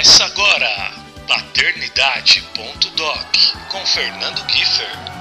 [0.00, 0.92] Começa agora,
[1.28, 3.36] paternidade.doc
[3.68, 5.19] com Fernando Kiefer.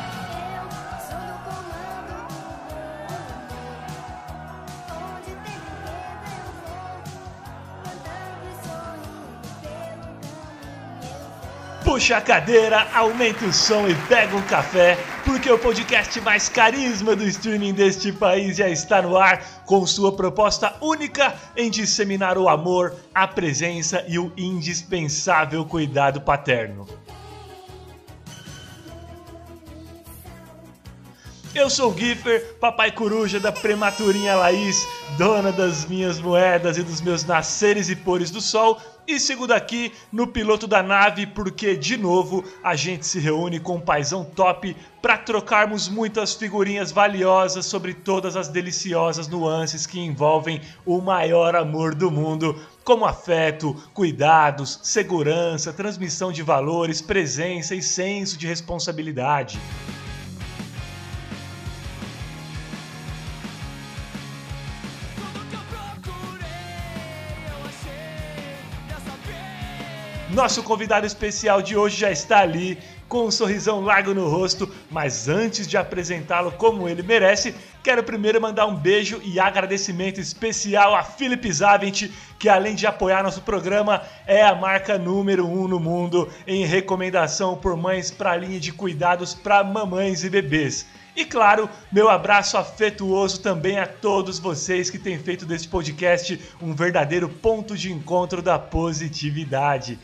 [11.89, 14.95] Puxa a cadeira, aumenta o som e pega um café,
[15.25, 20.15] porque o podcast mais carisma do streaming deste país já está no ar com sua
[20.15, 26.85] proposta única em disseminar o amor, a presença e o indispensável cuidado paterno.
[31.59, 34.87] Eu sou o Giffer, papai coruja da prematurinha Laís,
[35.17, 39.91] dona das minhas moedas e dos meus nasceres e pores do sol, e sigo daqui
[40.09, 44.73] no piloto da nave porque, de novo, a gente se reúne com um paizão top
[45.01, 51.93] para trocarmos muitas figurinhas valiosas sobre todas as deliciosas nuances que envolvem o maior amor
[51.93, 59.59] do mundo, como afeto, cuidados, segurança, transmissão de valores, presença e senso de responsabilidade.
[70.39, 72.77] Nosso convidado especial de hoje já está ali,
[73.09, 78.39] com um sorrisão largo no rosto, mas antes de apresentá-lo como ele merece, quero primeiro
[78.39, 84.01] mandar um beijo e agradecimento especial a Philip Zavent, que além de apoiar nosso programa,
[84.25, 88.71] é a marca número um no mundo em recomendação por mães para a linha de
[88.71, 90.85] cuidados para mamães e bebês.
[91.17, 96.73] E claro, meu abraço afetuoso também a todos vocês que têm feito deste podcast um
[96.73, 99.99] verdadeiro ponto de encontro da positividade.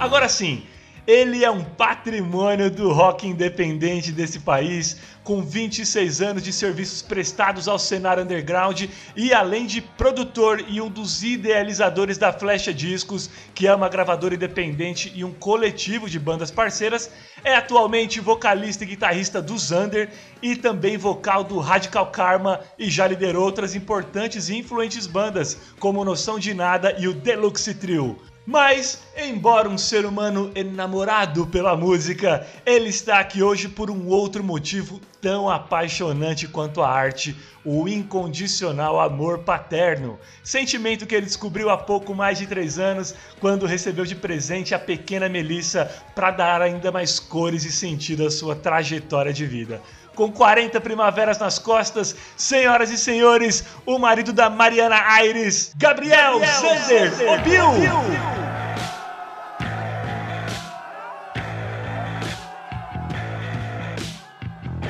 [0.00, 0.62] Agora sim,
[1.06, 7.68] Ele é um patrimônio do rock independente desse país, com 26 anos de serviços prestados
[7.68, 13.66] ao cenário underground e além de produtor e um dos idealizadores da Flecha Discos, que
[13.66, 17.10] é uma gravadora independente e um coletivo de bandas parceiras,
[17.44, 20.08] é atualmente vocalista e guitarrista do Zander
[20.40, 26.04] e também vocal do Radical Karma e já liderou outras importantes e influentes bandas, como
[26.06, 28.29] Noção de Nada e o Deluxe Trio.
[28.46, 34.42] Mas, embora um ser humano enamorado pela música, ele está aqui hoje por um outro
[34.42, 40.18] motivo tão apaixonante quanto a arte, o incondicional amor paterno.
[40.42, 44.78] Sentimento que ele descobriu há pouco mais de três anos, quando recebeu de presente a
[44.78, 45.84] pequena Melissa
[46.14, 49.82] para dar ainda mais cores e sentido à sua trajetória de vida
[50.14, 56.60] com 40 primaveras nas costas, senhoras e senhores, o marido da Mariana Aires, Gabriel, Gabriel
[56.60, 58.40] Zander, Zander, o Bill.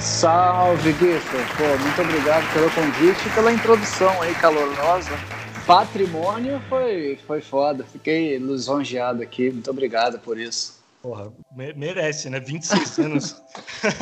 [0.01, 1.47] Salve, Giffer!
[1.59, 5.11] Pô, muito obrigado pelo convite e pela introdução aí calorosa.
[5.67, 7.85] Patrimônio foi, foi foda.
[7.85, 9.51] Fiquei lisonjeado aqui.
[9.51, 10.80] Muito obrigado por isso.
[11.03, 12.39] Porra, merece, né?
[12.39, 13.43] 26 anos.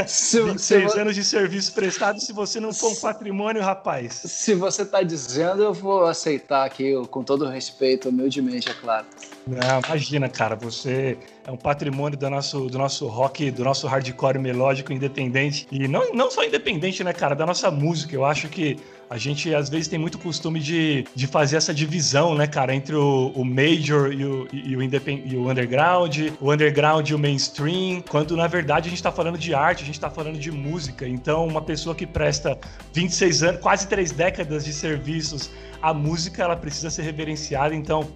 [0.06, 2.20] se, 26 se anos de serviço prestado.
[2.20, 4.14] Se você não for um patrimônio, rapaz.
[4.14, 9.06] Se você tá dizendo, eu vou aceitar aqui, com todo respeito, humildemente, é claro.
[9.46, 10.56] Não, imagina, cara.
[10.56, 11.16] Você
[11.46, 15.68] é um patrimônio do nosso, do nosso rock, do nosso hardcore melódico independente.
[15.70, 17.36] E não, não só independente, né, cara?
[17.36, 18.12] Da nossa música.
[18.12, 18.76] Eu acho que
[19.10, 22.94] a gente às vezes tem muito costume de, de fazer essa divisão, né, cara, entre
[22.94, 28.02] o, o major e o, e, o e o underground, o underground e o mainstream,
[28.08, 31.08] quando na verdade a gente tá falando de arte, a gente tá falando de música.
[31.08, 32.58] Então, uma pessoa que presta
[32.92, 35.50] 26 anos, quase três décadas de serviços
[35.80, 37.74] à música, ela precisa ser reverenciada.
[37.74, 38.08] Então,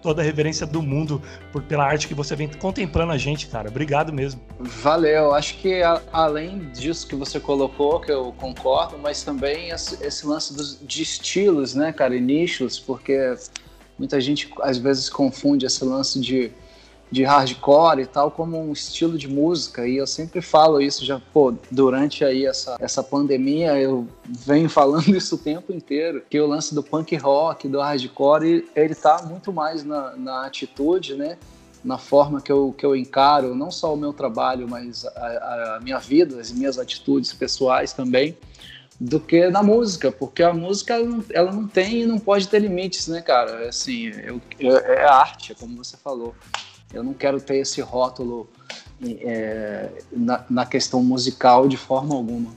[0.00, 3.68] toda a reverência do mundo por, pela arte que você vem contemplando a gente, cara.
[3.68, 4.40] Obrigado mesmo.
[4.58, 5.34] Valeu.
[5.34, 10.26] Acho que a, além disso que você colocou, que eu concordo, mas também esse, esse
[10.26, 13.36] lance dos, de estilos, né, cara, e nichos, porque
[13.98, 16.52] muita gente às vezes confunde esse lance de
[17.10, 21.20] de hardcore e tal como um estilo de música e eu sempre falo isso já
[21.32, 26.46] pô durante aí essa, essa pandemia eu venho falando isso o tempo inteiro que o
[26.46, 31.36] lance do punk rock do hardcore ele tá muito mais na, na atitude né
[31.82, 35.80] na forma que eu, que eu encaro não só o meu trabalho mas a, a
[35.82, 38.36] minha vida as minhas atitudes pessoais também
[39.00, 42.46] do que na música, porque a música ela não, ela não tem e não pode
[42.46, 43.66] ter limites, né, cara?
[43.66, 46.34] Assim, eu, eu, é arte, como você falou.
[46.92, 48.48] Eu não quero ter esse rótulo
[49.02, 52.50] é, na, na, questão musical de forma alguma.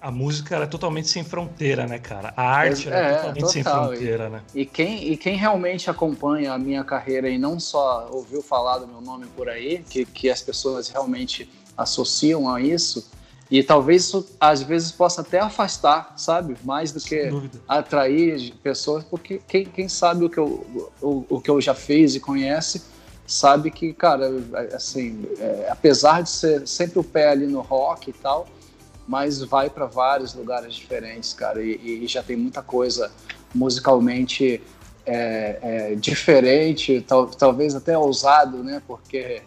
[0.00, 2.32] A música é totalmente sem fronteira, né, cara?
[2.36, 3.50] A arte é, é totalmente total.
[3.50, 4.42] sem fronteira, e, né?
[4.54, 8.86] E quem, e quem realmente acompanha a minha carreira e não só ouviu falar do
[8.86, 13.10] meu nome por aí, que, que as pessoas realmente associam a isso,
[13.50, 16.56] e talvez isso às vezes possa até afastar, sabe?
[16.62, 17.30] Mais do que
[17.66, 20.66] atrair pessoas, porque quem, quem sabe o que, eu,
[21.00, 22.95] o, o que eu já fiz e conhece
[23.26, 24.30] sabe que, cara,
[24.72, 28.46] assim, é, apesar de ser sempre o pé ali no rock e tal,
[29.06, 33.10] mas vai para vários lugares diferentes, cara, e, e, já tem muita coisa
[33.54, 34.60] musicalmente
[35.04, 38.82] é, é, diferente, tal, talvez até ousado, né?
[38.86, 39.42] Porque,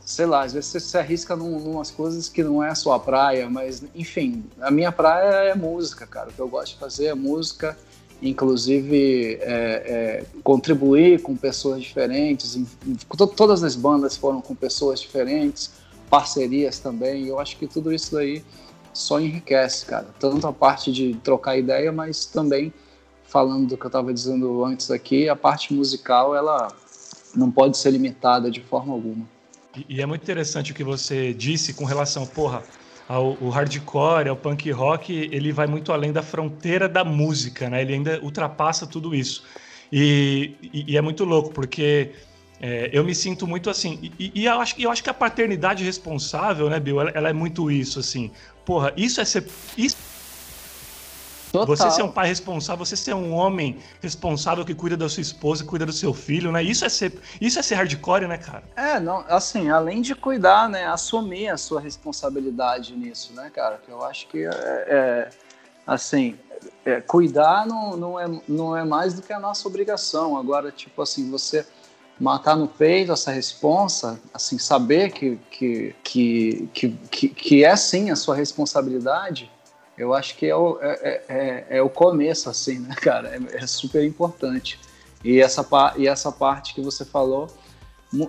[0.00, 2.98] sei lá, às vezes você se arrisca num, numas coisas que não é a sua
[2.98, 6.30] praia, mas, enfim, a minha praia é música, cara.
[6.30, 7.76] O que eu gosto de fazer é música
[8.22, 12.56] inclusive é, é, contribuir com pessoas diferentes.
[12.56, 12.94] Em, em,
[13.36, 15.70] todas as bandas foram com pessoas diferentes,
[16.08, 17.26] parcerias também.
[17.26, 18.44] Eu acho que tudo isso daí
[18.92, 20.08] só enriquece, cara.
[20.18, 22.72] Tanto a parte de trocar ideia, mas também
[23.24, 26.68] falando do que eu estava dizendo antes aqui, a parte musical ela
[27.34, 29.24] não pode ser limitada de forma alguma.
[29.88, 32.62] E é muito interessante o que você disse com relação, porra,
[33.10, 37.82] ao, o hardcore, ao punk rock, ele vai muito além da fronteira da música, né?
[37.82, 39.42] Ele ainda ultrapassa tudo isso.
[39.90, 42.12] E, e, e é muito louco, porque
[42.60, 44.12] é, eu me sinto muito assim.
[44.16, 47.32] E, e, eu, acho, eu acho que a paternidade responsável, né, Bill, ela, ela é
[47.32, 48.30] muito isso, assim.
[48.64, 49.44] Porra, isso é ser.
[49.76, 49.96] Isso
[51.52, 51.66] Total.
[51.66, 55.64] Você ser um pai responsável, você ser um homem responsável que cuida da sua esposa,
[55.64, 56.62] cuida do seu filho, né?
[56.62, 58.62] Isso é ser, isso é ser hardcore, né, cara?
[58.76, 63.78] É, não, assim, além de cuidar, né, assumir a sua responsabilidade nisso, né, cara?
[63.84, 65.28] Que eu acho que é, é
[65.84, 66.38] assim,
[66.84, 70.36] é, cuidar não, não, é, não é mais do que a nossa obrigação.
[70.36, 71.66] Agora, tipo assim, você
[72.18, 76.68] matar no peito essa responsa, assim, saber que, que, que,
[77.10, 79.50] que, que é sim a sua responsabilidade,
[80.00, 83.28] eu acho que é o, é, é, é, é o começo, assim, né, cara?
[83.28, 84.80] É, é, super importante.
[85.22, 85.66] E essa,
[85.96, 87.48] e essa parte que você falou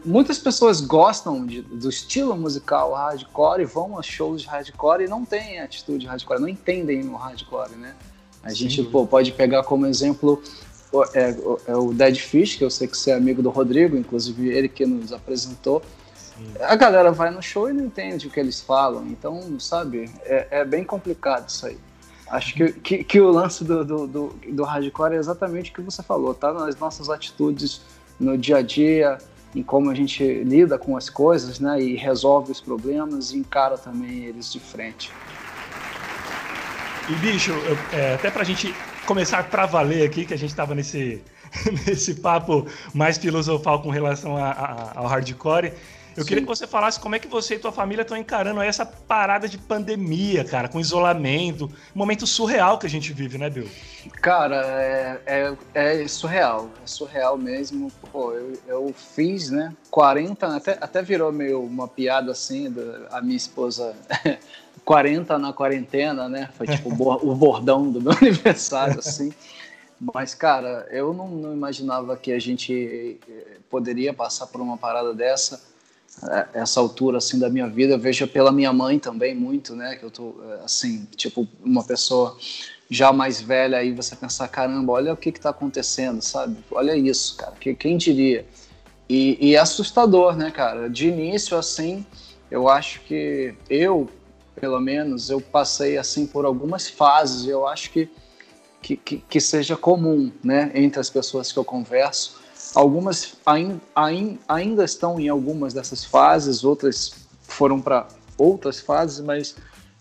[0.05, 5.07] muitas pessoas gostam de, do estilo musical hardcore e vão a shows de hardcore e
[5.07, 7.95] não têm atitude hardcore, não entendem o hardcore, né?
[8.43, 8.55] A Sim.
[8.55, 10.41] gente pô, pode pegar como exemplo
[11.15, 11.35] é,
[11.67, 14.69] é, o Dead Fish, que eu sei que você é amigo do Rodrigo, inclusive ele
[14.69, 15.81] que nos apresentou.
[16.62, 20.48] A galera vai no show e não entende o que eles falam, então, sabe, é,
[20.51, 21.77] é bem complicado isso aí.
[22.29, 25.81] Acho que, que, que o lance do, do, do, do, hardcore é exatamente o que
[25.81, 26.53] você falou, tá?
[26.53, 27.81] Nas nossas atitudes
[28.17, 29.17] no dia a dia,
[29.53, 31.81] em como a gente lida com as coisas, né?
[31.81, 35.12] E resolve os problemas e encara também eles de frente.
[37.10, 38.74] E bicho, eu, é, até pra gente
[39.05, 41.21] começar pra valer aqui, que a gente tava nesse,
[41.86, 45.74] nesse papo mais filosofal com relação a, a, ao hardcore.
[46.15, 46.27] Eu Sim.
[46.27, 49.48] queria que você falasse como é que você e tua família estão encarando essa parada
[49.48, 51.65] de pandemia, cara, com isolamento,
[51.96, 53.70] um momento surreal que a gente vive, né, Bill?
[54.22, 57.89] Cara, é, é, é surreal, é surreal mesmo.
[58.12, 62.74] Pô, eu, eu, fiz, né, 40, até, até virou meio uma piada assim,
[63.10, 63.96] a minha esposa
[64.84, 69.32] 40 na quarentena, né, foi tipo o bordão do meu aniversário, assim.
[70.13, 75.13] Mas, cara, eu não, não imaginava que a gente eh, poderia passar por uma parada
[75.13, 75.70] dessa
[76.53, 80.03] essa altura assim da minha vida eu vejo pela minha mãe também muito né que
[80.03, 82.38] eu tô assim tipo uma pessoa
[82.89, 86.58] já mais velha aí você pensar caramba olha o que que tá acontecendo sabe?
[86.70, 88.46] Olha isso cara que quem diria?
[89.10, 90.89] E, e é assustador né cara?
[90.89, 92.06] De início assim
[92.51, 94.10] eu acho que eu
[94.60, 98.10] pelo menos eu passei assim por algumas fases eu acho que
[98.82, 102.40] que, que, que seja comum né entre as pessoas que eu converso
[102.73, 107.11] Algumas ain, ain, ainda estão em algumas dessas fases, outras
[107.41, 109.55] foram para outras fases, mas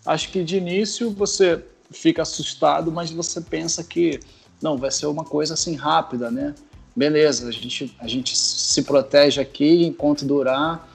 [0.06, 4.20] acho que de início você fica assustado, mas você pensa que
[4.62, 6.54] não, vai ser uma coisa assim rápida, né?
[6.94, 10.88] Beleza, a gente, a gente se protege aqui enquanto durar,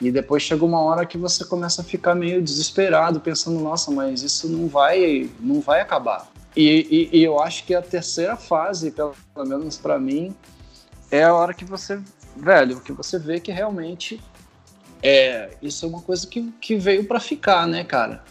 [0.00, 4.22] e depois chega uma hora que você começa a ficar meio desesperado, pensando, nossa, mas
[4.22, 6.30] isso não vai, não vai acabar.
[6.56, 9.14] E, e, e eu acho que a terceira fase, pelo
[9.46, 10.34] menos para mim,
[11.14, 12.00] é a hora que você,
[12.36, 14.20] velho, que você vê que realmente
[15.00, 18.24] é, isso é uma coisa que, que veio para ficar, né, cara?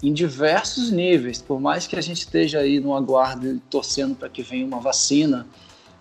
[0.00, 4.42] Em diversos níveis, por mais que a gente esteja aí no aguardo torcendo para que
[4.42, 5.48] venha uma vacina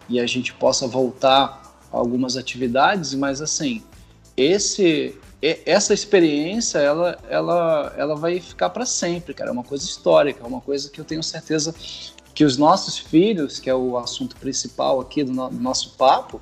[0.08, 3.84] e a gente possa voltar a algumas atividades, mas assim,
[4.36, 9.51] esse essa experiência ela, ela, ela vai ficar para sempre, cara.
[9.51, 11.74] É uma coisa histórica, é uma coisa que eu tenho certeza
[12.38, 16.39] que os nossos filhos, que é o assunto principal aqui do, no, do nosso papo,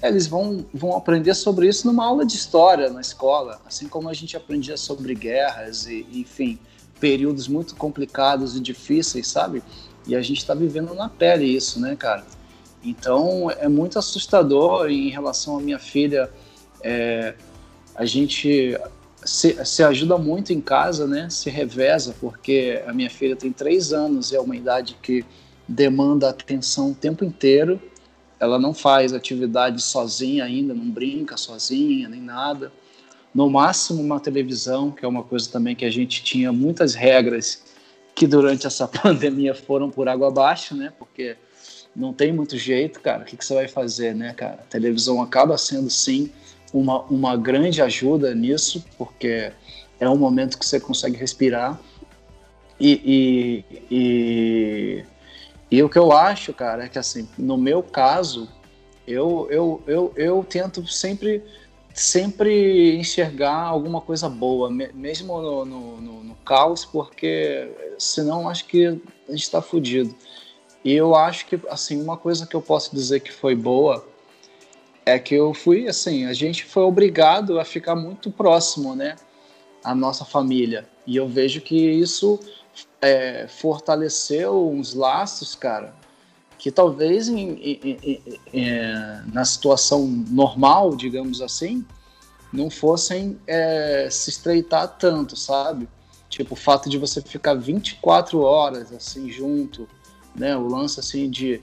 [0.00, 4.14] eles vão, vão aprender sobre isso numa aula de história na escola, assim como a
[4.14, 6.56] gente aprendia sobre guerras e, enfim,
[7.00, 9.60] períodos muito complicados e difíceis, sabe?
[10.06, 12.24] E a gente está vivendo na pele isso, né, cara?
[12.84, 16.30] Então é muito assustador em relação à minha filha.
[16.80, 17.34] É,
[17.96, 18.78] a gente
[19.24, 21.28] se, se, ajuda muito em casa, né?
[21.30, 25.24] Se reveza, porque a minha filha tem três anos e é uma idade que
[25.66, 27.80] demanda atenção o tempo inteiro.
[28.38, 32.72] Ela não faz atividade sozinha ainda, não brinca sozinha, nem nada.
[33.34, 37.62] No máximo uma televisão, que é uma coisa também que a gente tinha muitas regras
[38.14, 40.92] que durante essa pandemia foram por água abaixo, né?
[40.98, 41.36] Porque
[41.94, 43.22] não tem muito jeito, cara.
[43.22, 44.60] O que, que você vai fazer, né, cara?
[44.60, 46.30] A televisão acaba sendo, sim,
[46.74, 49.52] uma, uma grande ajuda nisso, porque
[50.00, 51.80] é um momento que você consegue respirar.
[52.80, 55.04] E, e, e,
[55.70, 58.48] e, o que eu acho, cara, é que assim, no meu caso,
[59.06, 61.42] eu, eu, eu, eu tento sempre
[61.94, 68.86] sempre enxergar alguma coisa boa, mesmo no, no, no, no caos, porque senão acho que
[68.86, 70.12] a gente está fudido.
[70.84, 74.04] E eu acho que, assim, uma coisa que eu posso dizer que foi boa
[75.06, 79.16] é que eu fui assim, a gente foi obrigado a ficar muito próximo, né,
[79.82, 80.88] a nossa família.
[81.06, 82.40] E eu vejo que isso
[83.00, 85.94] é, fortaleceu uns laços, cara,
[86.58, 91.84] que talvez em, em, em, é, na situação normal, digamos assim,
[92.50, 95.88] não fossem é, se estreitar tanto, sabe?
[96.28, 99.86] Tipo, o fato de você ficar 24 horas assim junto,
[100.34, 100.56] né?
[100.56, 101.60] O lance assim de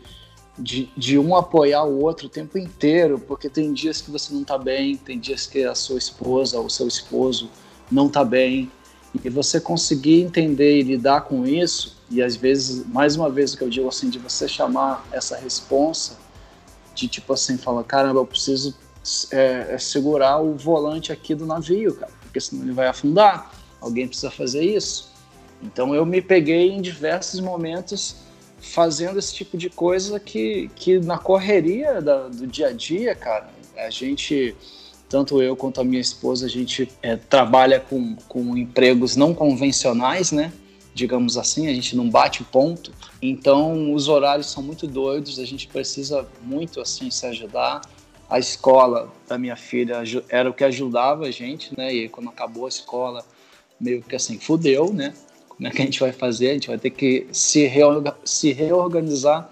[0.61, 4.41] de, de um apoiar o outro o tempo inteiro, porque tem dias que você não
[4.41, 7.49] está bem, tem dias que a sua esposa ou seu esposo
[7.91, 8.71] não está bem,
[9.23, 13.57] e você conseguir entender e lidar com isso, e às vezes, mais uma vez o
[13.57, 16.17] que eu digo assim, de você chamar essa responsa,
[16.95, 18.75] de tipo assim, falar, caramba, eu preciso
[19.31, 23.51] é, é segurar o volante aqui do navio, cara, porque senão ele vai afundar,
[23.81, 25.11] alguém precisa fazer isso.
[25.61, 28.15] Então eu me peguei em diversos momentos
[28.61, 33.49] fazendo esse tipo de coisa que, que na correria da, do dia a dia, cara,
[33.75, 34.55] a gente
[35.11, 40.31] tanto eu quanto a minha esposa, a gente é, trabalha com, com empregos não convencionais,
[40.31, 40.53] né?
[40.93, 42.93] Digamos assim, a gente não bate ponto.
[43.21, 47.81] Então, os horários são muito doidos, a gente precisa muito, assim, se ajudar.
[48.29, 51.93] A escola da minha filha era o que ajudava a gente, né?
[51.93, 53.25] E quando acabou a escola,
[53.77, 55.13] meio que assim, fudeu, né?
[55.61, 56.49] Como é que a gente vai fazer?
[56.49, 59.47] A gente vai ter que se, reorga se reorganizar,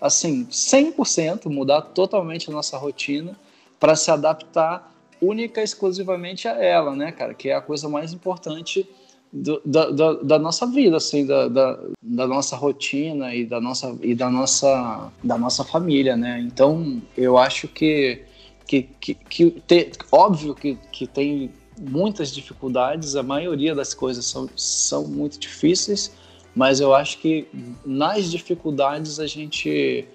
[0.00, 3.38] assim, 100%, mudar totalmente a nossa rotina
[3.78, 7.32] para se adaptar única e exclusivamente a ela, né, cara?
[7.32, 8.88] Que é a coisa mais importante
[9.32, 13.96] do, da, da, da, nossa vida, assim, da, da, da, nossa rotina e da nossa
[14.02, 16.40] e da nossa da nossa família, né?
[16.40, 18.20] Então, eu acho que
[18.66, 24.48] que, que, que te, óbvio que, que tem muitas dificuldades, a maioria das coisas são,
[24.56, 26.12] são muito difíceis,
[26.54, 27.46] mas eu acho que
[27.84, 30.08] nas dificuldades a gente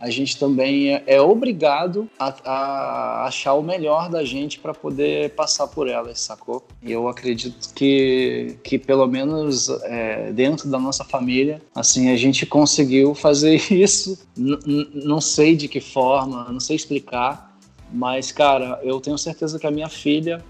[0.00, 5.34] a gente também é, é obrigado a, a, achar o melhor da gente para poder
[5.34, 6.64] passar por elas, sacou?
[6.82, 12.46] E eu acredito que, que pelo menos é, dentro da nossa família, assim, a gente
[12.46, 14.26] conseguiu fazer isso.
[14.34, 14.58] N
[14.94, 17.54] não sei de que forma, não sei explicar,
[17.92, 20.42] mas, cara, eu tenho certeza que a minha filha,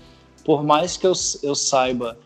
[0.50, 1.12] por mais que eu,
[1.44, 2.18] eu saiba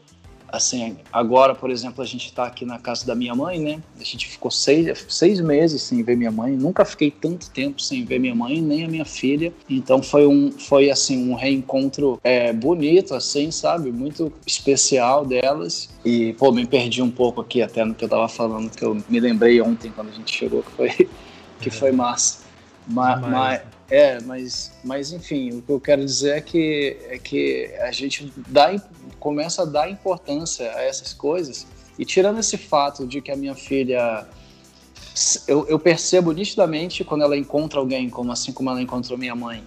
[0.48, 3.82] assim, agora, por exemplo, a gente está aqui na casa da minha mãe, né?
[4.00, 6.52] A gente ficou seis, seis meses sem ver minha mãe.
[6.52, 9.52] Nunca fiquei tanto tempo sem ver minha mãe, nem a minha filha.
[9.68, 13.92] Então foi um, foi assim, um reencontro é, bonito, assim, sabe?
[13.92, 15.90] Muito especial delas.
[16.02, 18.96] E, pô, me perdi um pouco aqui até no que eu tava falando, que eu
[19.06, 21.10] me lembrei ontem quando a gente chegou, que foi,
[21.60, 22.42] que foi massa.
[22.86, 23.60] Ma, mas,
[23.94, 28.32] é, mas, mas enfim, o que eu quero dizer é que, é que a gente
[28.48, 28.74] dá,
[29.20, 31.64] começa a dar importância a essas coisas.
[31.96, 34.26] E tirando esse fato de que a minha filha.
[35.46, 39.62] Eu, eu percebo nitidamente quando ela encontra alguém, como assim como ela encontrou minha mãe,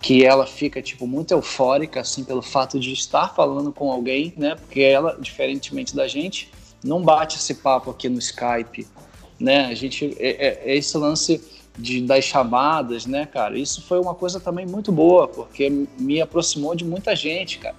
[0.00, 4.54] que ela fica tipo muito eufórica assim pelo fato de estar falando com alguém, né?
[4.54, 6.50] Porque ela, diferentemente da gente,
[6.82, 8.86] não bate esse papo aqui no Skype,
[9.38, 9.66] né?
[9.66, 13.58] A gente é, é, é esse lance de, das chamadas, né, cara?
[13.58, 17.76] Isso foi uma coisa também muito boa, porque me aproximou de muita gente, cara.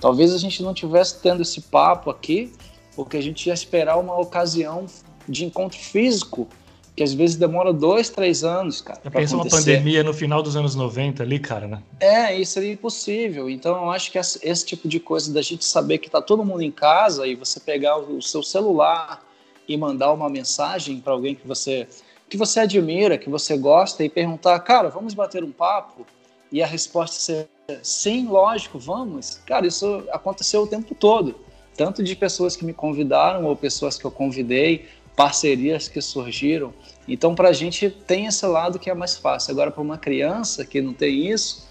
[0.00, 2.52] Talvez a gente não tivesse tendo esse papo aqui,
[2.94, 4.86] porque a gente ia esperar uma ocasião
[5.28, 6.48] de encontro físico,
[6.96, 9.00] que às vezes demora dois, três anos, cara.
[9.04, 11.82] Já pensa uma pandemia no final dos anos 90 ali, cara, né?
[12.00, 13.48] É, isso seria impossível.
[13.48, 16.62] Então eu acho que esse tipo de coisa da gente saber que tá todo mundo
[16.62, 19.24] em casa e você pegar o seu celular
[19.68, 21.86] e mandar uma mensagem para alguém que você
[22.28, 26.06] que você admira, que você gosta e perguntar, cara, vamos bater um papo?
[26.52, 27.48] E a resposta ser
[27.82, 29.40] sim, lógico, vamos.
[29.46, 31.34] Cara, isso aconteceu o tempo todo.
[31.76, 36.72] Tanto de pessoas que me convidaram ou pessoas que eu convidei, parcerias que surgiram.
[37.06, 39.52] Então, para a gente tem esse lado que é mais fácil.
[39.52, 41.68] Agora, para uma criança que não tem isso,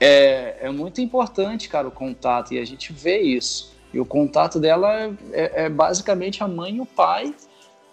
[0.00, 2.54] é, é, muito importante, cara, o contato.
[2.54, 3.72] E a gente vê isso.
[3.92, 7.34] E o contato dela é, é basicamente a mãe e o pai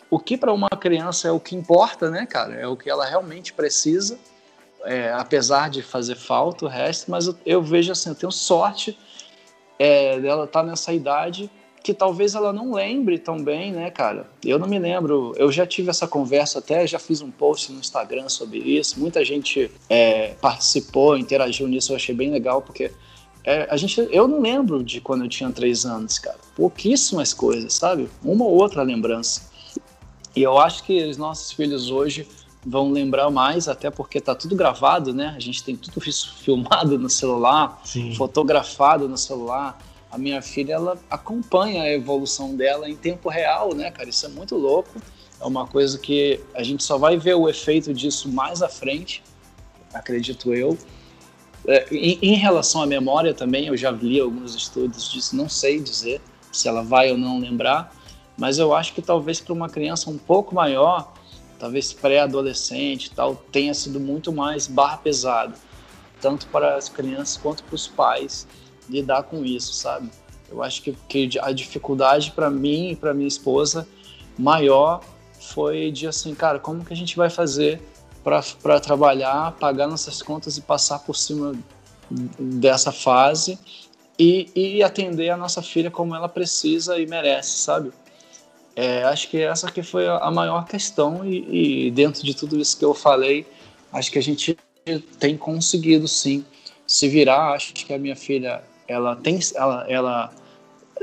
[0.09, 2.55] o que para uma criança é o que importa, né, cara?
[2.55, 4.17] É o que ela realmente precisa,
[4.83, 8.97] é, apesar de fazer falta o resto, mas eu, eu vejo assim, eu tenho sorte
[9.77, 11.49] é, dela estar tá nessa idade
[11.81, 14.27] que talvez ela não lembre tão bem, né, cara?
[14.43, 17.79] Eu não me lembro, eu já tive essa conversa até, já fiz um post no
[17.79, 22.91] Instagram sobre isso, muita gente é, participou, interagiu nisso, eu achei bem legal, porque
[23.43, 26.37] é, a gente, eu não lembro de quando eu tinha três anos, cara.
[26.55, 28.09] Pouquíssimas coisas, sabe?
[28.23, 29.49] Uma ou outra lembrança.
[30.39, 32.25] E eu acho que os nossos filhos hoje
[32.65, 35.33] vão lembrar mais, até porque tá tudo gravado, né?
[35.35, 38.15] A gente tem tudo isso filmado no celular, Sim.
[38.15, 39.77] fotografado no celular.
[40.09, 44.07] A minha filha, ela acompanha a evolução dela em tempo real, né, cara?
[44.07, 45.01] Isso é muito louco.
[45.41, 49.21] É uma coisa que a gente só vai ver o efeito disso mais à frente,
[49.93, 50.77] acredito eu.
[51.67, 55.81] É, em, em relação à memória também, eu já li alguns estudos disso, não sei
[55.81, 57.93] dizer se ela vai ou não lembrar,
[58.39, 61.13] mas eu acho que talvez para uma criança um pouco maior,
[61.59, 65.53] talvez pré-adolescente tal, tenha sido muito mais barra pesada,
[66.21, 68.47] tanto para as crianças quanto para os pais
[68.89, 70.09] lidar com isso, sabe?
[70.49, 73.85] Eu acho que, que a dificuldade para mim e para minha esposa
[74.37, 75.01] maior
[75.39, 77.81] foi de assim, cara, como que a gente vai fazer
[78.23, 81.53] para trabalhar, pagar nossas contas e passar por cima
[82.39, 83.59] dessa fase
[84.17, 87.91] e, e atender a nossa filha como ela precisa e merece, sabe?
[88.81, 92.77] É, acho que essa que foi a maior questão e, e, dentro de tudo isso
[92.79, 93.45] que eu falei,
[93.91, 94.57] acho que a gente
[95.19, 96.45] tem conseguido sim
[96.87, 97.51] se virar.
[97.51, 100.33] Acho que a minha filha, ela tem, ela, ela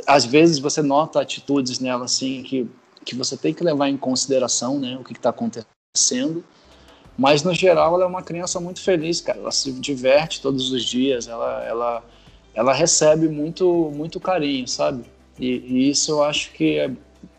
[0.07, 2.67] às vezes você nota atitudes nela assim que
[3.05, 6.43] que você tem que levar em consideração, né, o que está acontecendo.
[7.17, 9.39] Mas no geral ela é uma criança muito feliz, cara.
[9.39, 12.05] Ela se diverte todos os dias, ela, ela,
[12.55, 15.05] ela recebe muito, muito carinho, sabe?
[15.39, 16.91] E, e isso eu acho que é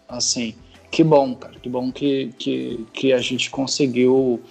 [0.07, 0.55] assim,
[0.91, 1.59] que bom, cara.
[1.59, 4.41] Que bom que, que, que a gente conseguiu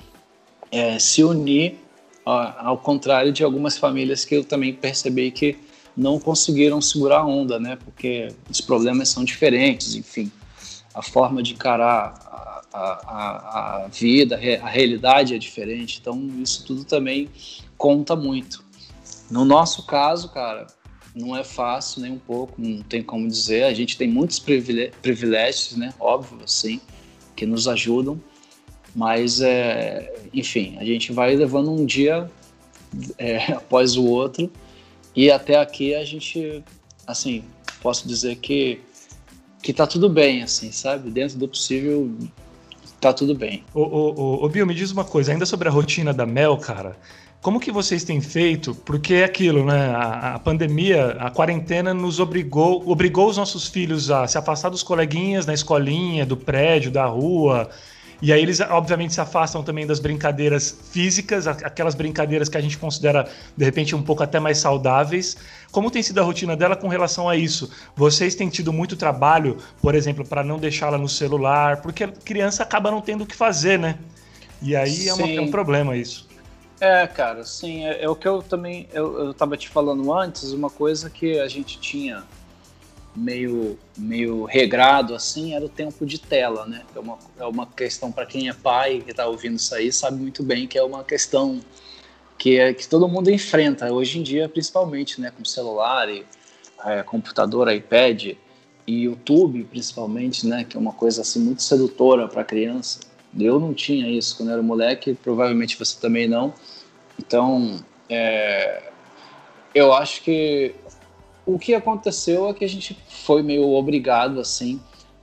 [0.70, 1.78] é, se unir,
[2.24, 5.56] ao contrário de algumas famílias que eu também percebi que
[5.96, 7.76] não conseguiram segurar a onda, né?
[7.76, 10.30] Porque os problemas são diferentes, enfim.
[10.92, 12.14] A forma de encarar
[12.72, 15.98] a, a, a vida, a realidade é diferente.
[16.00, 17.30] Então, isso tudo também
[17.78, 18.64] conta muito.
[19.30, 20.66] No nosso caso, cara,
[21.16, 23.64] não é fácil nem um pouco, não tem como dizer.
[23.64, 25.94] A gente tem muitos privilégios, né?
[25.98, 26.78] Óbvio, assim,
[27.34, 28.20] que nos ajudam.
[28.94, 32.30] Mas, é, enfim, a gente vai levando um dia
[33.16, 34.52] é, após o outro
[35.14, 36.62] e até aqui a gente,
[37.06, 37.42] assim,
[37.80, 38.80] posso dizer que
[39.62, 41.10] que tá tudo bem, assim, sabe?
[41.10, 42.08] Dentro do possível,
[43.00, 43.64] tá tudo bem.
[43.74, 46.56] Ô, ô, ô, ô Bill, me diz uma coisa, ainda sobre a rotina da Mel,
[46.58, 46.96] cara.
[47.46, 48.74] Como que vocês têm feito?
[48.74, 49.90] Porque é aquilo, né?
[49.90, 54.82] A, a, pandemia, a quarentena nos obrigou, obrigou os nossos filhos a se afastar dos
[54.82, 57.70] coleguinhas na escolinha, do prédio, da rua.
[58.20, 62.76] E aí eles, obviamente, se afastam também das brincadeiras físicas, aquelas brincadeiras que a gente
[62.78, 65.36] considera, de repente, um pouco até mais saudáveis.
[65.70, 67.70] Como tem sido a rotina dela com relação a isso?
[67.94, 72.64] Vocês têm tido muito trabalho, por exemplo, para não deixá-la no celular, porque a criança
[72.64, 73.94] acaba não tendo o que fazer, né?
[74.60, 76.26] E aí é, uma, é, um problema isso.
[76.80, 77.84] É, cara, sim.
[77.84, 81.38] É, é o que eu também eu, eu tava te falando antes, uma coisa que
[81.38, 82.24] a gente tinha
[83.14, 86.82] meio, meio regrado assim era o tempo de tela, né?
[86.94, 90.20] É uma, é uma questão para quem é pai que está ouvindo isso aí sabe
[90.20, 91.60] muito bem que é uma questão
[92.38, 95.32] que é que todo mundo enfrenta hoje em dia, principalmente, né?
[95.36, 96.24] Com celular, e,
[96.84, 98.36] é, computador, iPad
[98.86, 100.64] e YouTube, principalmente, né?
[100.64, 103.00] Que é uma coisa assim muito sedutora para criança.
[103.38, 106.54] Eu não tinha isso quando era moleque, provavelmente você também não.
[107.18, 108.90] Então, é,
[109.74, 110.74] eu acho que
[111.44, 114.80] o que aconteceu é que a gente foi meio obrigado, assim,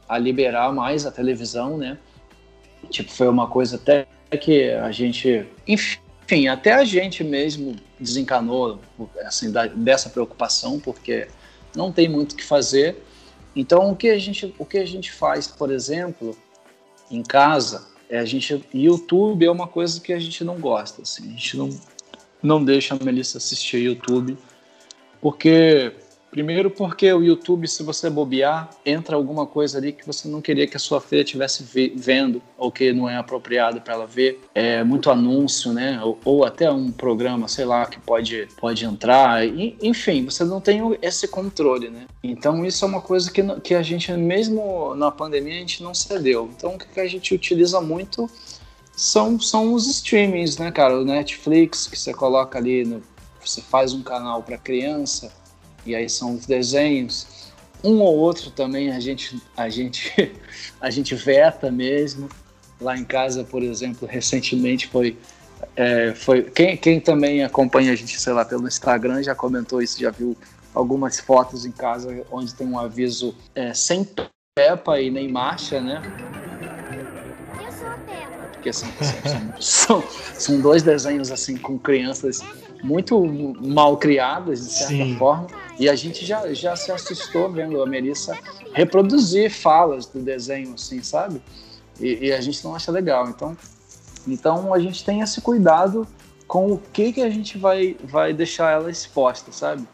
[0.08, 1.98] a liberar mais a televisão, né?
[2.90, 4.06] Tipo, foi uma coisa até
[4.40, 8.80] que a gente, enfim, até a gente mesmo desencanou,
[9.26, 11.28] assim, da, dessa preocupação, porque
[11.76, 13.04] não tem muito o que fazer.
[13.56, 16.36] Então, o que a gente, o que a gente faz, por exemplo,
[17.10, 21.28] em casa, é a gente, YouTube é uma coisa que a gente não gosta, assim,
[21.28, 21.70] a gente não,
[22.42, 24.38] não deixa a Melissa assistir YouTube,
[25.22, 25.94] porque
[26.34, 30.66] Primeiro porque o YouTube, se você bobear, entra alguma coisa ali que você não queria
[30.66, 31.64] que a sua filha estivesse
[31.96, 34.42] vendo ou que não é apropriado para ela ver.
[34.56, 36.02] É muito anúncio, né?
[36.04, 39.48] Ou, ou, até um programa, sei lá, que pode, pode entrar.
[39.48, 42.08] E, enfim, você não tem esse controle, né?
[42.24, 45.94] Então isso é uma coisa que, que a gente, mesmo na pandemia, a gente não
[45.94, 46.50] cedeu.
[46.58, 48.28] Então o que a gente utiliza muito
[48.96, 51.00] são, são os streamings, né, cara?
[51.00, 53.04] O Netflix, que você coloca ali, no,
[53.40, 55.43] você faz um canal para criança
[55.86, 57.52] e aí são os desenhos.
[57.84, 60.34] Um ou outro também a gente, a gente,
[60.80, 62.30] a gente veta mesmo.
[62.80, 65.18] Lá em casa, por exemplo, recentemente foi
[65.76, 70.00] é, foi quem, quem também acompanha a gente, sei lá, pelo Instagram já comentou isso,
[70.00, 70.36] já viu
[70.74, 74.08] algumas fotos em casa onde tem um aviso é, sem
[74.56, 76.02] Peppa e nem marcha, né?
[77.64, 78.50] Eu sou a Peppa.
[78.54, 82.42] Porque são, são, são, são dois desenhos assim com crianças
[82.84, 85.18] muito mal criadas, de certa Sim.
[85.18, 85.48] forma.
[85.80, 88.38] E a gente já, já se assustou vendo a Melissa
[88.74, 91.42] reproduzir falas do desenho, assim, sabe?
[92.00, 93.30] E, e, a gente não acha legal.
[93.30, 93.58] Então,
[94.28, 96.06] então a gente tem esse cuidado
[96.48, 99.88] com o que, que a gente vai, vai deixar ela exposta, sabe?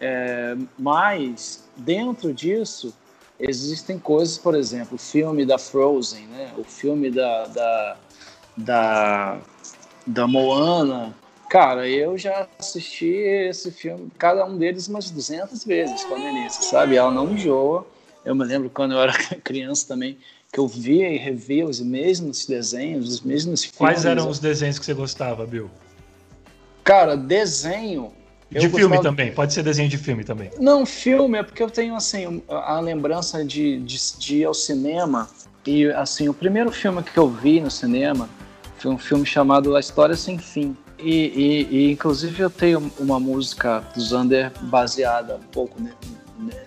[0.00, 2.92] É, mas, dentro disso,
[3.38, 6.52] existem coisas, por exemplo, o filme da Frozen, né?
[6.58, 7.96] o filme da, da,
[8.56, 9.38] da,
[10.06, 11.14] da Moana,
[11.52, 16.62] Cara, eu já assisti esse filme, cada um deles umas 200 vezes com a Melissa,
[16.62, 16.96] sabe?
[16.96, 17.86] Ela não enjoa.
[18.24, 19.12] Eu me lembro quando eu era
[19.44, 20.16] criança também,
[20.50, 23.76] que eu via e revia os mesmos desenhos, os mesmos filmes.
[23.76, 25.70] Quais eram os desenhos que você gostava, Bill?
[26.82, 28.14] Cara, desenho.
[28.50, 29.02] De filme gostava...
[29.02, 30.50] também, pode ser desenho de filme também.
[30.58, 35.28] Não, filme é porque eu tenho assim a lembrança de, de, de ir ao cinema
[35.66, 38.26] e assim o primeiro filme que eu vi no cinema
[38.78, 43.18] foi um filme chamado A História Sem Fim e, e, e, inclusive eu tenho uma
[43.18, 45.76] música do Zander baseada um pouco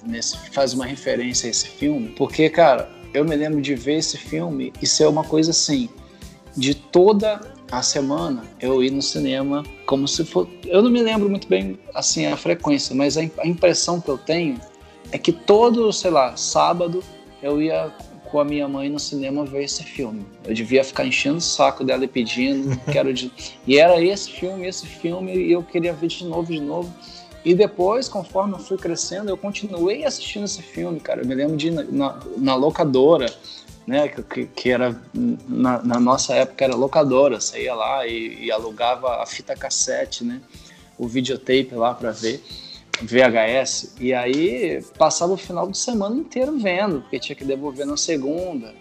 [0.04, 4.17] nesse, faz uma referência a esse filme, porque, cara, eu me lembro de ver esse
[4.17, 5.89] filme e ser uma coisa assim,
[6.56, 7.39] de toda
[7.71, 10.52] a semana eu ir no cinema como se fosse.
[10.65, 14.60] Eu não me lembro muito bem assim a frequência, mas a, impressão que eu tenho
[15.12, 17.04] é que todo, sei lá, sábado
[17.41, 17.91] eu ia
[18.36, 20.26] com a minha mãe no cinema ver esse filme.
[20.43, 23.32] Eu devia ficar enchendo o saco dela e pedindo, quero de...
[23.65, 26.93] E era esse filme, esse filme, e eu queria ver de novo, de novo.
[27.45, 31.21] E depois, conforme eu fui crescendo, eu continuei assistindo esse filme, cara.
[31.21, 33.34] Eu me lembro de ir na, na locadora,
[33.88, 34.10] né?
[34.10, 37.39] Que, que era na, na, nossa época era locadora.
[37.39, 40.41] Você ia lá e, e alugava a fita cassete, né?
[40.98, 42.43] O videotape lá para ver.
[43.01, 47.97] VHS, e aí passava o final de semana inteiro vendo, porque tinha que devolver na
[47.97, 48.73] segunda.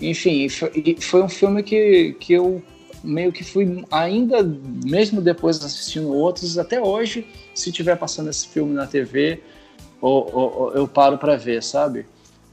[0.00, 2.62] Enfim, foi um filme que, que eu
[3.02, 8.74] meio que fui ainda, mesmo depois assistindo outros, até hoje, se tiver passando esse filme
[8.74, 9.42] na TV,
[10.00, 12.06] ou, ou, eu paro para ver, sabe?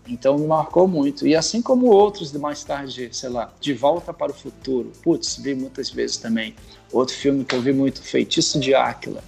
[0.07, 1.27] Então me marcou muito.
[1.27, 4.91] E assim como outros de mais tarde, sei lá, De Volta para o Futuro.
[5.03, 6.55] Putz, vi muitas vezes também.
[6.91, 9.23] Outro filme que eu vi muito, Feitiço de Áquila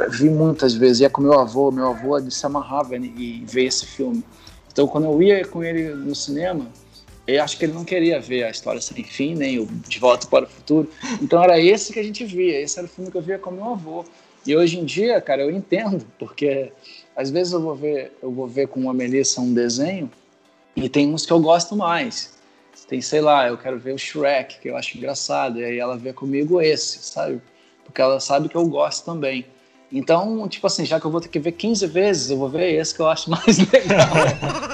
[0.00, 3.86] eu vi muitas vezes, ia com meu avô, meu avô se amarrava e ver esse
[3.86, 4.24] filme.
[4.72, 6.66] Então, quando eu ia com ele no cinema,
[7.26, 10.26] eu acho que ele não queria ver a história sem fim, nem o De Volta
[10.26, 10.90] para o Futuro.
[11.20, 13.50] Então, era esse que a gente via, esse era o filme que eu via com
[13.50, 14.04] meu avô.
[14.46, 16.72] E hoje em dia, cara, eu entendo, porque
[17.14, 20.10] às vezes eu vou ver, eu vou ver com a Melissa um desenho
[20.74, 22.32] e tem uns que eu gosto mais.
[22.88, 25.96] Tem, sei lá, eu quero ver o Shrek, que eu acho engraçado, e aí ela
[25.96, 27.40] vê comigo esse, sabe?
[27.84, 29.46] Porque ela sabe que eu gosto também.
[29.92, 32.72] Então, tipo assim, já que eu vou ter que ver 15 vezes, eu vou ver
[32.72, 34.08] esse que eu acho mais legal.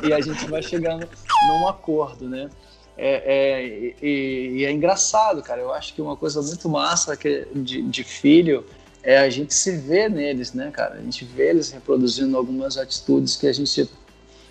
[0.08, 1.08] e a gente vai chegando
[1.48, 2.48] num acordo, né?
[2.96, 3.66] É, é,
[4.02, 5.60] e, e, é engraçado, cara.
[5.60, 8.64] Eu acho que uma coisa muito massa que, de, de, filho
[9.02, 10.94] é a gente se ver neles, né, cara?
[10.94, 13.88] A gente vê eles reproduzindo algumas atitudes que a gente,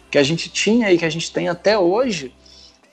[0.10, 2.34] que a gente tinha e que a gente tem até hoje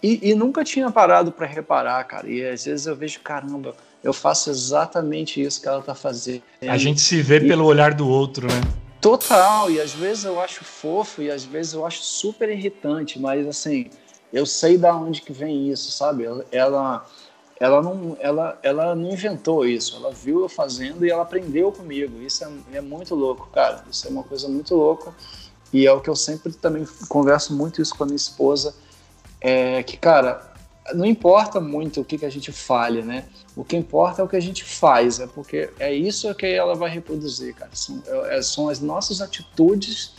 [0.02, 2.28] e, e nunca tinha parado para reparar, cara.
[2.28, 3.74] E às vezes eu vejo, caramba,
[4.04, 6.42] eu faço exatamente isso que ela está fazendo.
[6.60, 7.48] A gente se vê e...
[7.48, 8.60] pelo olhar do outro, né?
[9.00, 13.46] Total, e às vezes eu acho fofo e às vezes eu acho super irritante, mas
[13.46, 13.90] assim,
[14.32, 16.24] eu sei da onde que vem isso, sabe?
[16.52, 17.06] Ela
[17.58, 22.20] ela não ela ela não inventou isso, ela viu eu fazendo e ela aprendeu comigo.
[22.20, 23.84] Isso é, é muito louco, cara.
[23.90, 25.14] Isso é uma coisa muito louca.
[25.72, 28.74] E é o que eu sempre também converso muito isso com a minha esposa,
[29.40, 30.53] é que, cara,
[30.92, 33.24] não importa muito o que, que a gente falha, né?
[33.56, 36.74] O que importa é o que a gente faz, é porque é isso que ela
[36.74, 37.70] vai reproduzir, cara.
[37.72, 40.12] São, é, são as nossas atitudes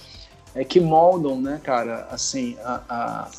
[0.55, 3.31] é, que moldam, né, cara, assim, a, a,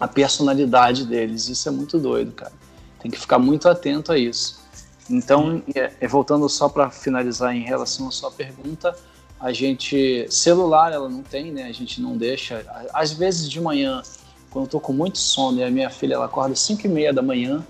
[0.00, 1.48] a, personalidade deles.
[1.48, 2.52] Isso é muito doido, cara.
[3.00, 4.60] Tem que ficar muito atento a isso.
[5.08, 8.94] Então, é, é voltando só para finalizar em relação à sua pergunta,
[9.38, 11.64] a gente celular ela não tem, né?
[11.64, 12.64] A gente não deixa.
[12.92, 14.02] Às vezes de manhã
[14.50, 16.88] quando eu tô com muito sono e a minha filha ela acorda às 5 e
[16.88, 17.64] meia da manhã,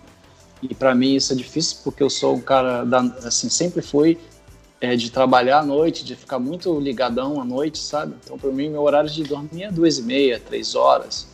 [0.62, 4.19] e para mim isso é difícil porque eu sou um cara, da, assim, sempre fui
[4.81, 8.15] é, de trabalhar à noite, de ficar muito ligadão à noite, sabe?
[8.23, 11.27] Então para mim meu horário de dormir é duas e meia, três horas.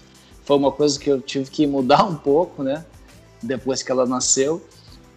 [0.45, 2.85] Foi uma coisa que eu tive que mudar um pouco, né?
[3.43, 4.63] Depois que ela nasceu.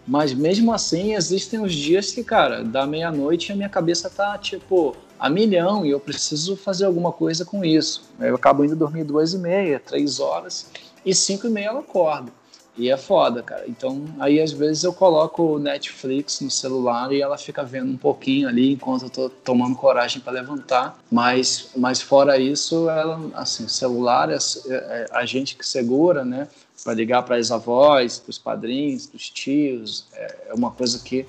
[0.06, 4.96] Mas mesmo assim, existem os dias que, cara, da meia-noite a minha cabeça tá tipo
[5.18, 8.04] a milhão e eu preciso fazer alguma coisa com isso.
[8.20, 10.66] Eu acabo indo dormir duas e meia, três horas
[11.04, 12.32] e cinco e meia eu acordo.
[12.78, 13.64] E é foda, cara.
[13.66, 17.96] Então, aí às vezes eu coloco o Netflix no celular e ela fica vendo um
[17.96, 20.98] pouquinho ali enquanto eu tô tomando coragem para levantar.
[21.10, 24.36] Mas, mas fora isso, ela, assim, celular é,
[24.68, 26.48] é a gente que segura, né?
[26.84, 30.04] Para ligar para as avós, para os padrinhos, para os tios.
[30.12, 31.26] É, é uma coisa que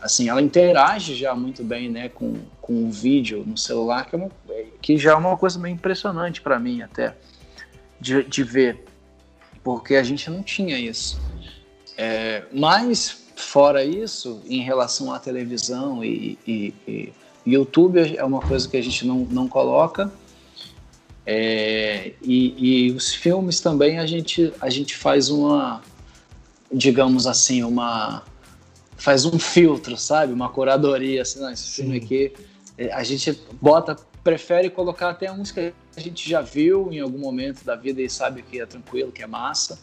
[0.00, 4.18] assim, ela interage já muito bem, né, com, com o vídeo no celular, que, é
[4.18, 4.30] uma,
[4.80, 7.14] que já é uma coisa meio impressionante para mim até,
[8.00, 8.84] de, de ver,
[9.62, 11.20] porque a gente não tinha isso.
[11.96, 17.12] É, mas, fora isso, em relação à televisão e, e, e
[17.46, 20.10] YouTube é uma coisa que a gente não, não coloca,
[21.26, 25.82] é, e, e, os filmes também a gente, a gente faz uma,
[26.72, 28.24] digamos assim, uma
[29.00, 30.32] faz um filtro, sabe?
[30.32, 31.82] Uma curadoria, assim, não, esse Sim.
[31.82, 32.32] filme aqui,
[32.76, 37.18] é, a gente bota, prefere colocar até uns que a gente já viu em algum
[37.18, 39.78] momento da vida e sabe que é tranquilo, que é massa,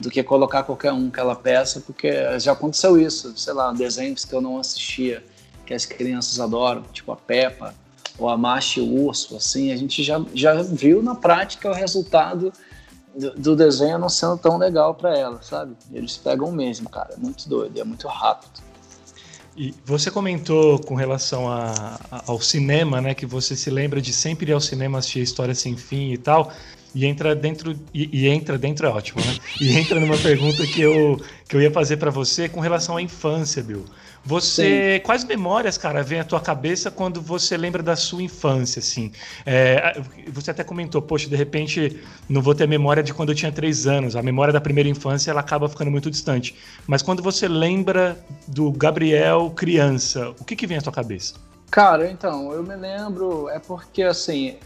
[0.00, 4.24] do que colocar qualquer um que ela peça, porque já aconteceu isso, sei lá, desenhos
[4.24, 5.24] que eu não assistia,
[5.64, 7.72] que as crianças adoram, tipo a Peppa,
[8.18, 12.52] ou a Mache Urso, assim, a gente já, já viu na prática o resultado
[13.16, 15.74] do, desenho não sendo tão legal para ela, sabe?
[15.92, 17.14] Eles pegam mesmo, cara.
[17.14, 18.66] É muito doido, é muito rápido.
[19.56, 23.14] E você comentou com relação a, a, ao cinema, né?
[23.14, 26.52] Que você se lembra de sempre ir ao cinema assistir história sem fim e tal.
[26.94, 27.74] E entra dentro.
[27.92, 29.38] E, e entra dentro é ótimo, né?
[29.58, 33.02] E entra numa pergunta que eu, que eu ia fazer para você com relação à
[33.02, 33.84] infância, Bill.
[34.26, 35.06] Você, Sim.
[35.06, 39.12] quais memórias, cara, vem à tua cabeça quando você lembra da sua infância, assim?
[39.46, 43.52] É, você até comentou, poxa, de repente não vou ter memória de quando eu tinha
[43.52, 44.16] três anos.
[44.16, 46.56] A memória da primeira infância, ela acaba ficando muito distante.
[46.88, 51.34] Mas quando você lembra do Gabriel criança, o que que vem à tua cabeça?
[51.70, 54.56] Cara, então, eu me lembro, é porque, assim,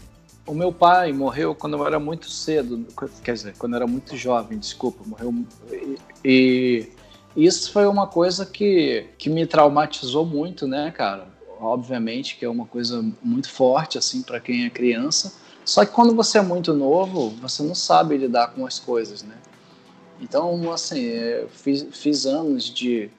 [0.47, 2.87] o meu pai morreu quando eu era muito cedo,
[3.23, 5.33] quer dizer, quando eu era muito jovem, desculpa, morreu.
[5.71, 6.91] E, e
[7.35, 11.27] isso foi uma coisa que, que me traumatizou muito, né, cara?
[11.59, 15.33] Obviamente que é uma coisa muito forte, assim, para quem é criança.
[15.63, 19.35] Só que quando você é muito novo, você não sabe lidar com as coisas, né?
[20.19, 23.09] Então, assim, eu fiz, fiz anos de,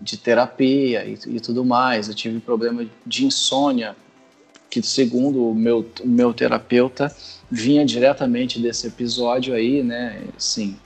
[0.00, 2.08] de terapia e, e tudo mais.
[2.08, 3.96] Eu tive problema de insônia,
[4.68, 7.14] que segundo o meu, meu terapeuta,
[7.50, 10.22] vinha diretamente desse episódio aí, né?
[10.36, 10.76] Assim,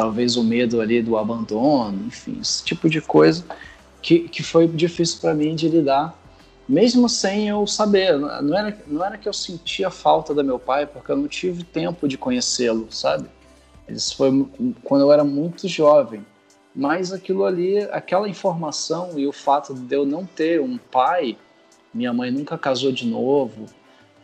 [0.00, 3.44] talvez o medo ali do abandono, enfim, esse tipo de coisa
[4.00, 6.18] que, que foi difícil para mim de lidar,
[6.66, 8.18] mesmo sem eu saber.
[8.18, 11.64] Não era, não era que eu sentia falta do meu pai, porque eu não tive
[11.64, 13.28] tempo de conhecê-lo, sabe?
[13.86, 14.48] Isso foi
[14.82, 16.24] quando eu era muito jovem.
[16.74, 21.36] Mas aquilo ali, aquela informação e o fato de eu não ter um pai,
[21.92, 23.66] minha mãe nunca casou de novo,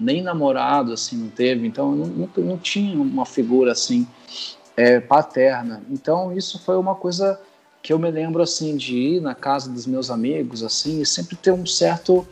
[0.01, 4.07] nem namorado assim não teve, então eu não, não, não tinha uma figura assim
[4.77, 5.83] é, paterna.
[5.91, 7.41] Então isso foi uma coisa
[7.83, 11.37] que eu me lembro assim de ir na casa dos meus amigos assim e sempre
[11.37, 12.27] ter um certo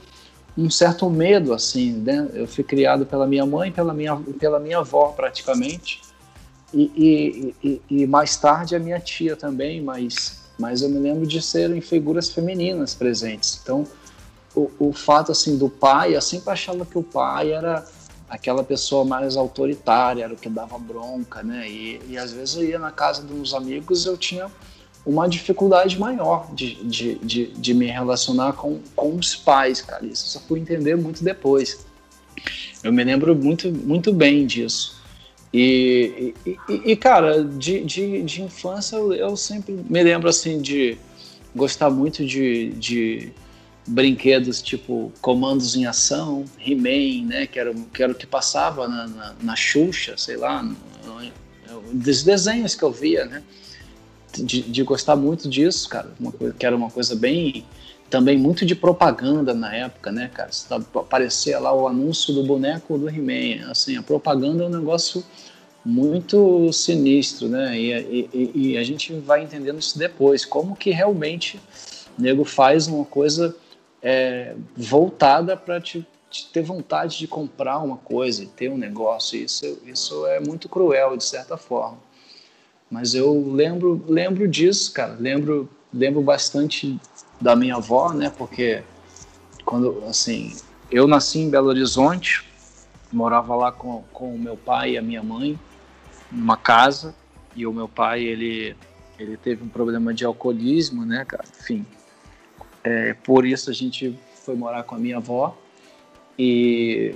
[0.57, 2.29] um certo medo assim, né?
[2.33, 6.01] Eu fui criado pela minha mãe, pela minha pela minha avó praticamente
[6.73, 11.27] e, e, e, e mais tarde a minha tia também, mas mas eu me lembro
[11.27, 13.59] de serem figuras femininas presentes.
[13.63, 13.85] Então
[14.55, 17.85] o, o fato assim do pai, eu sempre achava que o pai era
[18.35, 21.69] aquela pessoa mais autoritária, era o que dava bronca, né?
[21.69, 24.51] E, e às vezes eu ia na casa uns amigos eu tinha
[25.07, 30.05] uma dificuldade maior de, de, de, de me relacionar com, com os pais, cara.
[30.05, 31.87] Isso eu só fui entender muito depois.
[32.83, 35.01] Eu me lembro muito, muito bem disso.
[35.53, 40.99] E, e, e cara, de, de, de infância eu, eu sempre me lembro assim de
[41.55, 43.33] gostar muito de, de
[43.87, 49.07] brinquedos tipo Comandos em Ação, He-Man, né, que era, que era o que passava na,
[49.07, 53.43] na, na Xuxa, sei lá, no, no, dos desenhos que eu via, né,
[54.37, 57.65] de, de, gostar muito disso, cara, uma coisa, que era uma coisa bem,
[58.09, 60.51] também muito de propaganda na época, né, cara,
[60.95, 65.23] aparecia lá o anúncio do boneco do He-Man, assim, a propaganda é um negócio
[65.85, 71.61] muito sinistro, né, e, e, e a gente vai entendendo isso depois, como que realmente
[72.17, 73.55] nego faz uma coisa
[74.05, 79.39] é, voltada para te, te, ter vontade de comprar uma coisa ter um negócio.
[79.39, 81.97] Isso, isso é muito cruel, de certa forma.
[82.91, 85.17] Mas eu lembro, lembro disso, cara.
[85.19, 87.01] Lembro, lembro bastante
[87.41, 88.31] da minha avó, né?
[88.37, 88.85] Porque
[89.65, 90.55] quando, assim,
[90.91, 92.45] eu nasci em Belo Horizonte,
[93.11, 95.59] morava lá com, com o meu pai e a minha mãe,
[96.31, 97.15] numa casa,
[97.57, 98.77] e o meu pai, ele,
[99.19, 101.45] ele teve um problema de alcoolismo, né, cara?
[101.59, 101.87] Enfim,
[102.85, 105.57] é, por isso a gente foi morar com a minha avó
[106.39, 107.15] e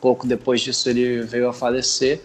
[0.00, 2.20] pouco depois disso ele veio a falecer.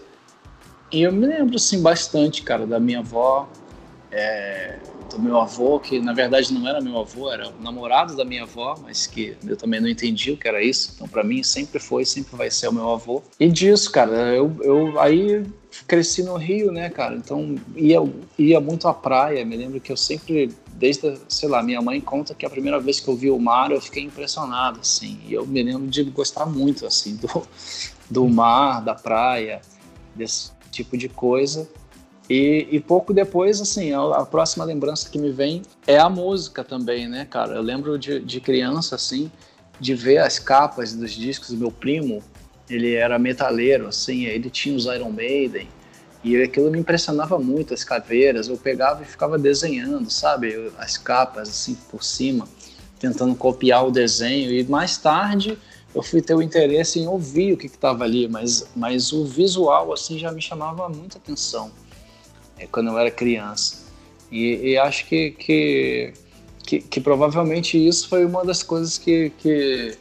[0.92, 3.48] E eu me lembro assim bastante, cara, da minha avó,
[4.10, 8.24] é, do meu avô, que na verdade não era meu avô, era o namorado da
[8.24, 10.92] minha avó, mas que eu também não entendi o que era isso.
[10.96, 13.22] Então para mim sempre foi, sempre vai ser o meu avô.
[13.38, 15.46] E disso, cara, eu, eu aí
[15.86, 17.14] cresci no Rio, né, cara?
[17.14, 17.98] Então ia,
[18.36, 19.44] ia muito à praia.
[19.44, 22.98] Me lembro que eu sempre desde, sei lá, minha mãe conta que a primeira vez
[22.98, 25.20] que eu vi o mar eu fiquei impressionado, assim.
[25.28, 27.46] E eu me lembro de gostar muito, assim, do,
[28.08, 29.60] do mar, da praia,
[30.14, 31.68] desse tipo de coisa.
[32.30, 36.64] E, e pouco depois, assim, a, a, próxima lembrança que me vem é a música
[36.64, 37.56] também, né, cara?
[37.56, 39.30] Eu lembro de, de criança, assim,
[39.78, 42.22] de ver as capas dos discos do meu primo.
[42.70, 45.68] Ele era metaleiro, assim, ele tinha os Iron Maiden
[46.22, 48.48] e aquilo me impressionava muito, as caveiras.
[48.48, 50.70] Eu pegava e ficava desenhando, sabe?
[50.78, 52.46] As capas, assim, por cima,
[52.98, 54.52] tentando copiar o desenho.
[54.52, 55.58] E mais tarde
[55.94, 59.92] eu fui ter o interesse em ouvir o que estava ali, mas, mas o visual,
[59.92, 61.70] assim, já me chamava muita atenção
[62.58, 63.88] é, quando eu era criança.
[64.30, 66.12] E, e acho que, que,
[66.62, 69.96] que, que, provavelmente isso foi uma das coisas que, que,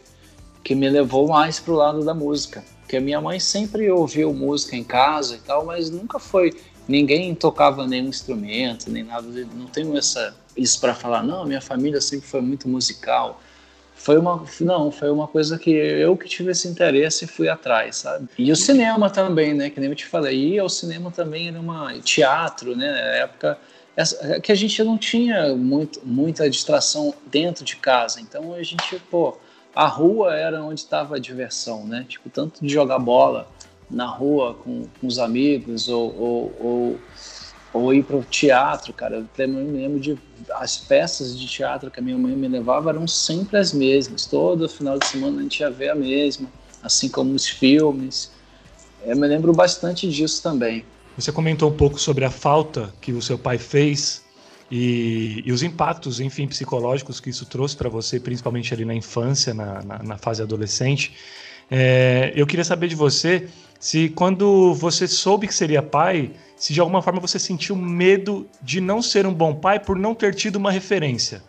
[0.70, 4.32] que me levou mais para o lado da música porque a minha mãe sempre ouviu
[4.34, 6.60] música em casa e tal, mas nunca foi.
[6.88, 9.28] Ninguém tocava nenhum instrumento, nem nada.
[9.56, 13.40] Não tenho essa, isso para falar, não, minha família sempre foi muito musical.
[13.94, 17.98] Foi uma, não, foi uma coisa que eu que tive esse interesse e fui atrás,
[17.98, 18.28] sabe?
[18.40, 19.70] E o cinema também, né?
[19.70, 20.56] Que nem eu te falei.
[20.56, 22.92] E o cinema também era uma teatro, né?
[22.92, 23.60] Na época
[23.96, 28.20] é que a gente não tinha muito, muita distração dentro de casa.
[28.20, 29.38] Então a gente, pô,
[29.76, 32.06] a rua era onde estava a diversão, né?
[32.08, 33.48] Tipo, tanto de jogar bola
[33.90, 37.00] na rua com, com os amigos ou, ou, ou,
[37.74, 39.26] ou ir para o teatro, cara.
[39.38, 40.18] Eu me lembro de
[40.56, 44.26] as peças de teatro que a minha mãe me levava eram sempre as mesmas.
[44.26, 46.50] Todo final de semana a gente ia ver a mesma,
[46.84, 48.32] assim como os filmes.
[49.06, 50.86] Eu me lembro bastante disso também.
[51.18, 54.24] Você comentou um pouco sobre a falta que o seu pai fez
[54.72, 59.54] e, e os impactos, enfim, psicológicos que isso trouxe para você, principalmente ali na infância,
[59.54, 61.16] na, na, na fase adolescente.
[61.72, 63.48] É, eu queria saber de você
[63.80, 68.82] se quando você soube que seria pai, se de alguma forma você sentiu medo de
[68.82, 71.42] não ser um bom pai por não ter tido uma referência.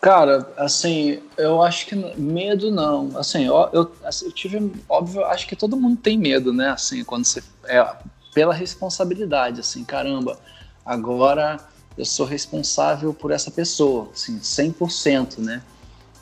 [0.00, 3.16] Cara, assim, eu acho que medo não.
[3.16, 6.70] Assim, eu, eu, assim, eu tive, óbvio, acho que todo mundo tem medo, né?
[6.70, 7.86] Assim, quando você é
[8.34, 10.38] pela responsabilidade, assim, caramba,
[10.84, 11.58] agora
[11.96, 15.62] eu sou responsável por essa pessoa, assim, 100%, né?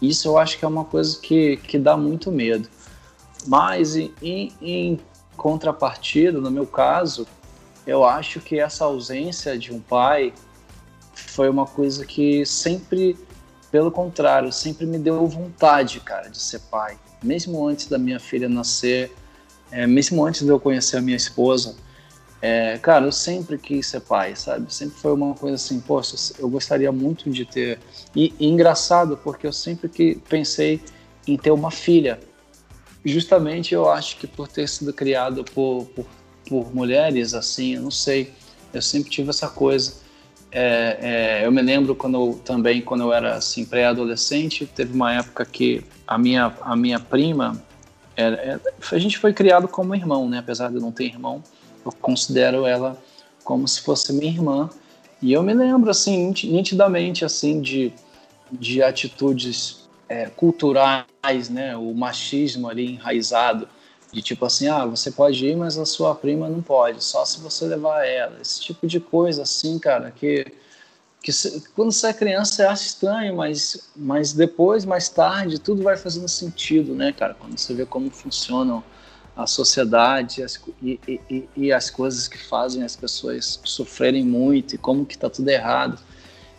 [0.00, 2.68] Isso eu acho que é uma coisa que, que dá muito medo.
[3.46, 4.12] Mas, em,
[4.60, 5.00] em
[5.36, 7.26] contrapartida, no meu caso,
[7.86, 10.32] eu acho que essa ausência de um pai
[11.14, 13.16] foi uma coisa que sempre,
[13.70, 16.98] pelo contrário, sempre me deu vontade, cara, de ser pai.
[17.22, 19.14] Mesmo antes da minha filha nascer,
[19.70, 21.76] é, mesmo antes de eu conhecer a minha esposa,
[22.45, 24.74] é, cara, eu sempre quis ser pai, sabe?
[24.74, 27.78] Sempre foi uma coisa assim, poxa, eu gostaria muito de ter.
[28.16, 30.80] E, e engraçado, porque eu sempre que pensei
[31.24, 32.18] em ter uma filha.
[33.05, 36.05] Justamente eu acho que por ter sido criado por, por,
[36.49, 38.32] por mulheres, assim, eu não sei,
[38.74, 40.03] eu sempre tive essa coisa.
[40.51, 40.99] É,
[41.43, 45.84] é, eu me lembro quando também, quando eu era assim, pré-adolescente, teve uma época que
[46.05, 47.62] a minha, a minha prima,
[48.16, 50.38] era, é, a gente foi criado como irmão, né?
[50.38, 51.40] Apesar de não ter irmão
[51.85, 53.01] eu considero ela
[53.45, 54.70] como se fosse minha irmã.
[55.20, 57.93] E eu me lembro, assim, nitidamente, assim, de,
[58.51, 61.76] de atitudes é, culturais, né?
[61.76, 63.68] O machismo ali enraizado,
[64.12, 67.41] de tipo assim, ah, você pode ir, mas a sua prima não pode, só se
[67.41, 68.39] você levar ela.
[68.41, 70.45] Esse tipo de coisa, assim, cara, que,
[71.22, 71.33] que
[71.74, 76.28] quando você é criança você acha estranho, mas, mas depois, mais tarde, tudo vai fazendo
[76.28, 77.35] sentido, né, cara?
[77.35, 78.85] Quando você vê como funcionam
[79.37, 84.78] a sociedade as, e, e, e, as coisas que fazem as pessoas sofrerem muito e
[84.78, 85.99] como que está tudo errado.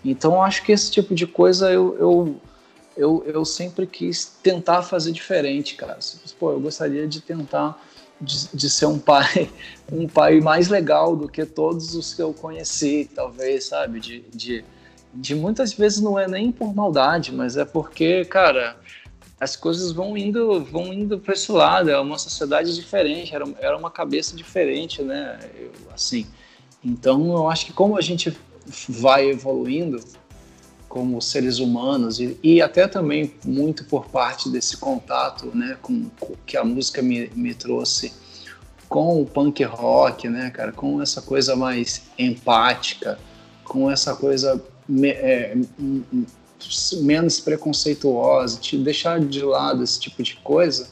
[0.04, 2.42] Então, acho que esse tipo de coisa eu, eu,
[2.98, 6.00] eu, eu sempre quis tentar fazer diferente, cara.
[6.40, 7.80] Pô, eu gostaria de tentar
[8.20, 9.50] de, de, ser um pai
[9.92, 14.00] um pai mais legal do que todos os que eu conheci, talvez, sabe?
[14.00, 14.66] De, de,
[15.14, 18.78] de muitas vezes não é nem por maldade, mas é porque, cara,
[19.44, 23.78] as coisas vão indo vão indo para esse lado é uma sociedade diferente era, era
[23.78, 25.38] uma cabeça diferente né?
[25.56, 26.26] Eu, assim
[26.84, 28.36] então eu acho que como a gente
[28.88, 30.00] vai evoluindo
[30.88, 36.34] como seres humanos e, e até também muito por parte desse contato né com, com
[36.46, 38.14] que a música me, me trouxe
[38.88, 43.20] com o punk rock né cara com essa coisa mais empática
[43.66, 44.64] com essa coisa
[45.04, 45.56] é,
[47.02, 50.88] menos preconceituosa, te deixar de lado esse tipo de coisa,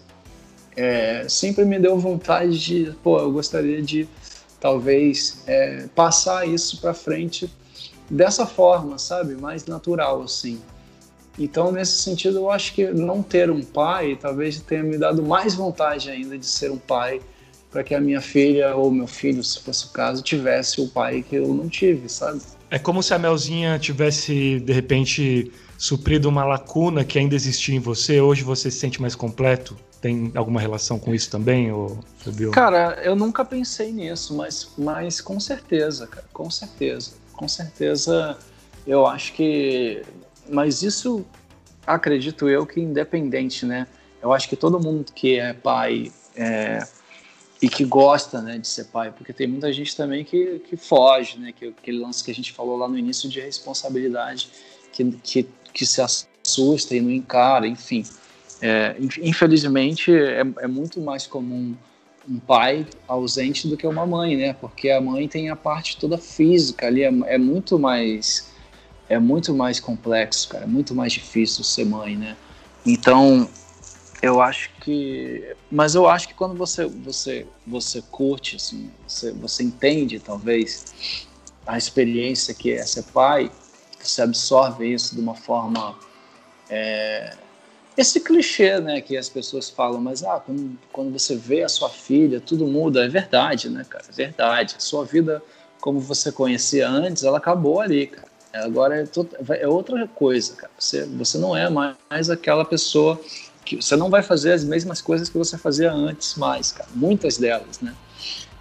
[0.76, 4.08] é, sempre me deu vontade de, pô, eu gostaria de
[4.60, 7.52] talvez é, passar isso para frente
[8.10, 10.62] dessa forma, sabe, mais natural assim.
[11.40, 15.56] Então, nesse sentido, eu acho que não ter um pai talvez tenha me dado mais
[15.56, 17.22] vontade ainda de ser um pai
[17.72, 21.24] para que a minha filha ou meu filho, se fosse o caso, tivesse o pai
[21.28, 22.42] que eu não tive, sabe?
[22.72, 27.80] É como se a Melzinha tivesse, de repente, suprido uma lacuna que ainda existia em
[27.80, 28.22] você.
[28.22, 29.76] Hoje você se sente mais completo?
[30.00, 32.50] Tem alguma relação com isso também, ou Fabio?
[32.52, 37.12] Cara, eu nunca pensei nisso, mas, mas com certeza, cara, com certeza.
[37.34, 38.38] Com certeza,
[38.88, 40.02] eu acho que.
[40.50, 41.26] Mas isso,
[41.86, 43.86] acredito eu, que independente, né?
[44.24, 46.80] Eu acho que todo mundo que é pai é,
[47.62, 51.38] e que gosta né, de ser pai, porque tem muita gente também que, que foge,
[51.38, 54.50] né, que aquele lance que a gente falou lá no início de responsabilidade,
[54.92, 58.04] que, que, que se assusta e não encara, enfim.
[58.62, 61.76] É, infelizmente, é, é muito mais comum
[62.30, 64.54] um pai ausente do que uma mãe, né?
[64.54, 68.52] Porque a mãe tem a parte toda física ali, é, é, muito mais
[69.10, 72.38] é muito mais complexo, cara, é muito mais difícil ser mãe, né?
[72.86, 73.50] Então,
[74.22, 79.64] eu acho que, mas eu acho que quando você você você curte, assim, você, você
[79.64, 81.28] entende talvez
[81.66, 83.52] a experiência que é ser pai,
[84.00, 85.98] você absorve isso de uma forma
[86.70, 87.36] é,
[87.98, 91.90] esse clichê, né, que as pessoas falam, mas ah, quando, quando você vê a sua
[91.90, 94.76] filha, tudo muda, é verdade, né, cara, é verdade.
[94.78, 95.42] A sua vida
[95.82, 98.28] como você conhecia antes, ela acabou ali, cara.
[98.54, 100.72] Agora é, é outra coisa, cara.
[100.78, 103.20] Você, você não é mais aquela pessoa
[103.78, 106.90] que você não vai fazer as mesmas coisas que você fazia antes mais, cara.
[106.94, 107.96] Muitas delas, né?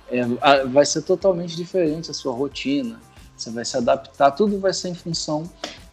[0.08, 0.24] É,
[0.66, 3.00] vai ser totalmente diferente a sua rotina.
[3.36, 5.50] Você vai se adaptar, tudo vai ser em função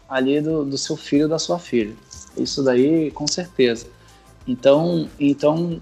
[0.07, 1.95] ali do, do seu filho da sua filha.
[2.36, 3.88] Isso daí, com certeza.
[4.47, 5.82] Então, então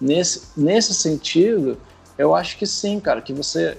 [0.00, 1.78] nesse, nesse sentido,
[2.16, 3.78] eu acho que sim, cara, que você,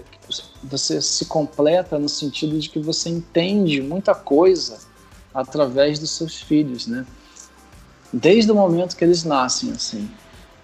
[0.63, 4.79] você se completa no sentido de que você entende muita coisa
[5.33, 7.05] através dos seus filhos, né?
[8.11, 10.09] Desde o momento que eles nascem, assim,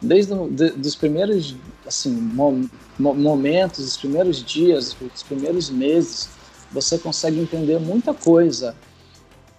[0.01, 6.29] desde os de, primeiros, assim, mo, momentos, os primeiros dias, os primeiros meses,
[6.71, 8.75] você consegue entender muita coisa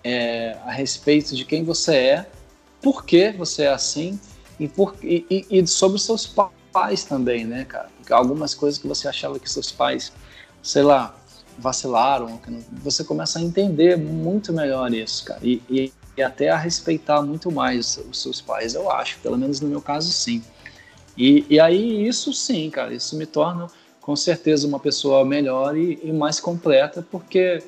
[0.02, 2.30] é, a respeito de quem você é,
[2.82, 4.18] por que você é assim
[4.58, 6.32] e, por, e, e sobre os seus
[6.72, 7.88] pais também, né, cara?
[8.10, 10.12] Algumas coisas que você achava que seus pais,
[10.62, 11.16] sei lá,
[11.58, 12.40] vacilaram,
[12.82, 17.50] você começa a entender muito melhor isso, cara, e, e, e, até a respeitar muito
[17.50, 20.42] mais os seus pais, eu acho, pelo menos no meu caso, sim.
[21.16, 23.66] E, e aí, isso sim, cara, isso me torna
[24.00, 27.62] com certeza uma pessoa melhor e, e mais completa, porque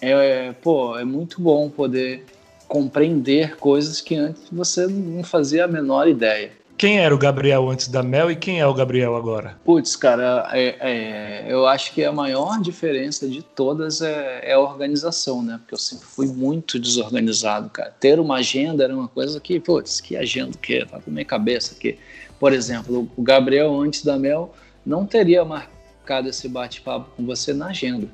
[0.00, 2.26] é, pô, é muito bom poder
[2.68, 6.52] compreender coisas que antes você não fazia a menor ideia.
[6.80, 9.54] Quem era o Gabriel antes da Mel e quem é o Gabriel agora?
[9.66, 14.58] Putz, cara, é, é, eu acho que a maior diferença de todas é, é, a
[14.58, 15.58] organização, né?
[15.58, 17.94] Porque eu sempre fui muito desorganizado, cara.
[18.00, 21.74] Ter uma agenda era uma coisa que, putz, que agenda que tá com minha cabeça
[21.74, 21.98] aqui.
[22.38, 24.54] Por exemplo, o Gabriel antes da Mel
[24.86, 28.08] não teria marcado esse bate-papo com você na agenda.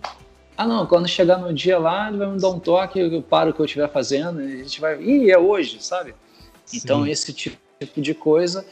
[0.56, 3.50] Ah, não, quando chegar no dia lá, ele vai me dar um toque, eu paro
[3.50, 5.00] o que eu estiver fazendo, e a gente vai.
[5.00, 6.16] Ih, é hoje, sabe?
[6.64, 6.80] Sim.
[6.82, 7.65] Então, esse tipo
[7.96, 8.64] de coisa.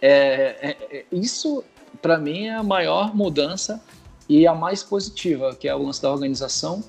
[0.00, 1.64] É, é, é isso,
[2.00, 3.82] para mim, é a maior mudança
[4.28, 6.82] e a mais positiva, que é o lance da organização.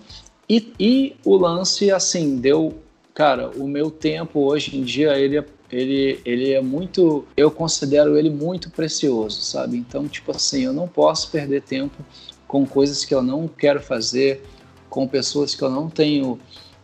[0.48, 2.78] E, e o lance, assim, deu.
[3.14, 7.26] Cara, o meu tempo hoje em dia, ele, ele, ele é muito.
[7.36, 9.78] Eu considero ele muito precioso, sabe?
[9.78, 12.04] Então, tipo assim, eu não posso perder tempo
[12.48, 14.44] com coisas que eu não quero fazer,
[14.90, 16.40] com pessoas que eu não tenho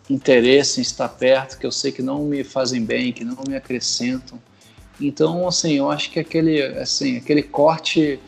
[0.10, 3.56] interesse em estar perto, que eu sei que não me fazem bem, que não me
[3.56, 4.40] acrescentam.
[5.00, 8.20] Então, assim, eu acho que aquele, assim, aquele corte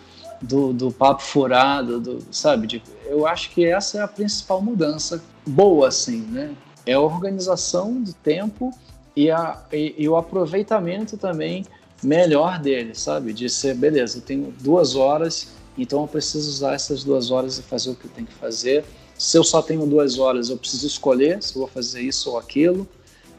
[0.42, 2.68] do, do papo furado, do, sabe?
[2.68, 6.52] De, eu acho que essa é a principal mudança boa, assim, né?
[6.86, 8.72] É a organização do tempo
[9.16, 11.66] e, a, e, e o aproveitamento também
[12.04, 13.34] melhor dele, sabe?
[13.34, 17.62] De ser, beleza, eu tenho duas horas então eu preciso usar essas duas horas e
[17.62, 18.84] fazer o que eu tenho que fazer.
[19.18, 22.38] Se eu só tenho duas horas, eu preciso escolher se eu vou fazer isso ou
[22.38, 22.88] aquilo.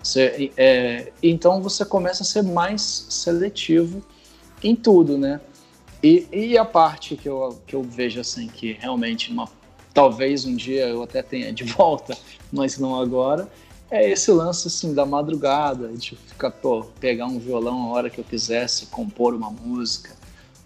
[0.09, 4.02] Se, é, então você começa a ser mais seletivo
[4.64, 5.38] em tudo, né?
[6.02, 9.46] E, e, a parte que eu, que eu vejo assim que realmente uma,
[9.92, 12.16] talvez um dia eu até tenha de volta,
[12.50, 13.50] mas não agora,
[13.90, 18.18] é esse lance assim da madrugada, de ficar, pô, pegar um violão a hora que
[18.18, 20.16] eu quisesse, compor uma música,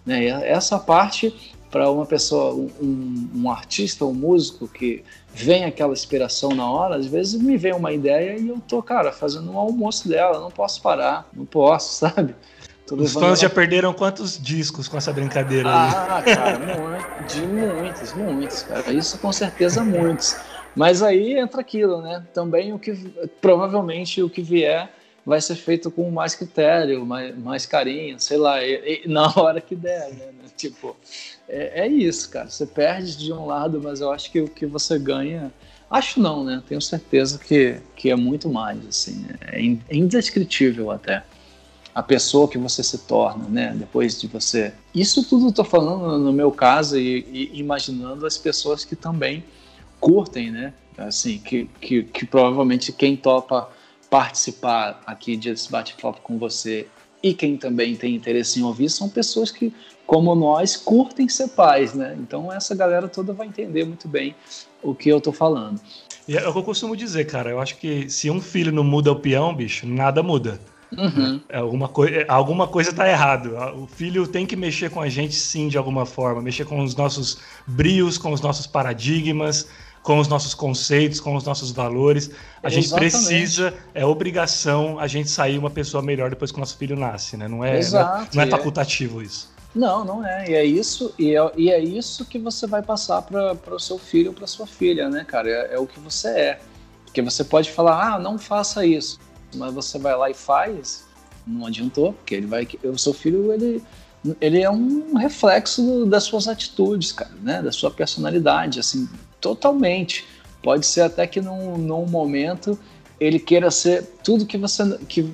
[0.05, 0.25] né?
[0.25, 1.35] essa parte
[1.73, 5.03] para uma pessoa, um, um, artista, um músico que
[5.33, 9.11] vem aquela inspiração na hora, às vezes me vem uma ideia e eu tô, cara,
[9.11, 12.35] fazendo um almoço dela, não posso parar, não posso, sabe?
[12.91, 15.89] Os fãs já perderam quantos discos com essa brincadeira aí?
[15.89, 18.93] Ah, cara, muito, de muitos, muitos, cara.
[18.93, 20.35] Isso com certeza muitos.
[20.75, 22.23] Mas aí entra aquilo, né?
[22.35, 22.93] Também o que
[23.41, 24.91] provavelmente o que vier
[25.25, 29.59] vai ser feito com mais critério, mais, mais carinho, sei lá, e, e na hora
[29.59, 30.33] que der, né?
[30.55, 30.95] Tipo,
[31.47, 32.49] é, é, isso, cara.
[32.49, 35.51] Você perde de um lado, mas eu acho que o que você ganha.
[35.89, 36.63] Acho não, né?
[36.67, 39.25] Tenho certeza que, que é muito mais, assim.
[39.41, 41.23] É, é indescritível até.
[41.93, 43.75] A pessoa que você se torna, né?
[43.77, 44.73] Depois de você.
[44.95, 49.43] Isso tudo eu tô falando no meu caso e, e imaginando as pessoas que também
[49.99, 50.73] curtem, né?
[50.97, 53.69] Assim, que, que, que provavelmente quem topa
[54.09, 56.87] participar aqui desse bate-papo com você
[57.23, 59.73] e quem também tem interesse em ouvir são pessoas que,
[60.05, 62.15] como nós, curtem ser pais, né?
[62.19, 64.35] Então essa galera toda vai entender muito bem
[64.83, 65.79] o que eu tô falando.
[66.27, 67.49] E é o que eu costumo dizer, cara.
[67.49, 70.59] Eu acho que se um filho não muda o peão, bicho, nada muda.
[70.97, 71.41] Uhum.
[71.49, 73.55] É, alguma, coi é, alguma coisa tá errado.
[73.81, 76.41] O filho tem que mexer com a gente sim, de alguma forma.
[76.41, 79.67] Mexer com os nossos brios, com os nossos paradigmas,
[80.03, 82.29] com os nossos conceitos, com os nossos valores.
[82.61, 82.73] A Exatamente.
[82.81, 86.95] gente precisa, é obrigação a gente sair uma pessoa melhor depois que o nosso filho
[86.95, 87.47] nasce, né?
[87.47, 89.25] Não é, Exato, não é, não é facultativo é.
[89.25, 89.51] isso.
[89.73, 90.49] Não, não é.
[90.49, 93.97] E é isso, e é, e é isso que você vai passar para o seu
[93.97, 95.49] filho ou para sua filha, né, cara?
[95.49, 96.59] É, é, o que você é.
[97.05, 99.17] Porque você pode falar, ah, não faça isso,
[99.55, 101.05] mas você vai lá e faz,
[101.47, 103.83] não adiantou, porque ele vai, o seu filho ele
[104.39, 107.61] ele é um reflexo das suas atitudes, cara, né?
[107.61, 109.09] Da sua personalidade, assim,
[109.43, 110.25] totalmente.
[110.61, 112.79] Pode ser até que num, num momento
[113.19, 115.29] ele queira ser tudo que você que,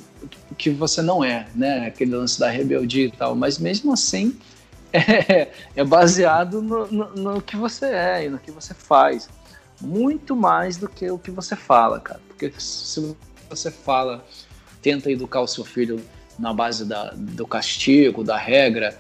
[0.57, 1.85] que você não é, né?
[1.85, 4.35] Aquele lance da rebeldia e tal, mas mesmo assim
[4.91, 9.29] é, é baseado no, no, no, que você é e no que você faz.
[9.79, 12.19] Muito mais do que o que você fala, cara.
[12.27, 13.15] Porque se
[13.47, 14.25] você fala,
[14.81, 16.03] tenta educar o seu filho
[16.37, 18.99] na base da, do castigo, da regra,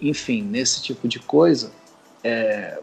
[0.00, 1.72] enfim, nesse tipo de coisa,
[2.22, 2.78] é,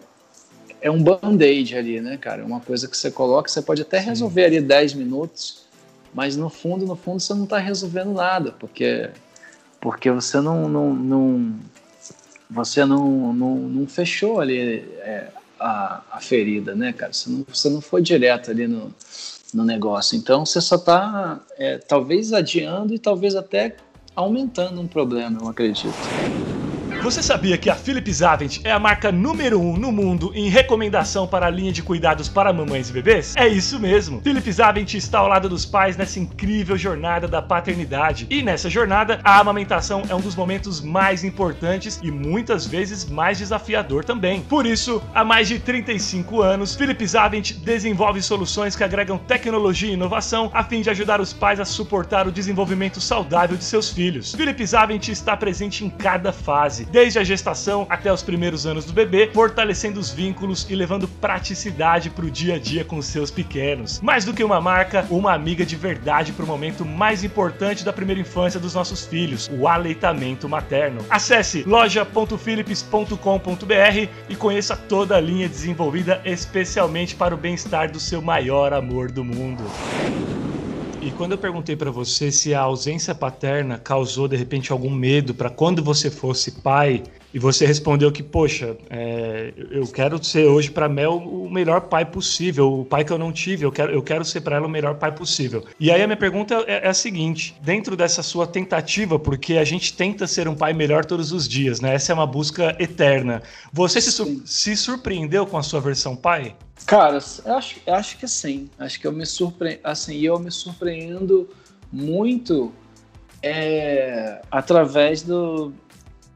[0.81, 2.43] é um band-aid ali, né, cara?
[2.43, 5.63] Uma coisa que você coloca, você pode até resolver ali 10 minutos,
[6.13, 9.09] mas no fundo, no fundo, você não está resolvendo nada, porque,
[9.79, 11.55] porque você não, não, não
[12.49, 14.59] você não, não, não, fechou ali
[14.99, 15.27] é,
[15.59, 17.13] a, a ferida, né, cara?
[17.13, 18.93] Você não, você não foi direto ali no,
[19.53, 20.17] no negócio.
[20.17, 23.75] Então você só está é, talvez adiando e talvez até
[24.15, 25.93] aumentando um problema, eu acredito.
[27.01, 30.49] Você sabia que a Philips Avent é a marca número 1 um no mundo em
[30.49, 33.35] recomendação para a linha de cuidados para mamães e bebês?
[33.35, 34.21] É isso mesmo!
[34.21, 38.27] Philips Avent está ao lado dos pais nessa incrível jornada da paternidade.
[38.29, 43.39] E nessa jornada, a amamentação é um dos momentos mais importantes e muitas vezes mais
[43.39, 44.41] desafiador também.
[44.41, 49.93] Por isso, há mais de 35 anos, Philips Avent desenvolve soluções que agregam tecnologia e
[49.93, 54.35] inovação a fim de ajudar os pais a suportar o desenvolvimento saudável de seus filhos.
[54.35, 58.93] Philips Avent está presente em cada fase desde a gestação até os primeiros anos do
[58.93, 64.01] bebê, fortalecendo os vínculos e levando praticidade para o dia a dia com seus pequenos.
[64.01, 67.93] Mais do que uma marca, uma amiga de verdade para o momento mais importante da
[67.93, 71.05] primeira infância dos nossos filhos, o aleitamento materno.
[71.09, 78.73] Acesse loja.philips.com.br e conheça toda a linha desenvolvida especialmente para o bem-estar do seu maior
[78.73, 79.63] amor do mundo.
[81.01, 85.33] E quando eu perguntei para você se a ausência paterna causou de repente algum medo
[85.33, 87.01] para quando você fosse pai,
[87.33, 92.05] e você respondeu que, poxa, é, eu quero ser hoje para Mel o melhor pai
[92.05, 94.69] possível, o pai que eu não tive, eu quero, eu quero ser para ela o
[94.69, 95.63] melhor pai possível.
[95.79, 99.63] E aí a minha pergunta é, é, a seguinte: dentro dessa sua tentativa, porque a
[99.63, 101.95] gente tenta ser um pai melhor todos os dias, né?
[101.95, 103.41] Essa é uma busca eterna.
[103.71, 106.55] Você se, se surpreendeu com a sua versão pai?
[106.85, 108.69] Cara, eu acho, eu acho que sim.
[108.77, 111.49] Acho que eu me surpreendo, assim, eu me surpreendo
[111.91, 112.73] muito
[113.41, 115.73] é, através do,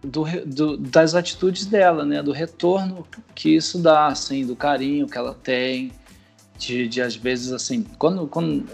[0.05, 2.21] do, do, das atitudes dela, né?
[2.21, 5.91] Do retorno que isso dá, assim, do carinho que ela tem,
[6.57, 8.65] de, de às vezes, assim, quando, quando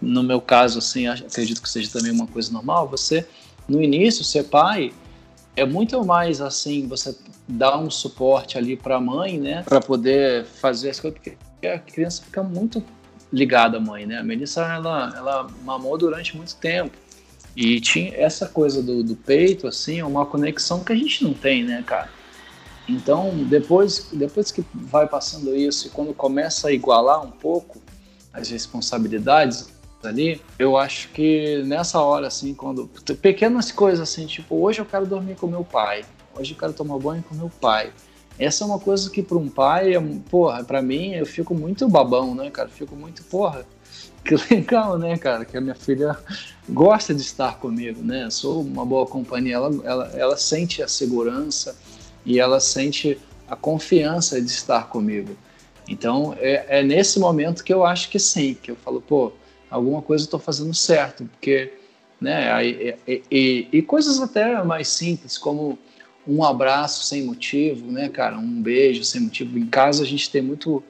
[0.00, 3.26] no meu caso, assim, acredito que seja também uma coisa normal, você,
[3.68, 4.92] no início, ser pai
[5.54, 7.16] é muito mais, assim, você
[7.48, 11.36] dar um suporte ali para a mãe, né, para poder fazer as coisas, porque
[11.66, 12.82] a criança fica muito
[13.32, 14.18] ligada à mãe, né?
[14.18, 16.96] A Melissa ela, ela mamou durante muito tempo
[17.56, 21.32] e tinha essa coisa do, do peito, assim, é uma conexão que a gente não
[21.32, 22.10] tem, né, cara?
[22.88, 27.80] Então, depois, depois que vai passando isso e quando começa a igualar um pouco
[28.32, 32.88] as responsabilidades ali, eu acho que nessa hora, assim, quando.
[33.20, 36.04] Pequenas coisas assim, tipo, hoje eu quero dormir com meu pai
[36.38, 37.92] hoje eu quero tomar banho com meu pai.
[38.38, 40.00] Essa é uma coisa que para um pai, é,
[40.30, 42.68] porra, para mim eu fico muito babão, né, cara?
[42.68, 43.66] Fico muito, porra,
[44.26, 45.44] que legal, né, cara?
[45.44, 46.16] Que a minha filha
[46.68, 48.28] gosta de estar comigo, né?
[48.30, 51.76] Sou uma boa companhia, ela, ela, ela sente a segurança
[52.24, 53.18] e ela sente
[53.48, 55.36] a confiança de estar comigo.
[55.88, 59.32] Então é, é nesse momento que eu acho que sim, que eu falo, pô,
[59.70, 61.72] alguma coisa eu estou fazendo certo, porque,
[62.20, 62.64] né?
[62.66, 65.78] E, e, e, e coisas até mais simples, como
[66.26, 68.36] um abraço sem motivo, né, cara?
[68.36, 69.56] Um beijo sem motivo.
[69.56, 70.82] Em casa a gente tem muito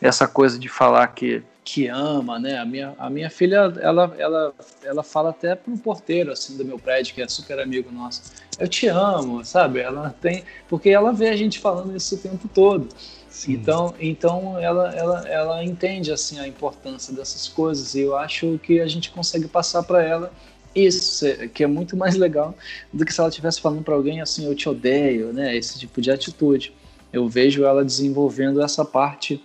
[0.00, 2.58] essa coisa de falar que que ama, né?
[2.58, 4.54] A minha, a minha filha, ela, ela,
[4.84, 8.22] ela fala até pro porteiro, assim, do meu prédio, que é super amigo nosso.
[8.58, 9.80] Eu te amo, sabe?
[9.80, 10.44] Ela tem...
[10.68, 12.88] Porque ela vê a gente falando isso o tempo todo.
[13.30, 13.54] Sim.
[13.54, 17.94] Então, então ela, ela, ela entende, assim, a importância dessas coisas.
[17.94, 20.30] E eu acho que a gente consegue passar para ela
[20.74, 22.54] isso, que é muito mais legal
[22.92, 25.56] do que se ela estivesse falando para alguém assim, eu te odeio, né?
[25.56, 26.74] Esse tipo de atitude.
[27.12, 29.42] Eu vejo ela desenvolvendo essa parte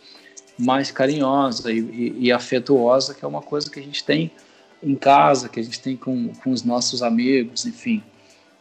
[0.60, 4.30] mais carinhosa e, e, e afetuosa, que é uma coisa que a gente tem
[4.84, 8.03] em casa, que a gente tem com, com os nossos amigos, enfim.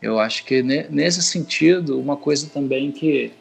[0.01, 3.33] Eu acho que nesse sentido, uma coisa também que,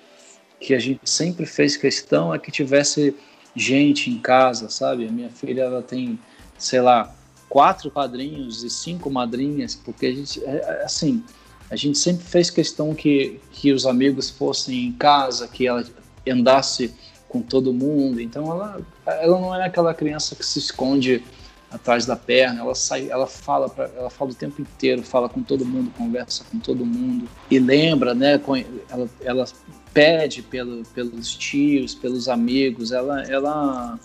[0.59, 3.15] que a gente sempre fez questão é que tivesse
[3.55, 5.07] gente em casa, sabe?
[5.07, 6.19] A minha filha, ela tem,
[6.57, 7.15] sei lá,
[7.47, 11.23] quatro padrinhos e cinco madrinhas, porque a gente, é, é, assim,
[11.69, 15.85] a gente sempre fez questão que, que os amigos fossem em casa, que ela
[16.27, 16.93] andasse
[17.27, 18.21] com todo mundo.
[18.21, 21.23] Então ela, ela não é aquela criança que se esconde
[21.69, 25.43] atrás da perna, ela sai, ela fala, pra, ela fala o tempo inteiro, fala com
[25.43, 28.41] todo mundo, conversa com todo mundo e lembra, né?
[28.89, 29.45] Ela, ela
[29.93, 33.99] pede pelo, pelos tios, pelos amigos, ela, ela,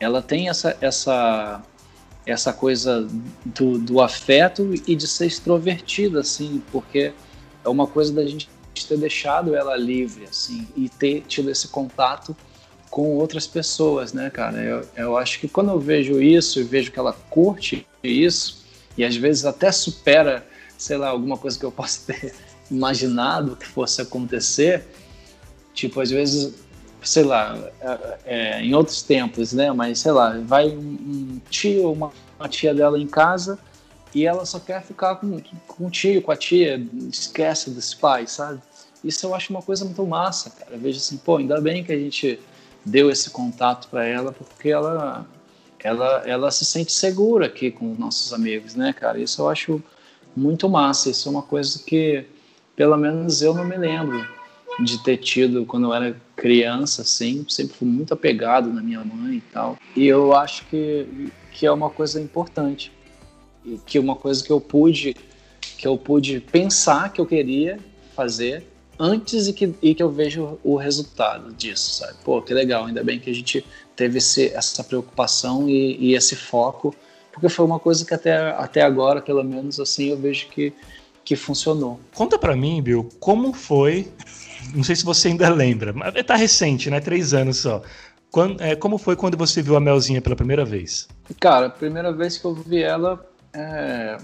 [0.00, 1.62] ela tem essa, essa,
[2.26, 3.08] essa coisa
[3.44, 7.12] do, do afeto e de ser extrovertida, assim, porque
[7.64, 8.48] é uma coisa da gente
[8.82, 12.36] ter deixado ela livre, assim, e ter tido esse contato
[12.90, 14.60] com outras pessoas, né, cara?
[14.62, 18.64] Eu, eu acho que quando eu vejo isso e vejo que ela curte isso,
[18.96, 20.46] e às vezes até supera,
[20.78, 22.34] sei lá, alguma coisa que eu possa ter
[22.70, 24.84] imaginado que fosse acontecer,
[25.72, 26.54] tipo, às vezes,
[27.02, 31.92] sei lá, é, é, em outros tempos, né, mas sei lá, vai um, um tio,
[31.92, 33.58] uma, uma tia dela em casa
[34.14, 38.32] e ela só quer ficar com, com o tio, com a tia, esquece dos pais,
[38.32, 38.60] sabe?
[39.02, 40.72] Isso eu acho uma coisa muito massa, cara.
[40.72, 42.38] Eu vejo assim, pô, ainda bem que a gente
[42.84, 45.26] deu esse contato para ela, porque ela,
[45.82, 49.18] ela, ela se sente segura aqui com os nossos amigos, né, cara?
[49.18, 49.82] Isso eu acho
[50.36, 51.10] muito massa.
[51.10, 52.24] Isso é uma coisa que,
[52.76, 54.26] pelo menos, eu não me lembro
[54.80, 57.44] de ter tido quando eu era criança, assim.
[57.48, 59.76] Sempre fui muito apegado na minha mãe e tal.
[59.94, 62.92] E eu acho que, que é uma coisa importante.
[63.64, 65.16] E que uma coisa que eu pude
[65.76, 67.78] que eu pude pensar que eu queria
[68.14, 68.64] fazer
[68.98, 72.14] antes e que, e que eu vejo o resultado disso, sabe?
[72.24, 73.64] Pô, que legal, ainda bem que a gente
[73.96, 76.94] teve esse, essa preocupação e, e, esse foco,
[77.32, 80.72] porque foi uma coisa que até, até agora, pelo menos assim, eu vejo que,
[81.24, 81.98] que funcionou.
[82.14, 84.08] Conta para mim, Bill, como foi,
[84.74, 87.00] não sei se você ainda lembra, mas tá recente, né?
[87.00, 87.82] Três anos só.
[88.30, 91.06] Quando, é, como foi quando você viu a Melzinha pela primeira vez?
[91.38, 94.18] Cara, a primeira vez que eu vi ela, é,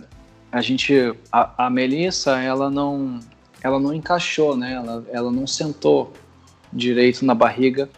[0.51, 0.95] a gente,
[1.31, 3.21] a, a Melissa, ela não
[3.63, 4.73] ela não encaixou, né?
[4.73, 6.13] Ela, ela não sentou
[6.73, 7.89] direito na barriga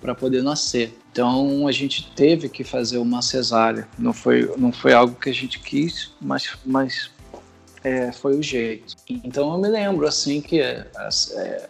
[0.00, 0.96] para poder nascer.
[1.10, 3.88] Então a gente teve que fazer uma cesárea.
[3.98, 7.10] Não foi, não foi algo que a gente quis, mas, mas
[7.82, 8.96] é, foi o jeito.
[9.08, 10.86] Então eu me lembro assim que é,
[11.36, 11.68] é,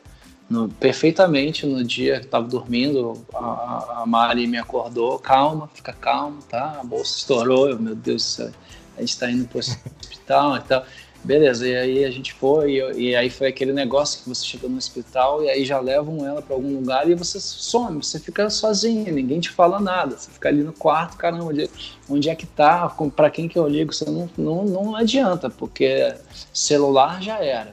[0.48, 6.42] no, perfeitamente no dia que estava dormindo, a, a, Mari me acordou, calma, fica calmo,
[6.42, 6.78] tá?
[6.80, 8.50] A bolsa estourou, eu, meu Deus do céu,
[8.97, 10.84] a gente está indo para o hospital e tal.
[11.24, 14.68] Beleza, e aí a gente foi, e, e, aí foi aquele negócio que você chega
[14.68, 18.51] no hospital e aí já levam ela para algum lugar e você some, você fica
[18.51, 21.70] sozinha, ninguém te fala nada, você fica ali no quarto, caramba, onde,
[22.11, 26.12] onde é que tá, para quem que eu ligo, você não, não, não adianta, porque
[26.53, 27.72] celular já era.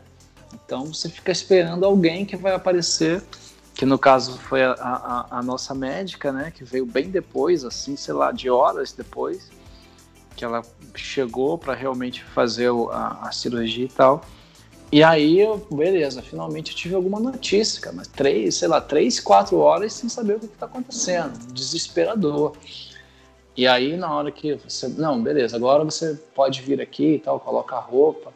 [0.54, 3.24] Então você fica esperando alguém que vai aparecer,
[3.74, 7.96] que no caso foi a, a, a nossa médica, né, que veio bem depois, assim,
[7.96, 9.50] sei lá, de horas depois,
[10.40, 10.62] que ela
[10.96, 14.22] chegou para realmente fazer a, a, cirurgia e tal.
[14.90, 19.20] E aí, eu, beleza, finalmente eu tive alguma notícia, cara, mas três, sei lá, três,
[19.20, 22.54] quatro horas sem saber o que está acontecendo, desesperador.
[23.56, 27.38] E aí, na hora que você, não, beleza, agora você pode vir aqui e tal,
[27.42, 28.32] coloca a roupa.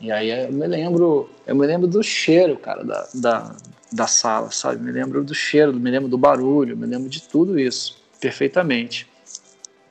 [0.00, 3.56] E aí eu me lembro, eu me lembro do cheiro, cara, da, da,
[3.92, 4.82] da sala, sabe?
[4.82, 9.08] Me lembro do cheiro, me lembro do barulho, me lembro de tudo isso, perfeitamente.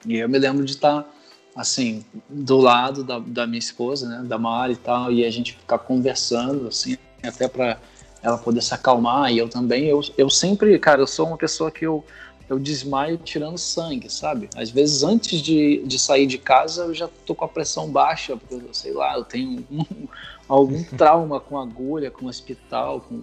[0.05, 1.18] E eu me lembro de estar tá
[1.59, 5.51] assim, do lado da, da minha esposa, né, da Mari e tal, e a gente
[5.51, 7.77] ficar conversando, assim, até para
[8.23, 11.69] ela poder se acalmar, e eu também, eu, eu sempre, cara, eu sou uma pessoa
[11.69, 12.05] que eu,
[12.47, 14.49] eu desmaio tirando sangue, sabe?
[14.55, 18.37] Às vezes antes de, de sair de casa eu já tô com a pressão baixa,
[18.37, 20.07] porque eu sei lá, eu tenho um,
[20.47, 23.21] algum trauma com agulha, com hospital, com...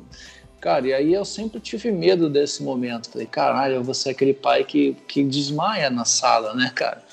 [0.61, 3.11] Cara, e aí eu sempre tive medo desse momento.
[3.11, 7.06] Falei, caralho, eu vou ser aquele pai que, que desmaia na sala, né, cara?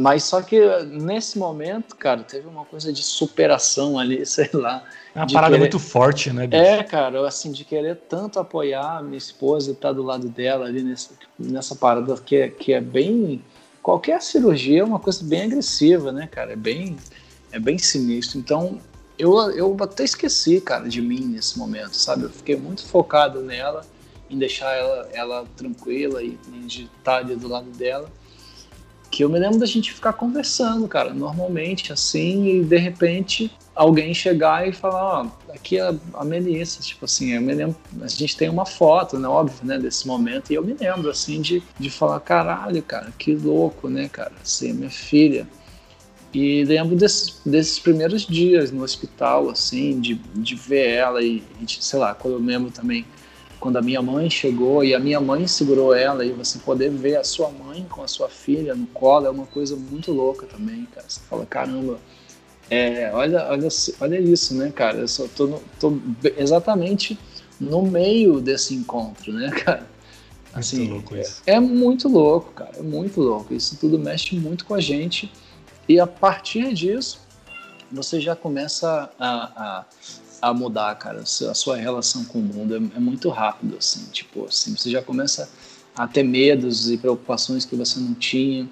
[0.00, 4.82] Mas só que nesse momento, cara, teve uma coisa de superação ali, sei lá.
[5.14, 5.60] É uma parada querer...
[5.60, 6.62] muito forte, né, bicho?
[6.62, 10.64] É, cara, assim, de querer tanto apoiar a minha esposa e estar do lado dela
[10.64, 13.44] ali nesse, nessa parada que é, que é bem.
[13.82, 16.54] Qualquer cirurgia é uma coisa bem agressiva, né, cara?
[16.54, 16.96] É bem,
[17.52, 18.38] é bem sinistro.
[18.38, 18.80] Então,
[19.18, 22.22] eu, eu até esqueci, cara, de mim nesse momento, sabe?
[22.22, 23.84] Eu fiquei muito focado nela,
[24.30, 28.10] em deixar ela, ela tranquila e, e de estar ali do lado dela
[29.10, 34.14] que eu me lembro da gente ficar conversando, cara, normalmente, assim, e de repente alguém
[34.14, 38.06] chegar e falar, ó, oh, aqui é a Melissa, tipo assim, eu me lembro, a
[38.06, 41.62] gente tem uma foto, né, óbvio, né, desse momento, e eu me lembro, assim, de,
[41.78, 45.46] de falar, caralho, cara, que louco, né, cara, assim, minha filha.
[46.32, 51.66] E lembro desses, desses primeiros dias no hospital, assim, de, de ver ela e, e,
[51.66, 53.04] sei lá, quando eu lembro também
[53.60, 57.16] quando a minha mãe chegou e a minha mãe segurou ela e você poder ver
[57.16, 60.86] a sua mãe com a sua filha no colo é uma coisa muito louca também,
[60.86, 61.06] cara.
[61.06, 62.00] Você fala, caramba,
[62.70, 63.68] é, olha, olha,
[64.00, 64.98] olha isso, né, cara?
[64.98, 65.98] Eu só tô, no, tô
[66.38, 67.18] exatamente
[67.60, 69.86] no meio desse encontro, né, cara?
[70.54, 71.42] Assim, louco isso.
[71.46, 72.72] É, é muito louco, cara.
[72.78, 73.52] É muito louco.
[73.52, 75.30] Isso tudo mexe muito com a gente.
[75.88, 77.20] E a partir disso,
[77.92, 79.84] você já começa a, a,
[80.40, 81.20] a mudar, cara.
[81.20, 84.06] A sua relação com o mundo é, é, muito rápido, assim.
[84.10, 85.50] Tipo, assim, você já começa
[85.96, 88.68] a ter medos e preocupações que você não tinha,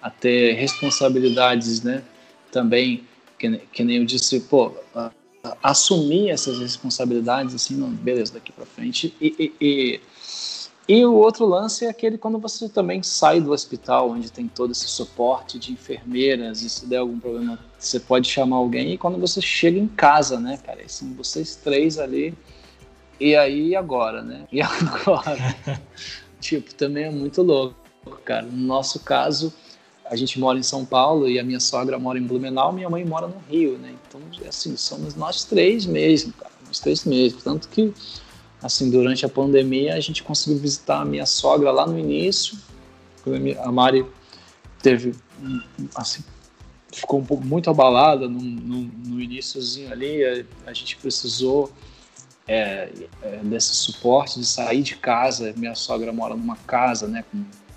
[0.00, 2.02] a ter responsabilidades, né?
[2.50, 3.04] Também,
[3.38, 5.10] que, que nem eu disse, pô, a,
[5.42, 9.14] a, assumir essas responsabilidades, assim, não, beleza, daqui para frente.
[9.20, 10.00] e, e, e
[10.86, 14.72] e o outro lance é aquele quando você também sai do hospital, onde tem todo
[14.72, 18.92] esse suporte de enfermeiras, e se der algum problema, você pode chamar alguém.
[18.92, 20.82] E quando você chega em casa, né, cara?
[20.82, 22.34] E são vocês três ali.
[23.18, 24.46] E aí, agora, né?
[24.52, 25.38] E agora?
[26.38, 27.74] tipo, também é muito louco,
[28.22, 28.42] cara.
[28.42, 29.54] No nosso caso,
[30.04, 33.02] a gente mora em São Paulo e a minha sogra mora em Blumenau, minha mãe
[33.06, 33.94] mora no Rio, né?
[34.06, 36.52] Então, assim, somos nós três mesmo, cara.
[36.66, 37.40] Nós três mesmo.
[37.40, 37.94] Tanto que
[38.64, 42.56] assim, durante a pandemia, a gente conseguiu visitar a minha sogra lá no início.
[43.62, 44.06] A Mari
[44.82, 45.14] teve,
[45.94, 46.24] assim,
[46.90, 50.24] ficou um pouco, muito abalada no, no, no iníciozinho ali.
[50.24, 51.70] A, a gente precisou
[52.48, 52.90] é,
[53.22, 55.52] é, desse suporte de sair de casa.
[55.58, 57.22] Minha sogra mora numa casa, né,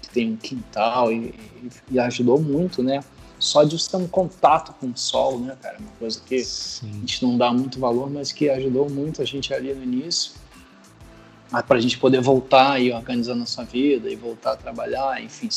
[0.02, 3.04] que tem um quintal e, e, e, ajudou muito, né?
[3.40, 5.78] Só de ter um contato com o sol, né, cara?
[5.80, 6.90] Uma coisa que Sim.
[6.90, 10.47] a gente não dá muito valor, mas que ajudou muito a gente ali no início
[11.50, 15.50] para a gente poder voltar e organizar nossa vida e voltar a trabalhar, enfim,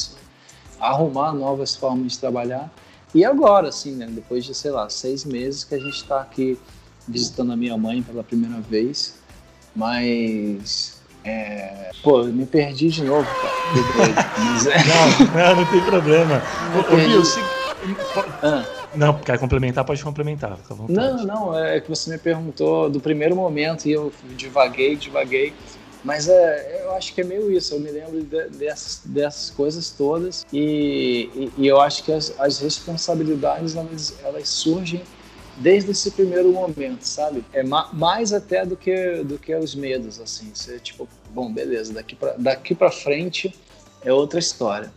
[0.81, 2.71] arrumar novas formas de trabalhar.
[3.15, 6.59] E agora, assim, né, depois de, sei lá, seis meses que a gente está aqui
[7.09, 9.19] visitando a minha mãe pela primeira vez,
[9.75, 11.01] mas.
[11.25, 11.91] É...
[12.03, 14.17] Pô, eu me perdi de novo, cara.
[14.39, 14.79] Mas, é...
[14.85, 16.43] não, não, não tem problema.
[16.91, 17.41] Ô, Bill, se...
[18.43, 18.65] ah.
[18.95, 20.59] Não, quer complementar, pode complementar.
[20.89, 25.53] Não, não, é que você me perguntou do primeiro momento e eu divaguei, divaguei.
[26.03, 27.75] Mas é, eu acho que é meio isso.
[27.75, 32.39] Eu me lembro de, dessas, dessas coisas todas e, e, e eu acho que as,
[32.39, 35.03] as responsabilidades elas, elas, surgem
[35.57, 37.45] desde esse primeiro momento, sabe?
[37.53, 40.51] É ma, mais até do que do que os medos, assim.
[40.55, 43.55] Você tipo, bom, beleza, daqui para daqui para frente
[44.03, 44.93] é outra história.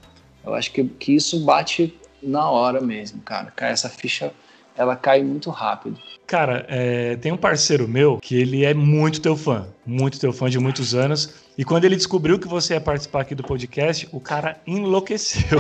[0.45, 3.54] Eu acho que, que isso bate na hora mesmo, cara.
[3.58, 4.34] Essa ficha
[4.76, 5.99] ela cai muito rápido.
[6.34, 10.49] Cara, é, tem um parceiro meu que ele é muito teu fã, muito teu fã
[10.49, 11.31] de muitos anos.
[11.55, 15.59] E quando ele descobriu que você ia participar aqui do podcast, o cara enlouqueceu.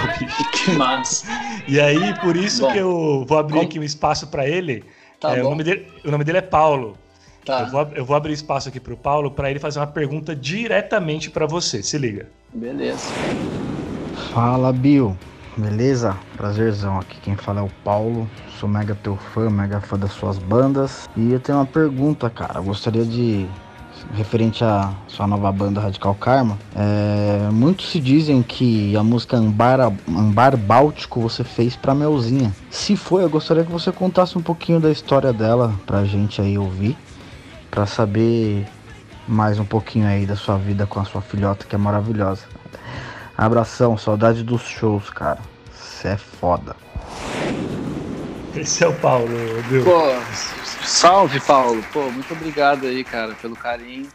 [0.51, 1.27] que massa.
[1.67, 4.83] E aí, por isso bom, que eu vou abrir aqui um espaço para ele.
[5.19, 6.97] Tá é, o, nome dele, o nome dele é Paulo.
[7.45, 7.59] Tá.
[7.59, 10.35] Eu, vou, eu vou abrir espaço aqui para o Paulo para ele fazer uma pergunta
[10.35, 11.83] diretamente para você.
[11.83, 12.25] Se liga.
[12.51, 13.11] Beleza.
[14.33, 15.15] Fala, Bill.
[15.57, 16.15] Beleza?
[16.35, 17.19] Prazerzão aqui.
[17.21, 18.29] Quem fala é o Paulo.
[18.59, 21.09] Sou mega teu fã, mega fã das suas bandas.
[21.15, 22.59] E eu tenho uma pergunta, cara.
[22.59, 23.47] Eu gostaria de.
[24.15, 29.79] Referente à sua nova banda Radical Karma, é, muitos se dizem que a música Ambar,
[30.09, 32.53] Ambar Báltico você fez pra Melzinha.
[32.69, 36.57] Se foi, eu gostaria que você contasse um pouquinho da história dela pra gente aí
[36.57, 36.97] ouvir,
[37.71, 38.65] pra saber
[39.25, 42.41] mais um pouquinho aí da sua vida com a sua filhota que é maravilhosa.
[43.43, 45.41] Abração, saudade dos shows, cara.
[45.75, 46.77] Você é foda.
[48.55, 49.27] Esse é o Paulo,
[49.67, 49.83] viu?
[49.83, 49.99] Pô,
[50.85, 51.83] salve, Paulo.
[51.91, 54.07] Pô, muito obrigado aí, cara, pelo carinho.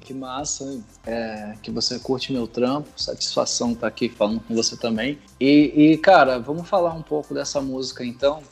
[0.00, 2.88] Que massa, é, que você curte meu trampo.
[2.96, 5.18] Satisfação estar tá aqui falando com você também.
[5.38, 8.42] E, e, cara, vamos falar um pouco dessa música então.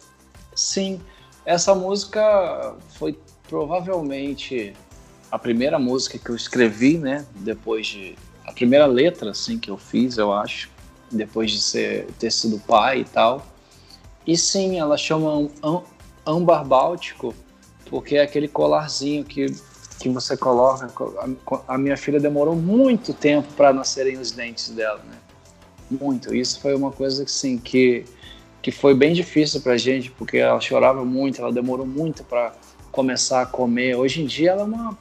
[0.54, 1.00] Sim,
[1.46, 3.18] essa música foi
[3.48, 4.74] provavelmente
[5.32, 7.24] a primeira música que eu escrevi, né?
[7.34, 8.14] Depois de
[8.48, 10.70] a primeira letra assim que eu fiz, eu acho,
[11.12, 13.46] depois de ser, ter sido pai e tal.
[14.26, 15.50] E sim, ela chama
[16.26, 17.34] âmbar báltico
[17.90, 19.46] porque é aquele colarzinho que,
[20.00, 20.90] que você coloca.
[21.66, 25.16] A, minha filha demorou muito tempo para nascerem os dentes dela, né?
[25.90, 26.34] Muito.
[26.34, 28.04] Isso foi uma coisa assim, que,
[28.60, 32.52] que foi bem difícil para gente, porque ela chorava muito, ela demorou muito para
[32.92, 33.94] começar a comer.
[33.94, 34.98] Hoje em dia ela é uma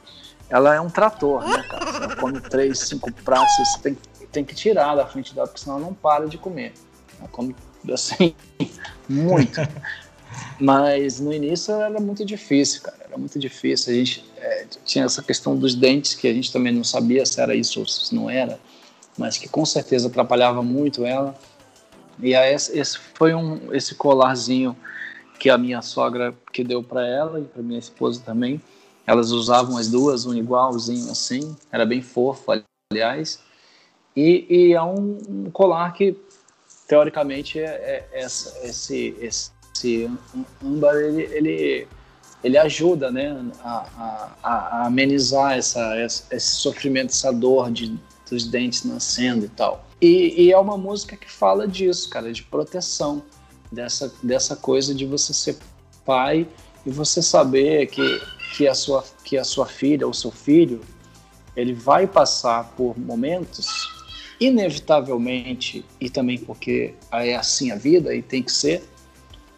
[0.50, 1.92] ela é um trator, né, cara?
[1.92, 3.98] Você come três, cinco pratos, você tem,
[4.32, 6.72] tem que tirar da frente dela, porque senão ela não para de comer.
[7.18, 7.54] Ela come,
[7.92, 8.34] assim,
[9.08, 9.60] muito.
[10.58, 12.96] Mas no início era muito difícil, cara.
[13.04, 13.92] Era muito difícil.
[13.92, 17.40] A gente é, tinha essa questão dos dentes, que a gente também não sabia se
[17.40, 18.58] era isso ou se não era,
[19.16, 21.34] mas que com certeza atrapalhava muito ela.
[22.20, 24.76] E aí esse foi um esse colarzinho
[25.38, 28.60] que a minha sogra que deu para ela e para minha esposa também
[29.08, 32.52] elas usavam as duas, um igualzinho assim, era bem fofo,
[32.92, 33.40] aliás.
[34.14, 36.14] E, e é um, colar que,
[36.86, 40.10] teoricamente, é, é essa, esse, esse
[40.62, 41.88] âmbar, ele, ele,
[42.44, 43.34] ele ajuda né,
[43.64, 45.94] a, a, a amenizar essa,
[46.30, 47.98] esse sofrimento, essa dor de
[48.28, 49.86] dos dentes nascendo e tal.
[50.02, 53.22] E, e, é uma música que fala disso, cara, de proteção,
[53.72, 55.56] dessa, dessa coisa de você ser
[56.04, 56.46] pai
[56.84, 58.20] e você saber que,
[58.54, 60.80] que, a sua, que a sua filha ou seu filho
[61.56, 63.66] ele vai passar por momentos
[64.40, 68.88] inevitavelmente e também porque é assim a vida e tem que ser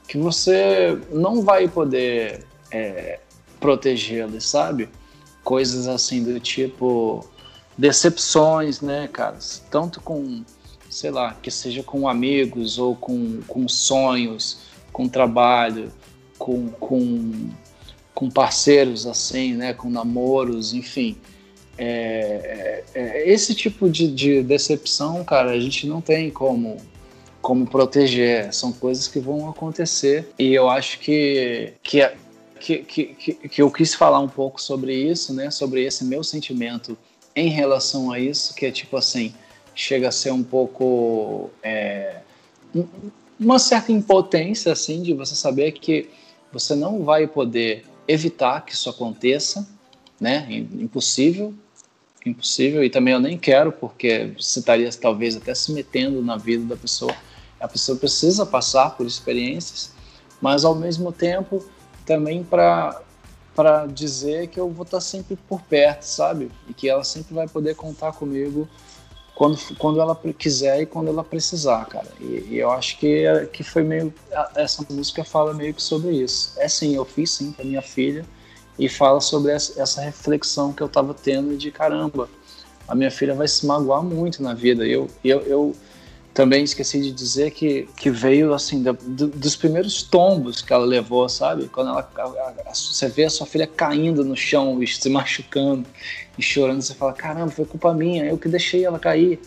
[0.09, 3.21] que você não vai poder é,
[3.61, 4.89] protegê-los, sabe?
[5.45, 7.25] Coisas assim do tipo
[7.79, 9.39] decepções, né, cara?
[9.71, 10.45] Tanto com,
[10.89, 14.63] sei lá, que seja com amigos ou com, com sonhos,
[14.93, 15.93] com trabalho,
[16.39, 17.51] com, com,
[18.15, 19.73] com parceiros, assim, né?
[19.73, 21.17] Com namoros, enfim.
[21.79, 26.77] É, é, é, esse tipo de, de decepção, cara, a gente não tem como
[27.41, 28.53] como proteger.
[28.53, 32.07] São coisas que vão acontecer e eu acho que, que,
[32.61, 35.51] que, que, que eu quis falar um pouco sobre isso, né?
[35.51, 36.97] Sobre esse meu sentimento
[37.35, 39.33] em relação a isso, que é tipo assim,
[39.75, 42.17] chega a ser um pouco é,
[43.39, 46.11] uma certa impotência assim de você saber que
[46.53, 49.67] você não vai poder evitar que isso aconteça,
[50.21, 50.47] né?
[50.51, 51.55] Impossível,
[52.27, 56.65] impossível e também eu nem quero porque você estaria talvez até se metendo na vida
[56.65, 57.15] da pessoa.
[57.59, 59.93] A pessoa precisa passar por experiências,
[60.41, 61.65] mas ao mesmo tempo
[62.05, 63.01] também para
[63.55, 66.51] para dizer que eu vou estar sempre por perto, sabe?
[66.69, 68.67] E que ela sempre vai poder contar comigo
[69.41, 72.09] quando, quando ela quiser e quando ela precisar, cara.
[72.21, 74.13] E, e, eu acho que, que foi meio.
[74.55, 76.53] Essa música fala meio que sobre isso.
[76.59, 78.27] É sim, eu fiz sim para minha filha
[78.79, 82.29] e fala sobre essa, essa reflexão que eu tava tendo de caramba.
[82.87, 84.87] A minha filha vai se magoar muito na vida.
[84.87, 85.77] Eu, eu, eu
[86.33, 91.29] também esqueci de dizer que, que veio assim do, dos primeiros tombos que ela levou,
[91.29, 91.69] sabe?
[91.69, 95.89] Quando ela, a, a, você vê a sua filha caindo no chão, se machucando
[96.39, 99.41] e chorando, você fala: caramba, foi culpa minha, eu que deixei ela cair,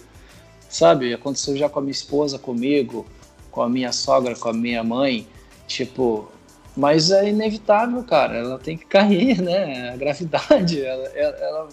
[0.69, 1.13] sabe?
[1.13, 3.05] Aconteceu já com a minha esposa, comigo,
[3.49, 5.27] com a minha sogra, com a minha mãe,
[5.67, 6.29] tipo.
[6.75, 8.35] Mas é inevitável, cara.
[8.35, 9.91] Ela tem que cair, né?
[9.91, 11.69] A gravidade, ela, ela, ela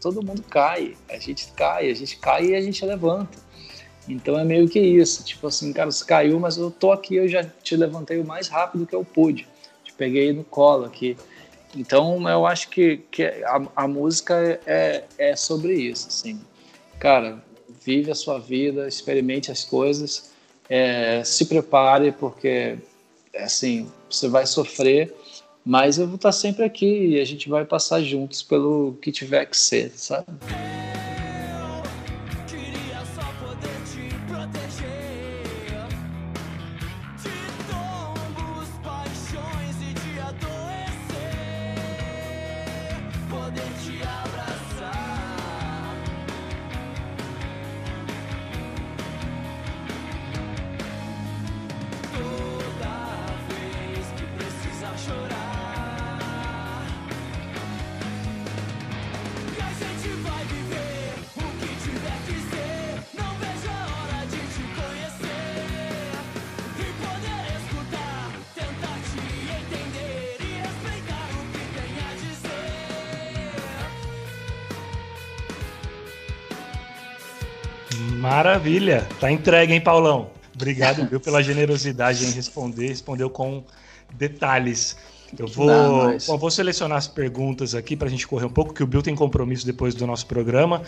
[0.00, 0.96] todo mundo cai.
[1.08, 3.47] A gente cai, a gente cai e a gente levanta.
[4.08, 7.28] Então é meio que isso, tipo assim, cara, você caiu, mas eu tô aqui, eu
[7.28, 9.46] já te levantei o mais rápido que eu pude,
[9.84, 11.16] te peguei no colo aqui.
[11.76, 16.40] Então eu acho que, que a, a música é, é sobre isso, assim.
[16.98, 17.44] Cara,
[17.84, 20.30] vive a sua vida, experimente as coisas,
[20.68, 22.78] é, se prepare, porque,
[23.36, 25.14] assim, você vai sofrer,
[25.64, 29.44] mas eu vou estar sempre aqui e a gente vai passar juntos pelo que tiver
[29.46, 30.26] que ser, sabe?
[78.38, 79.04] Maravilha.
[79.18, 80.30] Tá entregue, hein, Paulão?
[80.54, 82.86] Obrigado, viu, pela generosidade em responder.
[82.86, 83.64] Respondeu com
[84.14, 84.96] detalhes.
[85.36, 86.28] Eu vou, Não, mas...
[86.28, 89.02] bom, vou selecionar as perguntas aqui para a gente correr um pouco, que o Bill
[89.02, 90.82] tem compromisso depois do nosso programa.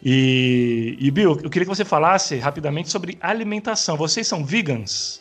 [0.00, 3.96] E, e Bill, eu queria que você falasse rapidamente sobre alimentação.
[3.96, 5.20] Vocês são vegans?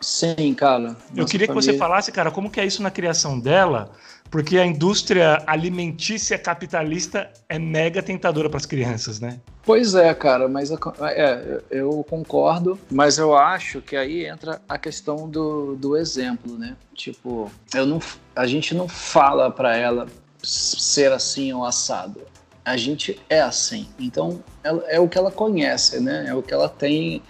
[0.00, 0.96] Sim, cara.
[1.16, 1.48] Eu queria família...
[1.48, 3.90] que você falasse, cara, como que é isso na criação dela,
[4.30, 9.40] porque a indústria alimentícia capitalista é mega tentadora para as crianças, né?
[9.64, 15.28] Pois é, cara, mas é, eu concordo, mas eu acho que aí entra a questão
[15.28, 16.76] do, do exemplo, né?
[16.94, 18.00] Tipo, eu não,
[18.36, 20.06] a gente não fala para ela
[20.42, 22.20] ser assim ou assado.
[22.64, 23.88] A gente é assim.
[23.98, 26.26] Então, ela, é o que ela conhece, né?
[26.28, 27.22] É o que ela tem.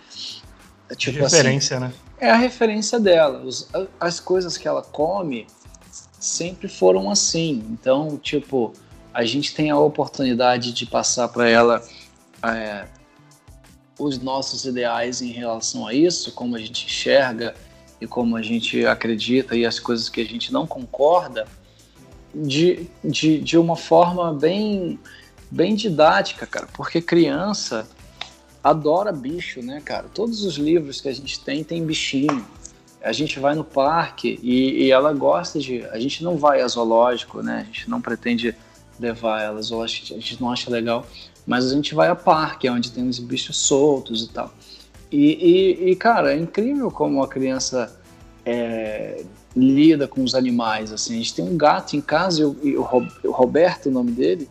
[0.96, 1.92] Tipo, assim, referência, assim, né?
[2.20, 3.40] é a referência dela.
[3.42, 5.46] Os, as coisas que ela come
[6.20, 7.64] sempre foram assim.
[7.70, 8.72] Então, tipo,
[9.12, 11.82] a gente tem a oportunidade de passar para ela
[12.44, 12.86] é,
[13.98, 17.54] os nossos ideais em relação a isso, como a gente enxerga
[18.00, 21.46] e como a gente acredita e as coisas que a gente não concorda,
[22.34, 24.98] de, de, de uma forma bem,
[25.50, 26.68] bem didática, cara.
[26.72, 27.88] Porque criança
[28.62, 30.06] adora bicho, né, cara?
[30.14, 32.44] Todos os livros que a gente tem tem bichinho.
[33.02, 35.84] A gente vai no parque e, e, ela gosta de.
[35.86, 37.60] A gente não vai a zoológico, né?
[37.62, 38.54] A gente não pretende
[38.98, 41.06] levar elas, ou a gente, a gente não acha legal,
[41.46, 44.52] mas a gente vai a parque, onde tem os bichos soltos e tal.
[45.10, 47.98] E, e, e cara, é incrível como a criança
[48.44, 49.24] é,
[49.56, 51.14] lida com os animais, assim.
[51.14, 52.82] A gente tem um gato em casa, e o,
[53.24, 54.48] o Roberto, o nome dele,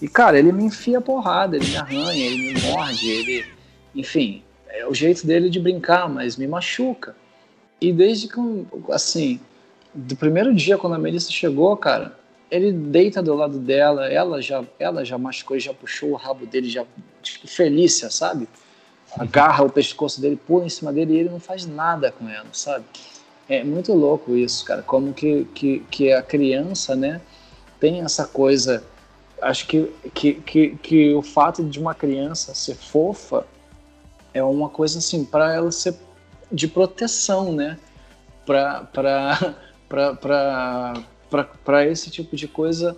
[0.00, 3.44] e, cara, ele me enfia porrada, ele me arranha, ele me morde, ele...
[3.94, 7.14] Enfim, é o jeito dele de brincar, mas me machuca.
[7.80, 9.40] E desde que, assim,
[9.94, 12.18] do primeiro dia quando a Melissa chegou, cara,
[12.50, 16.68] ele deita do lado dela, ela já, ela já machucou já puxou o rabo dele,
[16.68, 16.84] já,
[17.22, 18.48] tipo, Felícia, sabe?
[19.18, 22.46] Agarra o pescoço dele, pula em cima dele e ele não faz nada com ela,
[22.52, 22.84] sabe?
[23.48, 24.82] É muito louco isso, cara.
[24.82, 27.20] Como que, que, que a criança, né,
[27.80, 28.84] tem essa coisa.
[29.40, 33.46] Acho que, que, que, que o fato de uma criança ser fofa
[34.34, 35.96] é uma coisa assim, para ela ser
[36.50, 37.78] de proteção, né?
[38.46, 39.54] Para
[41.86, 42.96] esse tipo de coisa,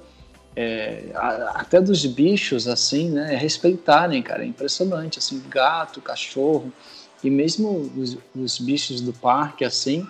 [0.56, 1.10] é,
[1.54, 3.36] até dos bichos, assim, né?
[3.36, 4.44] Respeitarem, cara.
[4.44, 6.72] É impressionante, assim, gato, cachorro
[7.22, 10.06] e mesmo os, os bichos do parque, assim,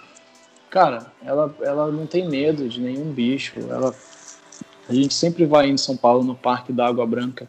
[0.70, 3.54] cara, ela, ela não tem medo de nenhum bicho.
[3.68, 3.94] Ela,
[4.88, 7.48] a gente sempre vai em São Paulo no Parque da Água Branca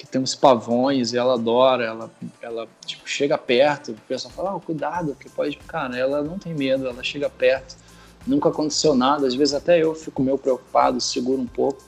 [0.00, 4.54] que tem uns pavões e ela adora, ela, ela tipo, chega perto, o pessoal fala,
[4.54, 7.76] oh, cuidado, que pode, cara, ela não tem medo, ela chega perto,
[8.26, 11.82] nunca aconteceu nada, às vezes até eu fico meio preocupado, seguro um pouco,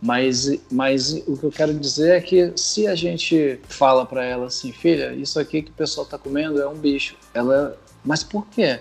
[0.00, 4.46] mas, mas o que eu quero dizer é que se a gente fala para ela
[4.46, 8.46] assim, filha, isso aqui que o pessoal tá comendo é um bicho, ela, mas por
[8.46, 8.80] quê?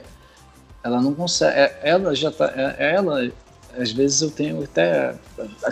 [0.81, 3.29] Ela não consegue, é, ela já tá, é, ela
[3.77, 5.15] às vezes eu tenho até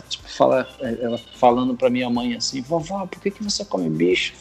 [0.07, 4.33] tipo, falar, ela falando para minha mãe assim, vovó, por que, que você come bicho?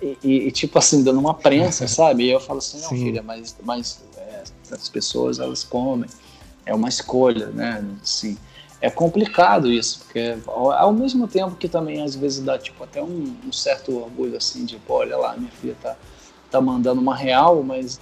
[0.00, 2.24] E, e, e tipo assim, dando uma prensa, sabe?
[2.24, 3.04] E eu falo assim, não, Sim.
[3.04, 6.08] filha, mas, mas é, as pessoas elas comem,
[6.64, 7.84] é uma escolha, né?
[8.02, 8.38] Assim,
[8.80, 13.36] é complicado isso, porque ao mesmo tempo que também às vezes dá tipo até um,
[13.46, 15.96] um certo orgulho assim de, pô, olha lá, minha filha tá,
[16.50, 18.00] tá mandando uma real, mas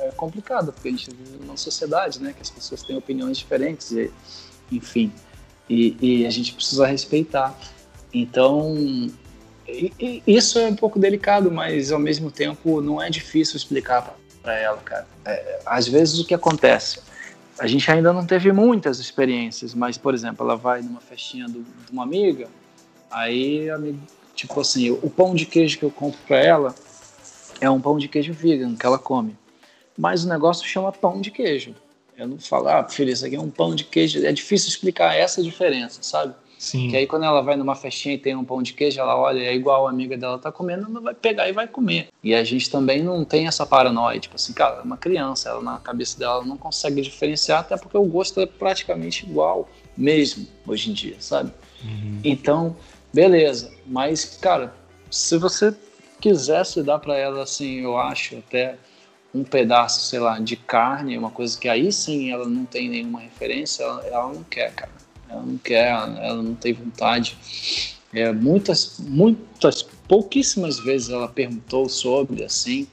[0.00, 3.90] é complicado, porque a gente vive numa sociedade, né, que as pessoas têm opiniões diferentes
[3.92, 4.10] e
[4.70, 5.12] enfim.
[5.68, 7.56] E, e a gente precisa respeitar.
[8.12, 8.74] Então,
[9.68, 14.16] e, e isso é um pouco delicado, mas ao mesmo tempo não é difícil explicar
[14.42, 15.06] para ela, cara.
[15.24, 17.00] É, às vezes o que acontece,
[17.58, 21.62] a gente ainda não teve muitas experiências, mas por exemplo, ela vai numa festinha do,
[21.62, 22.48] de uma amiga,
[23.10, 23.68] aí
[24.34, 26.74] tipo assim, o pão de queijo que eu compro para ela
[27.60, 29.36] é um pão de queijo vegan que ela come,
[29.96, 31.74] mas o negócio chama pão de queijo.
[32.18, 34.26] Eu não falo, ah, filha, isso aqui é um pão de queijo.
[34.26, 36.34] É difícil explicar essa diferença, sabe?
[36.58, 36.90] Sim.
[36.90, 39.38] Que aí quando ela vai numa festinha e tem um pão de queijo, ela olha,
[39.40, 42.08] é igual a amiga dela tá comendo, ela vai pegar e vai comer.
[42.22, 45.62] E a gente também não tem essa paranoia, tipo assim, cara, é uma criança, ela
[45.62, 50.90] na cabeça dela não consegue diferenciar, até porque o gosto é praticamente igual mesmo hoje
[50.90, 51.52] em dia, sabe?
[51.84, 52.20] Uhum.
[52.24, 52.76] Então,
[53.14, 53.70] beleza.
[53.86, 54.74] Mas, cara,
[55.08, 55.72] se você
[56.20, 58.76] quisesse dar para ela assim, eu acho até
[59.34, 63.20] um pedaço, sei lá, de carne, uma coisa que aí sim ela não tem nenhuma
[63.20, 64.92] referência, ela, ela não quer, cara.
[65.28, 67.36] Ela não quer, ela não tem vontade.
[68.12, 72.86] É, muitas, muitas, pouquíssimas vezes ela perguntou sobre, assim.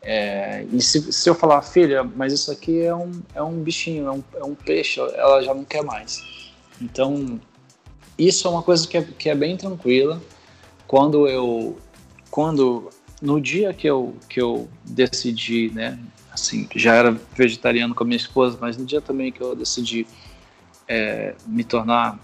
[0.00, 4.06] É, e se, se eu falar, filha, mas isso aqui é um, é um bichinho,
[4.06, 6.22] é um, é um peixe, ela já não quer mais.
[6.80, 7.38] Então,
[8.18, 10.22] isso é uma coisa que é, que é bem tranquila.
[10.86, 11.76] Quando eu,
[12.30, 12.90] quando
[13.20, 15.98] no dia que eu, que eu decidi, né,
[16.32, 20.06] assim, já era vegetariano com a minha esposa, mas no dia também que eu decidi
[20.86, 22.18] é, me tornar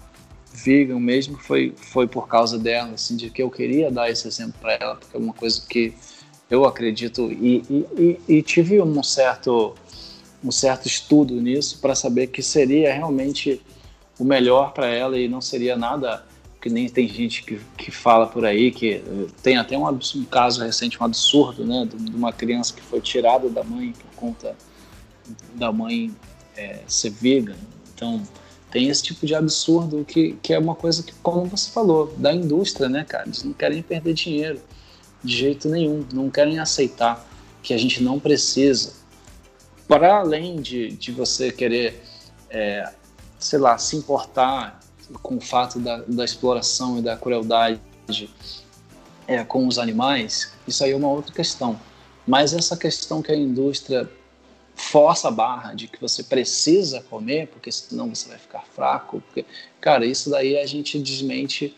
[0.53, 4.55] vegan mesmo, foi, foi por causa dela, assim, de que eu queria dar esse exemplo
[4.61, 5.93] para ela, porque é uma coisa que
[6.49, 9.75] eu acredito e, e, e, e tive um certo,
[10.43, 13.61] um certo estudo nisso para saber que seria realmente
[14.17, 16.23] o melhor para ela e não seria nada
[16.65, 20.25] que nem tem gente que, que fala por aí, que eh, tem até um, um
[20.25, 24.19] caso recente, um absurdo, né, de, de, uma criança que foi tirada da mãe por
[24.19, 24.55] conta
[25.53, 26.11] da mãe
[26.57, 27.55] é, ser vegan.
[27.93, 28.19] Então,
[28.71, 32.33] tem esse tipo de absurdo que, que é uma coisa que, como você falou, da
[32.33, 33.25] indústria, né, cara?
[33.27, 34.59] Eles não querem perder dinheiro
[35.23, 37.23] de jeito nenhum, não querem aceitar
[37.61, 38.93] que a gente não precisa.
[39.87, 42.01] Para além de, de você querer,
[42.49, 42.91] é,
[43.37, 44.79] sei lá, se importar
[45.21, 47.79] com o fato da, da exploração e da crueldade
[49.27, 51.79] é, com os animais, isso aí é uma outra questão.
[52.27, 54.09] Mas essa questão que a indústria
[54.75, 59.45] força a barra de que você precisa comer, porque senão você vai ficar fraco, porque,
[59.79, 61.75] cara, isso daí a gente desmente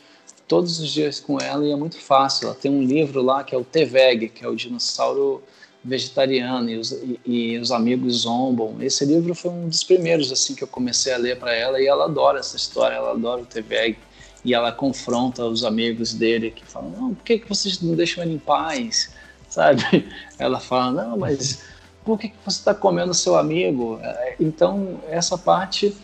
[0.47, 2.47] todos os dias com ela e é muito fácil.
[2.47, 5.43] Ela tem um livro lá que é o T-Veg, que é o dinossauro
[5.83, 8.75] vegetariano e os, e, e os, amigos zombam.
[8.81, 11.87] Esse livro foi um dos primeiros assim que eu comecei a ler para ela e
[11.87, 13.95] ela adora essa história, ela adora o TV
[14.43, 18.23] e ela confronta os amigos dele que falam: Não, por que, que vocês não deixam
[18.23, 19.11] ele em paz?
[19.49, 20.07] Sabe?
[20.37, 21.63] Ela fala: Não, mas
[22.03, 23.99] por que, que você está comendo seu amigo?
[24.01, 25.95] É, então, essa parte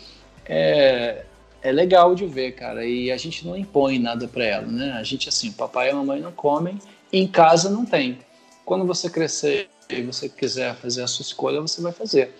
[0.45, 1.23] é,
[1.61, 2.85] é legal de ver, cara.
[2.85, 4.91] E a gente não impõe nada para ela, né?
[4.93, 6.77] A gente, assim, papai e mamãe não comem,
[7.11, 8.19] em casa não tem.
[8.65, 12.33] Quando você crescer e você quiser fazer a sua escolha, você vai fazer.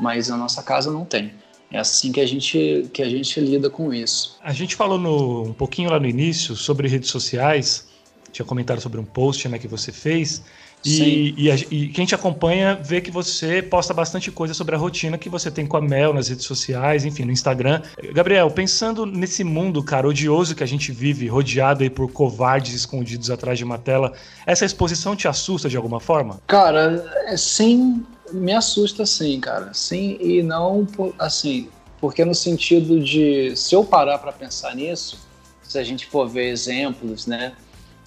[0.00, 1.32] Mas na nossa casa não tem.
[1.70, 4.38] É assim que a gente que a gente lida com isso.
[4.42, 7.88] A gente falou no, um pouquinho lá no início sobre redes sociais.
[8.32, 10.42] Tinha comentado sobre um post né, que você fez.
[10.84, 14.78] E, e, a, e, quem te acompanha vê que você posta bastante coisa sobre a
[14.78, 17.82] rotina que você tem com a Mel nas redes sociais, enfim, no Instagram.
[18.12, 23.30] Gabriel, pensando nesse mundo, cara, odioso que a gente vive, rodeado aí por covardes escondidos
[23.30, 24.12] atrás de uma tela,
[24.46, 26.40] essa exposição te assusta de alguma forma?
[26.46, 29.72] Cara, é, sim, me assusta sim, cara.
[29.74, 30.86] Sim e não,
[31.18, 31.68] assim,
[32.00, 35.18] porque no sentido de, se eu parar para pensar nisso,
[35.62, 37.52] se a gente for ver exemplos, né?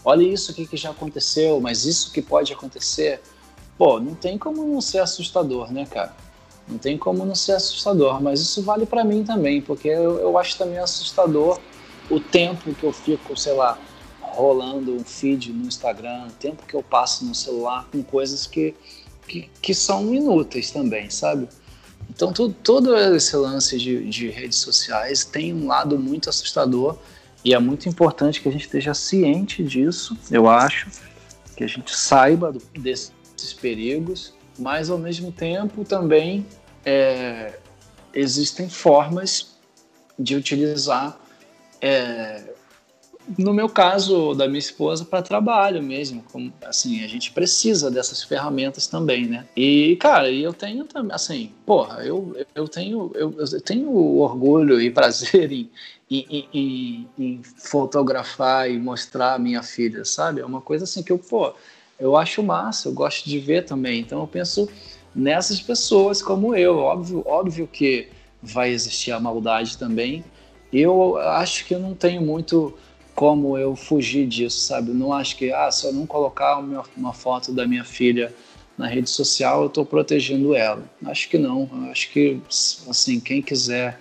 [0.03, 3.21] Olha isso aqui que já aconteceu, mas isso que pode acontecer,
[3.77, 6.15] pô, não tem como não ser assustador, né, cara?
[6.67, 10.37] Não tem como não ser assustador, mas isso vale para mim também, porque eu, eu
[10.37, 11.59] acho também assustador
[12.09, 13.77] o tempo que eu fico, sei lá,
[14.21, 18.73] rolando um feed no Instagram, o tempo que eu passo no celular com coisas que,
[19.27, 21.49] que, que são inúteis também, sabe?
[22.09, 26.97] Então, todo, todo esse lance de, de redes sociais tem um lado muito assustador
[27.43, 30.89] e é muito importante que a gente esteja ciente disso, eu acho,
[31.55, 36.45] que a gente saiba desses perigos, mas ao mesmo tempo também
[36.85, 37.57] é,
[38.13, 39.57] existem formas
[40.17, 41.19] de utilizar,
[41.79, 42.50] é,
[43.37, 46.23] no meu caso da minha esposa, para trabalho mesmo.
[46.31, 49.45] Como, assim, a gente precisa dessas ferramentas também, né?
[49.55, 54.89] E, cara, eu tenho também, assim, porra, eu, eu, tenho, eu, eu tenho orgulho e
[54.91, 55.69] prazer em,
[56.09, 60.41] em, em, em, fotografar e mostrar a minha filha, sabe?
[60.41, 61.53] É uma coisa assim que eu, pô,
[61.99, 64.01] eu acho massa, eu gosto de ver também.
[64.01, 64.67] Então eu penso
[65.13, 66.77] nessas pessoas como eu.
[66.77, 68.07] Óbvio, óbvio que
[68.41, 70.23] vai existir a maldade também.
[70.73, 72.73] Eu acho que eu não tenho muito
[73.21, 74.91] como eu fugir disso, sabe?
[74.91, 78.33] Não acho que, ah, se eu não colocar uma, foto da minha filha
[78.75, 80.83] na rede social, eu estou protegendo ela.
[81.05, 81.69] Acho que não.
[81.91, 83.99] Acho que, assim, quem quiser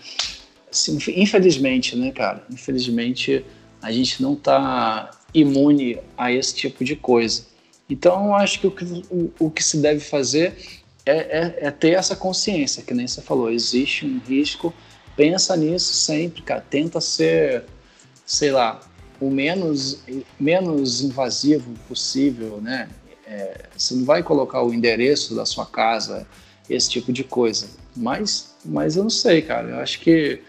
[0.73, 2.43] assim, infelizmente, né, cara?
[2.51, 3.45] Infelizmente,
[3.83, 7.45] a gente não está imune a esse tipo de coisa.
[7.91, 10.57] Então, acho que o que, o, o que se deve fazer
[11.05, 14.73] é, é, é, ter essa consciência, que nem você falou, existe um risco,
[15.15, 16.65] pensa nisso sempre, cara.
[16.71, 17.65] Tenta ser,
[18.25, 18.81] sei lá,
[19.21, 19.99] o menos,
[20.39, 22.89] menos invasivo possível, né?
[23.27, 26.27] É, você não vai colocar o endereço da sua casa,
[26.69, 27.69] esse tipo de coisa.
[27.97, 29.69] Mas, mas eu não sei, cara.
[29.69, 30.41] Eu acho que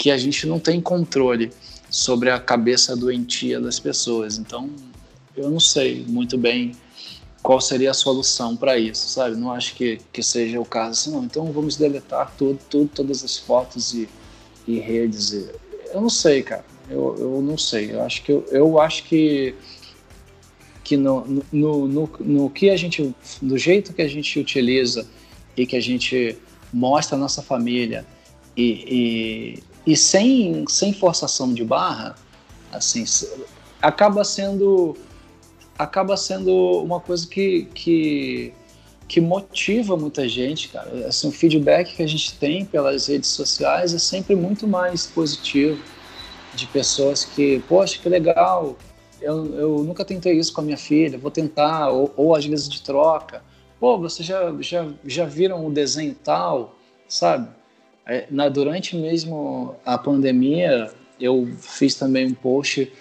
[0.00, 1.52] que a gente não tem controle
[1.90, 4.38] sobre a cabeça doentia das pessoas.
[4.38, 4.70] Então,
[5.36, 6.72] eu não sei muito bem
[7.42, 9.36] qual seria a solução para isso, sabe?
[9.36, 11.22] Não acho que, que seja o caso assim, não.
[11.22, 14.08] Então, vamos deletar tudo, tudo todas as fotos e,
[14.66, 15.32] e redes.
[15.92, 16.64] Eu não sei, cara.
[16.90, 17.92] Eu, eu não sei.
[17.92, 19.54] Eu acho que, eu, eu acho que
[20.82, 25.06] que no, no, no, no, que a gente, do jeito que a gente utiliza
[25.56, 26.36] e que a gente
[26.72, 28.04] mostra a nossa família
[28.56, 32.16] e, e sem, sem forçação de barra,
[32.72, 33.04] assim,
[33.80, 34.96] acaba sendo
[35.78, 38.52] acaba sendo uma coisa que, que,
[39.08, 41.06] que motiva muita gente, cara.
[41.06, 45.82] Assim, o feedback que a gente tem pelas redes sociais é sempre muito mais positivo
[46.54, 48.76] de pessoas que, poxa, que legal,
[49.20, 52.68] eu, eu nunca tentei isso com a minha filha, vou tentar, ou, ou às vezes
[52.68, 53.42] de troca.
[53.78, 56.76] Pô, vocês já, já, já viram o desenho tal,
[57.08, 57.48] sabe?
[58.06, 62.92] É, na, durante mesmo a pandemia, eu fiz também um post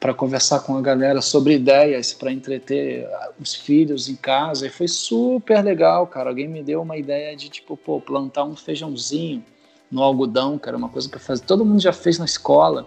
[0.00, 3.08] para conversar com a galera sobre ideias para entreter
[3.40, 6.30] os filhos em casa e foi super legal, cara.
[6.30, 9.42] Alguém me deu uma ideia de tipo, pô, plantar um feijãozinho
[9.94, 11.46] no algodão, era uma coisa que fazia.
[11.46, 12.84] Todo mundo já fez na escola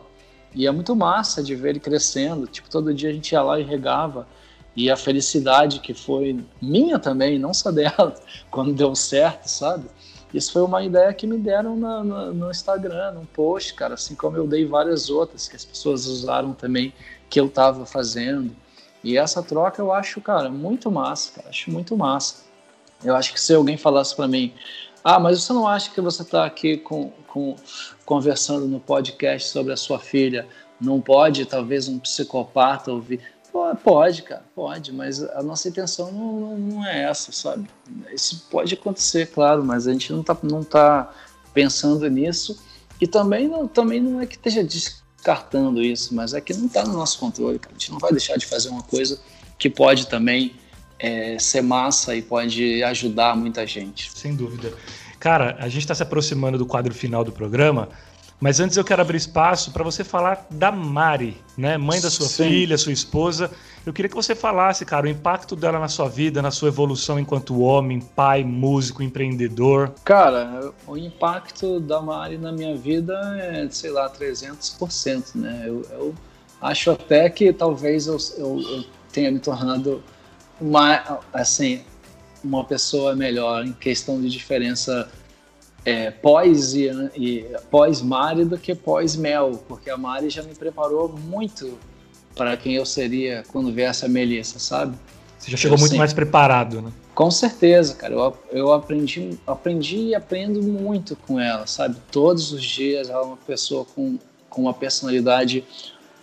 [0.53, 2.45] e é muito massa de ver ele crescendo.
[2.47, 4.27] Tipo, todo dia a gente ia lá e regava
[4.75, 8.13] e a felicidade que foi minha também, não só dela,
[8.51, 9.85] quando deu certo, sabe?
[10.33, 14.13] Isso foi uma ideia que me deram na, na, no Instagram, num post, cara, assim
[14.13, 16.93] como eu dei várias outras que as pessoas usaram também,
[17.29, 18.53] que eu estava fazendo.
[19.01, 22.45] E essa troca eu acho, cara, muito massa, cara, acho muito massa.
[23.01, 24.53] Eu acho que se alguém falasse para mim,
[25.09, 27.55] ah, mas você não acha que você está aqui com, com,
[28.05, 30.45] conversando no podcast sobre a sua filha,
[30.81, 33.21] não pode talvez um psicopata ouvir?
[33.85, 37.69] Pode, cara, pode, mas a nossa intenção não, não é essa, sabe?
[38.13, 41.09] Isso pode acontecer, claro, mas a gente não tá, não tá
[41.53, 42.61] pensando nisso.
[42.99, 46.83] E também não, também não é que esteja descartando isso, mas é que não está
[46.83, 47.73] no nosso controle, cara.
[47.73, 49.17] A gente não vai deixar de fazer uma coisa
[49.57, 50.53] que pode também
[50.99, 54.11] é, ser massa e pode ajudar muita gente.
[54.11, 54.73] Sem dúvida.
[55.19, 57.89] Cara, a gente está se aproximando do quadro final do programa,
[58.39, 61.75] mas antes eu quero abrir espaço para você falar da Mari, né?
[61.75, 62.43] Mãe da sua Sim.
[62.43, 63.49] filha, sua esposa.
[63.83, 67.19] Eu queria que você falasse, cara, o impacto dela na sua vida, na sua evolução
[67.19, 69.91] enquanto homem, pai, músico, empreendedor.
[70.03, 75.63] Cara, o impacto da Mari na minha vida é, sei lá, 300%, né?
[75.65, 76.15] Eu, eu
[76.61, 80.03] acho até que talvez eu, eu, eu tenha me tornado
[80.61, 81.81] uma, assim,
[82.43, 85.09] uma pessoa melhor em questão de diferença
[85.85, 90.53] é, pós e, e pós Mari do que pós Mel, porque a Mari já me
[90.53, 91.77] preparou muito
[92.35, 94.97] para quem eu seria quando viesse a Melissa, sabe?
[95.39, 96.91] Você já chegou eu muito mais preparado, né?
[97.15, 98.13] Com certeza, cara.
[98.13, 101.97] Eu, eu aprendi, aprendi e aprendo muito com ela, sabe?
[102.11, 104.19] Todos os dias ela é uma pessoa com,
[104.49, 105.63] com uma personalidade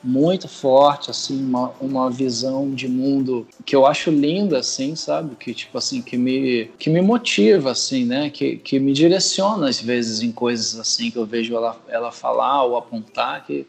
[0.05, 5.35] muito forte, assim, uma, uma visão de mundo que eu acho linda, assim, sabe?
[5.35, 8.28] Que, tipo assim, que me, que me motiva, assim, né?
[8.28, 12.64] Que, que me direciona, às vezes, em coisas, assim, que eu vejo ela, ela falar
[12.64, 13.66] ou apontar, que,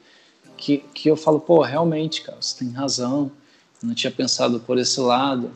[0.57, 3.31] que, que eu falo, pô, realmente, cara, você tem razão,
[3.81, 5.49] eu não tinha pensado por esse lado.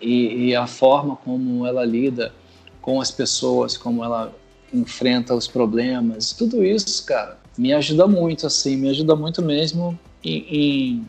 [0.00, 2.32] E, e a forma como ela lida
[2.80, 4.34] com as pessoas, como ela
[4.72, 11.06] enfrenta os problemas, tudo isso, cara, me ajuda muito, assim, me ajuda muito mesmo em,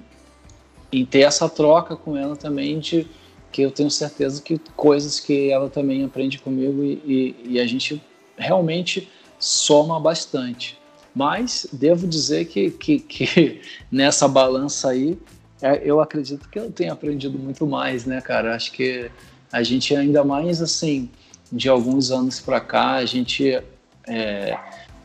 [0.92, 3.08] em, ter essa troca com ela também de
[3.52, 7.68] que eu tenho certeza que coisas que ela também aprende comigo e, e, e a
[7.68, 8.02] gente
[8.38, 9.08] realmente
[9.40, 10.78] soma bastante.
[11.14, 13.62] Mas devo dizer que, que, que
[13.92, 15.18] nessa balança aí,
[15.62, 18.56] é, eu acredito que eu tenho aprendido muito mais, né, cara?
[18.56, 19.12] Acho que
[19.52, 21.10] a gente ainda mais assim,
[21.52, 23.62] de alguns anos para cá, a gente
[24.08, 24.58] é,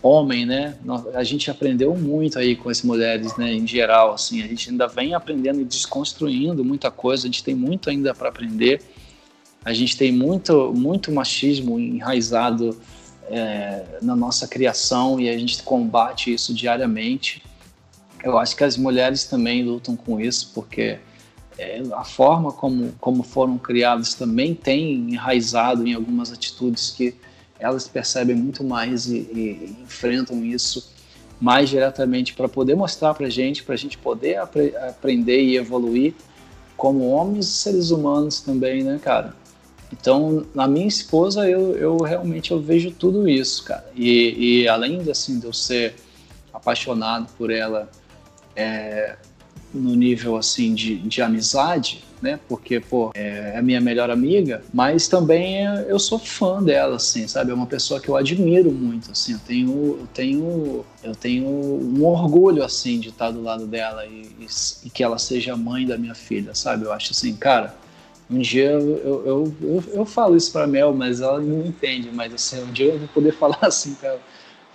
[0.03, 0.77] homem, né?
[1.15, 3.53] A gente aprendeu muito aí com as mulheres, né?
[3.53, 7.25] Em geral, assim, a gente ainda vem aprendendo e desconstruindo muita coisa.
[7.25, 8.81] A gente tem muito ainda para aprender.
[9.65, 12.77] A gente tem muito, muito machismo enraizado
[13.29, 17.43] é, na nossa criação e a gente combate isso diariamente.
[18.23, 20.99] Eu acho que as mulheres também lutam com isso porque
[21.59, 27.15] é, a forma como, como foram criadas também tem enraizado em algumas atitudes que
[27.59, 30.93] elas percebem muito mais e, e enfrentam isso
[31.40, 35.56] mais diretamente para poder mostrar para a gente, para a gente poder apre aprender e
[35.56, 36.14] evoluir
[36.76, 39.35] como homens e seres humanos também, né, cara?
[39.93, 43.90] Então, na minha esposa, eu, eu realmente eu vejo tudo isso, cara.
[43.97, 45.94] E, e além de, assim, de eu ser
[46.52, 47.89] apaixonado por ela
[48.55, 49.16] é,
[49.72, 52.39] no nível assim de, de amizade, né?
[52.49, 57.51] Porque, pô, é a minha melhor amiga, mas também eu sou fã dela, assim, sabe?
[57.51, 59.32] É uma pessoa que eu admiro muito, assim.
[59.32, 64.23] Eu tenho, eu tenho, eu tenho um orgulho, assim, de estar do lado dela e,
[64.39, 64.47] e,
[64.85, 66.85] e que ela seja a mãe da minha filha, sabe?
[66.85, 67.74] Eu acho assim, cara,
[68.31, 72.35] um dia eu, eu, eu, eu, falo isso pra Mel, mas ela não entende, mas
[72.35, 74.20] assim, um dia eu vou poder falar assim pra ela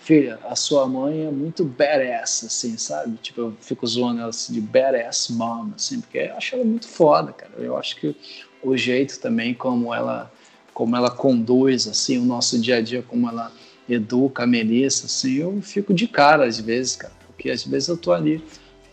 [0.03, 3.17] filha, a sua mãe é muito badass, assim, sabe?
[3.21, 6.88] Tipo, eu fico zoando ela assim, de badass mom, assim, porque eu acho ela muito
[6.88, 7.53] foda, cara.
[7.57, 8.15] Eu acho que
[8.61, 10.31] o jeito também como ela,
[10.73, 13.51] como ela conduz, assim, o nosso dia a dia, como ela
[13.88, 17.97] educa a Melissa, assim, eu fico de cara às vezes, cara, porque às vezes eu
[17.97, 18.43] tô ali,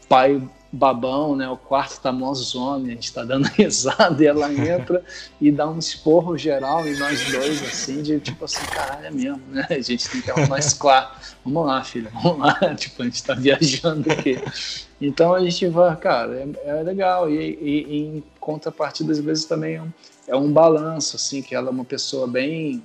[0.08, 0.40] pai
[0.72, 1.48] babão, né?
[1.48, 5.02] O quarto tá mó zona, a gente tá dando risada e ela entra
[5.40, 9.42] e dá um esporro geral em nós dois, assim, de tipo assim, caralho, é mesmo,
[9.50, 9.66] né?
[9.68, 11.36] A gente tem que arrumar esse quarto.
[11.44, 12.54] Vamos lá, filha, vamos lá.
[12.76, 14.38] tipo, a gente tá viajando aqui.
[15.00, 17.28] Então a gente vai, cara, é, é legal.
[17.28, 19.92] E, e, e, em contrapartida, às vezes também é um,
[20.28, 22.82] é um balanço, assim, que ela é uma pessoa bem,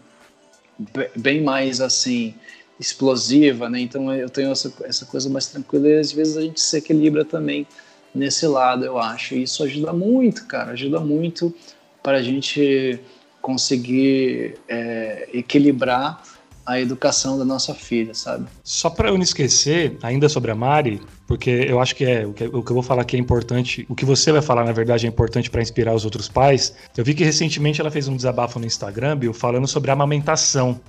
[1.16, 2.34] bem mais assim
[2.80, 3.80] explosiva, né?
[3.80, 7.24] Então eu tenho essa, essa coisa mais tranquila e às vezes a gente se equilibra
[7.24, 7.68] também
[8.14, 9.36] nesse lado, eu acho.
[9.36, 11.54] E isso ajuda muito, cara, ajuda muito
[12.02, 13.00] para a gente
[13.42, 16.22] conseguir é, equilibrar
[16.66, 18.48] a educação da nossa filha, sabe?
[18.64, 22.34] Só para eu não esquecer, ainda sobre a Mari, porque eu acho que é o
[22.34, 25.06] que, que eu vou falar aqui é importante, o que você vai falar, na verdade,
[25.06, 26.74] é importante para inspirar os outros pais.
[26.98, 30.82] Eu vi que recentemente ela fez um desabafo no Instagram, Bill, falando sobre a amamentação.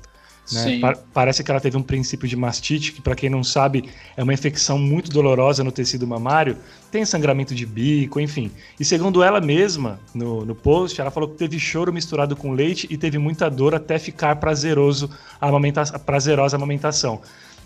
[0.52, 0.78] Né?
[0.78, 4.22] Pa parece que ela teve um princípio de mastite, que para quem não sabe é
[4.22, 6.56] uma infecção muito dolorosa no tecido mamário,
[6.90, 8.50] tem sangramento de bico, enfim.
[8.78, 12.86] E segundo ela mesma, no, no post, ela falou que teve choro misturado com leite
[12.90, 15.10] e teve muita dor até ficar prazeroso
[15.40, 17.20] a amamenta prazerosa a amamentação.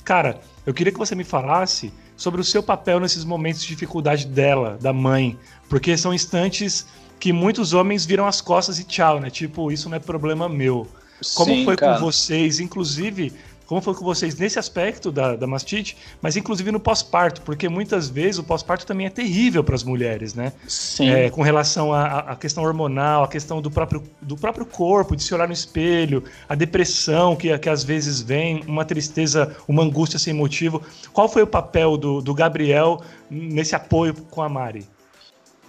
[0.04, 4.26] Cara, eu queria que você me falasse sobre o seu papel nesses momentos de dificuldade
[4.26, 5.38] dela, da mãe,
[5.68, 6.86] porque são instantes
[7.18, 9.28] que muitos homens viram as costas e tchau, né?
[9.28, 10.88] Tipo, isso não é problema meu.
[11.34, 11.98] Como Sim, foi cara.
[11.98, 12.60] com vocês?
[12.60, 13.32] Inclusive,
[13.70, 18.08] como foi com vocês nesse aspecto da, da mastite, mas inclusive no pós-parto, porque muitas
[18.08, 20.52] vezes o pós-parto também é terrível para as mulheres, né?
[20.66, 21.08] Sim.
[21.08, 25.22] É, com relação à, à questão hormonal, a questão do próprio, do próprio corpo, de
[25.22, 30.18] se olhar no espelho, a depressão que, que às vezes vem, uma tristeza, uma angústia
[30.18, 30.82] sem motivo.
[31.12, 34.84] Qual foi o papel do, do Gabriel nesse apoio com a Mari?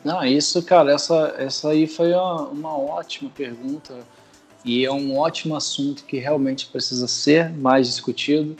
[0.03, 3.93] Não, isso, cara, essa, essa aí foi uma, uma ótima pergunta
[4.63, 8.55] e é um ótimo assunto que realmente precisa ser mais discutido,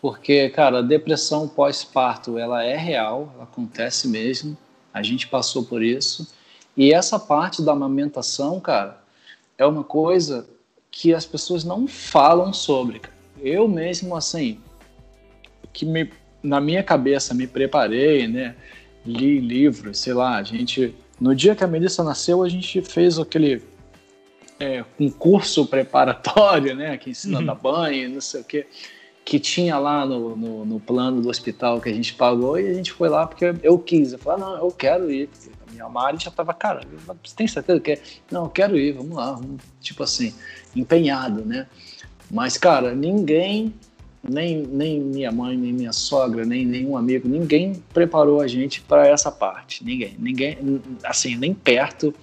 [0.00, 4.56] porque, cara, a depressão pós-parto, ela é real, ela acontece mesmo,
[4.92, 6.28] a gente passou por isso,
[6.76, 9.02] e essa parte da amamentação, cara,
[9.56, 10.46] é uma coisa
[10.90, 13.00] que as pessoas não falam sobre.
[13.40, 14.60] Eu mesmo, assim,
[15.72, 16.10] que me,
[16.42, 18.54] na minha cabeça me preparei, né,
[19.04, 20.94] li livros, sei lá, a gente.
[21.20, 23.62] No dia que a Melissa nasceu, a gente fez aquele
[24.58, 26.96] é, um curso preparatório, né?
[26.96, 27.44] Que ensina uhum.
[27.44, 28.66] a dar banho, não sei o quê,
[29.24, 32.74] que tinha lá no, no, no, plano do hospital que a gente pagou e a
[32.74, 34.12] gente foi lá porque eu quis.
[34.12, 35.28] Eu falei, ah, não, eu quero ir.
[35.66, 36.82] A minha Mari já tava, cara,
[37.22, 38.02] você tem certeza que é?
[38.30, 39.32] Não, eu quero ir, vamos lá.
[39.32, 40.34] Vamos, tipo assim,
[40.76, 41.66] empenhado, né?
[42.30, 43.72] Mas, cara, ninguém
[44.22, 49.06] nem, nem minha mãe, nem minha sogra, nem nenhum amigo, ninguém preparou a gente para
[49.06, 49.84] essa parte.
[49.84, 50.58] Ninguém, ninguém,
[51.04, 52.14] assim, nem perto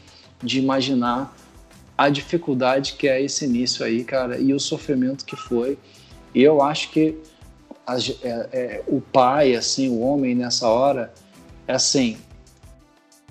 [0.44, 1.36] de imaginar
[2.02, 5.78] a dificuldade que é esse início aí, cara, e o sofrimento que foi.
[6.34, 7.16] E eu acho que
[7.86, 11.14] a, é, é, o pai, assim, o homem nessa hora,
[11.68, 12.18] é assim,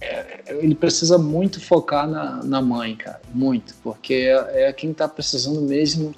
[0.00, 5.08] é, ele precisa muito focar na, na mãe, cara, muito, porque é, é quem está
[5.08, 6.14] precisando mesmo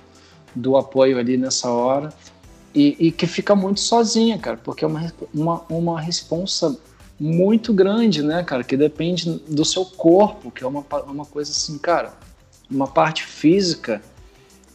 [0.55, 2.13] do apoio ali nessa hora
[2.75, 6.79] e, e, que fica muito sozinha, cara, porque é uma, uma, uma responsa
[7.19, 11.79] muito grande, né, cara, que depende do seu corpo, que é uma, uma coisa assim,
[11.79, 12.13] cara,
[12.73, 14.03] uma parte física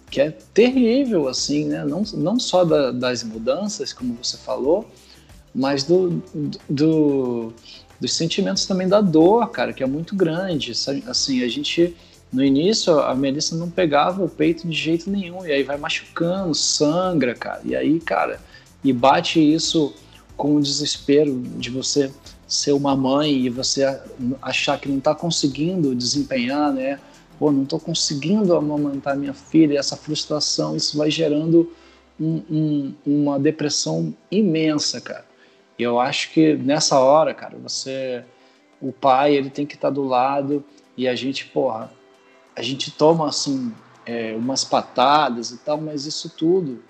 [0.10, 4.90] que é terrível, assim, né, não, não só da, das mudanças, como você falou,
[5.54, 6.24] mas do,
[6.70, 7.52] do,
[8.00, 10.72] dos sentimentos também da dor, cara, que é muito grande,
[11.08, 11.94] assim, a gente
[12.32, 16.54] no início, a Melissa não pegava o peito de jeito nenhum, e aí vai machucando,
[16.54, 17.62] sangra, cara.
[17.64, 18.40] E aí, cara,
[18.84, 19.94] e bate isso
[20.36, 22.12] com o desespero de você
[22.48, 24.00] ser uma mãe e você
[24.42, 27.00] achar que não está conseguindo desempenhar, né?
[27.38, 31.72] Pô, não estou conseguindo amamentar minha filha, essa frustração, isso vai gerando
[32.20, 35.26] um, um, uma depressão imensa, cara.
[35.78, 38.24] E eu acho que nessa hora, cara, você,
[38.82, 40.64] o pai, ele tem que estar tá do lado
[40.98, 41.92] e a gente, porra,
[42.56, 43.72] a gente toma assim
[44.04, 46.82] é, umas patadas e tal, mas isso tudo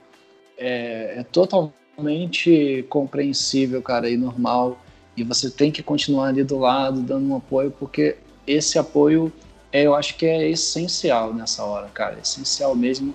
[0.57, 4.79] é, é, totalmente compreensível, cara, e normal.
[5.17, 9.33] E você tem que continuar ali do lado, dando um apoio, porque esse apoio
[9.71, 13.13] é, eu acho que é essencial nessa hora, cara, é essencial mesmo.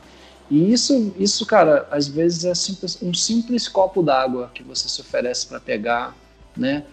[0.51, 5.01] E isso, isso, cara, às vezes é simples, um simples copo d'água que você se
[5.01, 6.15] oferece para pegar,
[6.57, 6.85] né?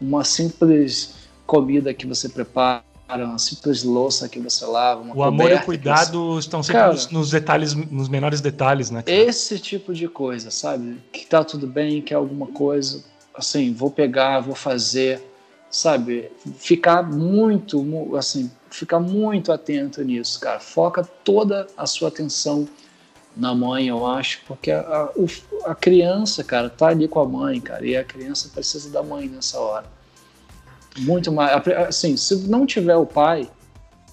[0.00, 1.14] Uma simples
[1.46, 6.34] comida que você prepara uma simples louça que você lava, O amor e o cuidado
[6.34, 6.40] você...
[6.40, 9.02] estão sempre Cara, nos, nos, detalhes, nos menores detalhes, né?
[9.02, 9.16] Cara?
[9.16, 10.98] Esse tipo de coisa, sabe?
[11.12, 15.22] Que tá tudo bem, que é alguma coisa, assim, vou pegar, vou fazer,
[15.70, 16.30] sabe?
[16.58, 20.60] Ficar muito, assim, ficar muito atento nisso, cara.
[20.60, 22.68] Foca toda a sua atenção
[23.36, 25.10] na mãe, eu acho, porque a, a,
[25.70, 29.28] a criança, cara, tá ali com a mãe, cara, e a criança precisa da mãe
[29.28, 29.84] nessa hora.
[30.98, 31.52] Muito mais.
[31.86, 33.50] Assim, se não tiver o pai,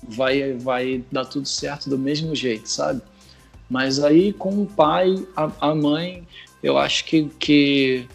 [0.08, 3.02] vai, vai dar tudo certo do mesmo jeito, sabe?
[3.70, 6.28] Mas aí com o pai, a, a mãe,
[6.62, 8.08] eu acho que, que,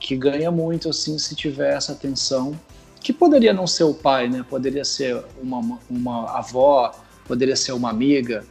[0.00, 2.58] que ganha muito assim se tiver essa atenção.
[3.06, 4.44] Que poderia não ser o pai, né?
[4.50, 6.92] Poderia ser uma, uma avó,
[7.24, 8.44] poderia ser uma amiga,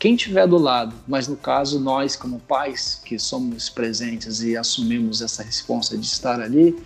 [0.00, 5.22] quem tiver do lado, mas no caso nós como pais que somos presentes e assumimos
[5.22, 6.76] essa responsa de estar ali,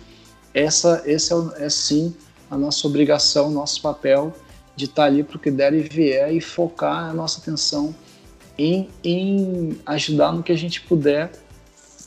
[0.53, 2.15] essa esse é, é sim
[2.47, 4.31] a nossa obrigação, nosso papel
[4.75, 7.95] de estar ali para o que der e vier e focar a nossa atenção
[8.55, 11.31] em, em ajudar no que a gente puder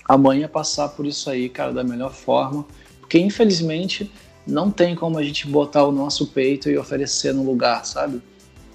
[0.04, 2.64] amanhã passar por isso aí, cara, da melhor forma,
[3.00, 4.08] porque infelizmente
[4.48, 8.22] não tem como a gente botar o nosso peito e oferecer no lugar, sabe?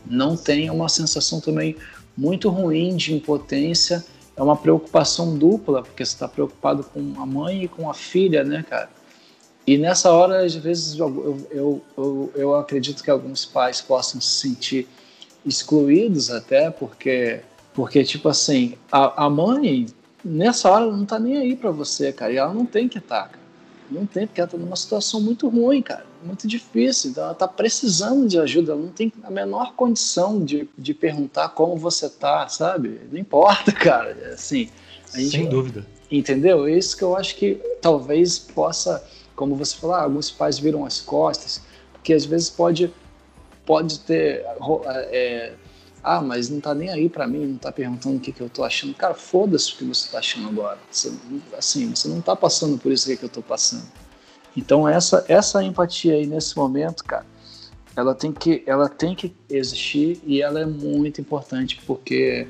[0.05, 1.75] Não tem é uma sensação também
[2.15, 4.05] muito ruim de impotência,
[4.37, 8.43] é uma preocupação dupla, porque você está preocupado com a mãe e com a filha,
[8.43, 8.89] né, cara?
[9.65, 14.41] E nessa hora, às vezes, eu, eu, eu, eu acredito que alguns pais possam se
[14.41, 14.87] sentir
[15.43, 17.41] excluídos até, porque,
[17.73, 19.87] porque tipo assim, a, a mãe,
[20.23, 23.23] nessa hora, não tá nem aí para você, cara, e ela não tem que estar,
[23.23, 23.42] tá, cara.
[23.93, 27.47] Não tem, porque ela tá numa situação muito ruim, cara, muito difícil, então ela tá
[27.47, 32.47] precisando de ajuda, ela não tem a menor condição de, de perguntar como você tá,
[32.47, 33.01] sabe?
[33.11, 34.69] Não importa, cara, assim,
[35.15, 35.85] Gente, Sem dúvida.
[36.11, 36.67] Entendeu?
[36.67, 39.03] Isso que eu acho que talvez possa,
[39.35, 41.61] como você falou, ah, alguns pais viram as costas,
[41.91, 42.91] porque às vezes pode,
[43.65, 44.43] pode ter.
[45.11, 45.53] É,
[46.03, 48.49] ah, mas não tá nem aí para mim, não tá perguntando o que, que eu
[48.49, 48.93] tô achando.
[48.93, 50.77] Cara, foda-se o que você tá achando agora.
[50.91, 51.13] Você,
[51.57, 53.87] assim, você não tá passando por isso que, que eu tô passando.
[54.55, 57.25] Então essa essa empatia aí nesse momento, cara,
[57.95, 62.47] ela tem que ela tem que existir e ela é muito importante porque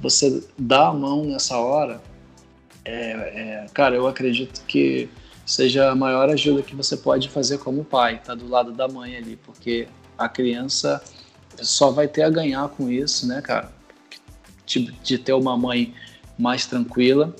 [0.00, 2.00] você dá a mão nessa hora,
[2.84, 5.08] é, é, cara, eu acredito que
[5.46, 9.16] seja a maior ajuda que você pode fazer como pai, tá do lado da mãe
[9.16, 11.02] ali, porque a criança
[11.62, 13.72] só vai ter a ganhar com isso, né, cara?
[14.66, 15.94] De, de ter uma mãe
[16.38, 17.34] mais tranquila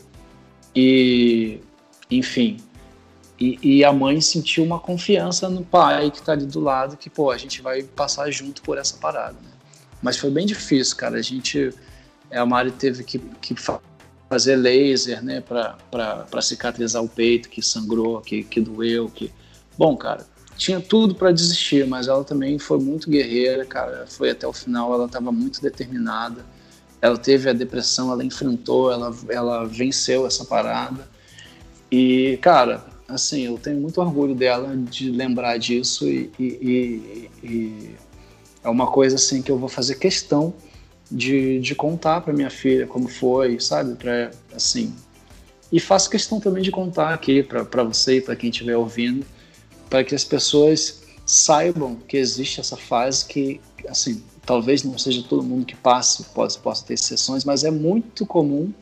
[0.74, 1.60] e,
[2.10, 2.58] enfim,
[3.38, 7.10] e, e, a mãe sentiu uma confiança no pai que tá ali do lado, que,
[7.10, 9.50] pô, a gente vai passar junto por essa parada, né?
[10.00, 11.16] Mas foi bem difícil, cara.
[11.16, 11.74] A gente,
[12.30, 13.54] é, a Mari teve que, que
[14.28, 19.32] fazer laser, né, para cicatrizar o peito, que sangrou, que, que doeu, que...
[19.76, 24.06] Bom, cara, tinha tudo para desistir, mas ela também foi muito guerreira, cara.
[24.06, 26.44] Foi até o final, ela estava muito determinada.
[27.00, 31.08] Ela teve a depressão, ela enfrentou, ela, ela venceu essa parada.
[31.90, 37.94] E, cara, assim, eu tenho muito orgulho dela de lembrar disso e, e, e, e
[38.62, 40.54] é uma coisa assim que eu vou fazer questão
[41.10, 44.94] de, de contar para minha filha como foi, sabe, para assim.
[45.70, 49.26] E faço questão também de contar aqui para você e para quem estiver ouvindo,
[49.88, 55.42] para que as pessoas saibam que existe essa fase que, assim, talvez não seja todo
[55.42, 58.72] mundo que passe, pode, possa ter exceções, mas é muito comum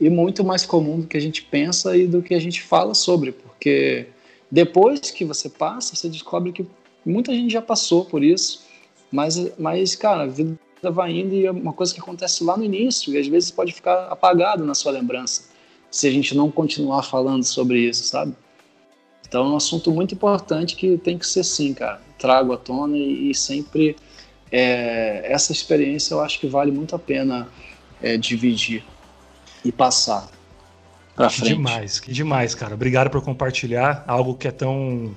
[0.00, 2.94] e muito mais comum do que a gente pensa e do que a gente fala
[2.94, 4.08] sobre, porque
[4.50, 6.66] depois que você passa, você descobre que
[7.04, 8.64] muita gente já passou por isso,
[9.10, 12.64] mas, mas cara, a vida vai indo e é uma coisa que acontece lá no
[12.64, 15.44] início e às vezes pode ficar apagado na sua lembrança
[15.90, 18.34] se a gente não continuar falando sobre isso, sabe?
[19.32, 22.02] Então é um assunto muito importante que tem que ser sim, cara.
[22.18, 23.96] Trago à tona e, e sempre
[24.50, 27.48] é, essa experiência eu acho que vale muito a pena
[28.02, 28.84] é, dividir
[29.64, 30.28] e passar
[31.16, 31.48] para frente.
[31.48, 32.74] Que demais, que demais, cara.
[32.74, 35.16] Obrigado por compartilhar algo que é tão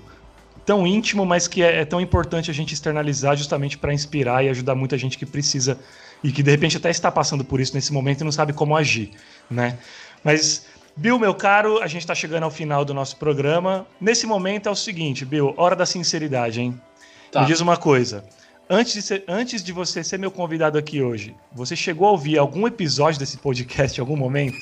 [0.66, 4.48] tão íntimo, mas que é, é tão importante a gente externalizar justamente para inspirar e
[4.48, 5.78] ajudar muita gente que precisa
[6.24, 8.78] e que de repente até está passando por isso nesse momento e não sabe como
[8.78, 9.12] agir,
[9.50, 9.78] né?
[10.24, 10.66] Mas
[10.98, 13.86] Bill, meu caro, a gente está chegando ao final do nosso programa.
[14.00, 16.82] Nesse momento é o seguinte, Bill, hora da sinceridade, hein?
[17.30, 17.42] Tá.
[17.42, 18.24] Me diz uma coisa.
[18.70, 22.38] Antes de, ser, antes de você ser meu convidado aqui hoje, você chegou a ouvir
[22.38, 24.58] algum episódio desse podcast em algum momento?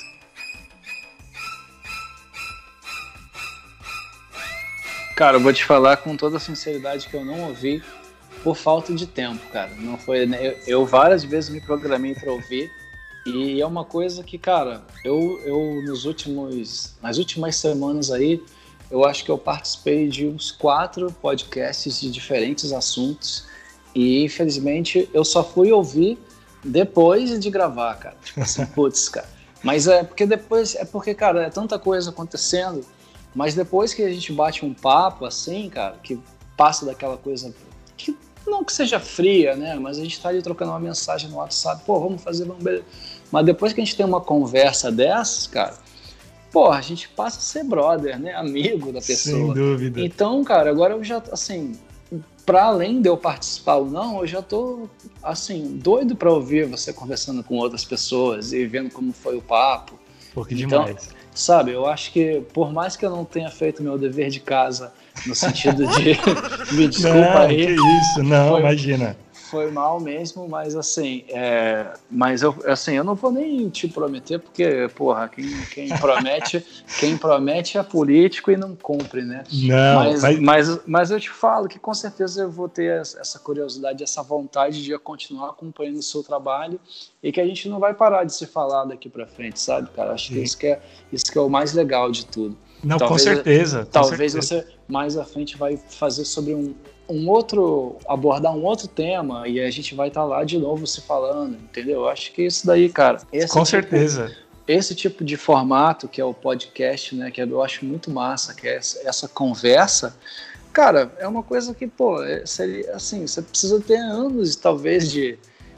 [5.16, 7.84] Cara, eu vou te falar com toda a sinceridade que eu não ouvi
[8.44, 9.70] por falta de tempo, cara.
[9.78, 12.72] Não foi, eu, eu várias vezes me programei para ouvir
[13.26, 18.44] e é uma coisa que, cara, eu, eu nos últimos, nas últimas semanas aí,
[18.92, 23.46] eu acho que eu participei de uns quatro podcasts de diferentes assuntos
[23.96, 26.18] e infelizmente eu só fui ouvir
[26.64, 28.18] depois de gravar, cara.
[28.24, 29.28] Tipo assim, putz, cara.
[29.64, 32.86] Mas é porque depois, é porque, cara, é tanta coisa acontecendo
[33.36, 36.20] mas depois que a gente bate um papo assim, cara, que
[36.56, 37.54] passa daquela coisa
[38.46, 39.76] não que seja fria, né?
[39.76, 42.64] Mas a gente tá ali trocando uma mensagem no WhatsApp, pô, vamos fazer, vamos
[43.32, 45.76] Mas depois que a gente tem uma conversa dessas, cara,
[46.52, 48.34] pô, a gente passa a ser brother, né?
[48.34, 49.38] Amigo da pessoa.
[49.38, 50.02] Sem dúvida.
[50.02, 51.74] Então, cara, agora eu já, assim,
[52.46, 54.90] para além de eu participar ou não, eu já tô,
[55.22, 60.00] assim, doido para ouvir você conversando com outras pessoas e vendo como foi o papo.
[60.34, 61.72] Pô, que então, demais sabe?
[61.72, 64.94] Eu acho que, por mais que eu não tenha feito meu dever de casa,
[65.26, 66.18] no sentido de.
[66.76, 67.66] me desculpa não, aí.
[67.68, 69.18] Que isso, não, foi, imagina
[69.54, 74.40] foi mal mesmo, mas assim, é, mas eu, assim, eu não vou nem te prometer,
[74.40, 76.66] porque, porra, quem, quem promete,
[77.00, 79.44] quem promete é político e não cumpre, né?
[79.54, 80.40] Não, mas, mas...
[80.40, 84.84] mas, mas eu te falo que com certeza eu vou ter essa curiosidade, essa vontade
[84.84, 86.80] de continuar acompanhando o seu trabalho
[87.22, 90.14] e que a gente não vai parar de se falar daqui para frente, sabe, cara?
[90.14, 90.34] Acho Sim.
[90.34, 90.82] que isso que é
[91.12, 92.58] isso que é o mais legal de tudo.
[92.84, 93.86] Não, talvez, com certeza.
[93.86, 94.62] Com talvez certeza.
[94.62, 96.74] você mais à frente vai fazer sobre um,
[97.10, 100.86] um outro abordar um outro tema e a gente vai estar tá lá de novo
[100.86, 102.02] se falando, entendeu?
[102.02, 103.20] Eu acho que isso daí, cara.
[103.20, 104.36] Com tipo, certeza.
[104.68, 108.68] Esse tipo de formato que é o podcast, né, que eu acho muito massa, que
[108.68, 110.16] é essa, essa conversa,
[110.72, 115.38] cara, é uma coisa que, pô, é, seria assim, você precisa ter anos talvez de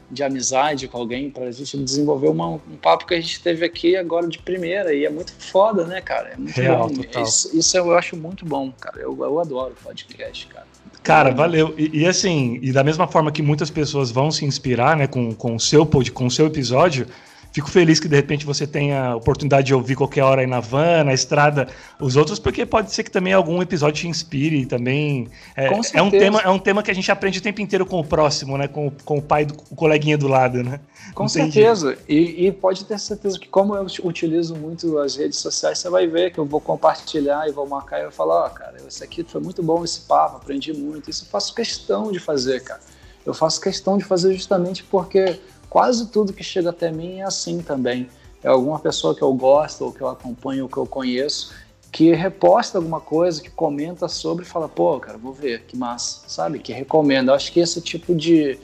[0.10, 3.66] de amizade com alguém para a gente desenvolver uma, um papo que a gente teve
[3.66, 6.30] aqui agora de primeira e é muito foda, né, cara?
[6.30, 7.22] É muito Real, bom.
[7.22, 9.00] Isso, isso, eu acho muito bom, cara.
[9.00, 10.68] Eu, eu adoro podcast, cara.
[11.02, 11.74] Cara, valeu.
[11.78, 15.34] E, e, assim, e da mesma forma que muitas pessoas vão se inspirar, né, com,
[15.34, 17.08] com o seu pod, com o seu episódio,
[17.56, 20.60] Fico feliz que de repente você tenha a oportunidade de ouvir qualquer hora aí na
[20.60, 25.30] van, na estrada, os outros, porque pode ser que também algum episódio te inspire também.
[25.56, 27.98] É, é um tema, é um tema que a gente aprende o tempo inteiro com
[27.98, 28.68] o próximo, né?
[28.68, 30.82] Com, com o pai do o coleguinha do lado, né?
[31.14, 31.98] Com certeza.
[32.10, 36.08] E, e, pode ter certeza que, como eu utilizo muito as redes sociais, você vai
[36.08, 39.02] ver que eu vou compartilhar e vou marcar e vou falar: Ó, oh, cara, esse
[39.02, 41.10] aqui foi muito bom esse papo, aprendi muito.
[41.10, 42.82] Isso eu faço questão de fazer, cara.
[43.26, 45.40] Eu faço questão de fazer justamente porque
[45.76, 48.08] quase tudo que chega até mim é assim também.
[48.42, 51.54] É alguma pessoa que eu gosto, ou que eu acompanho, ou que eu conheço,
[51.92, 56.22] que reposta alguma coisa, que comenta sobre e fala, pô, cara, vou ver, que massa,
[56.30, 56.60] sabe?
[56.60, 57.34] Que recomenda.
[57.34, 58.58] Eu acho que esse tipo de,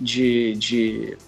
[0.00, 1.18] de, de,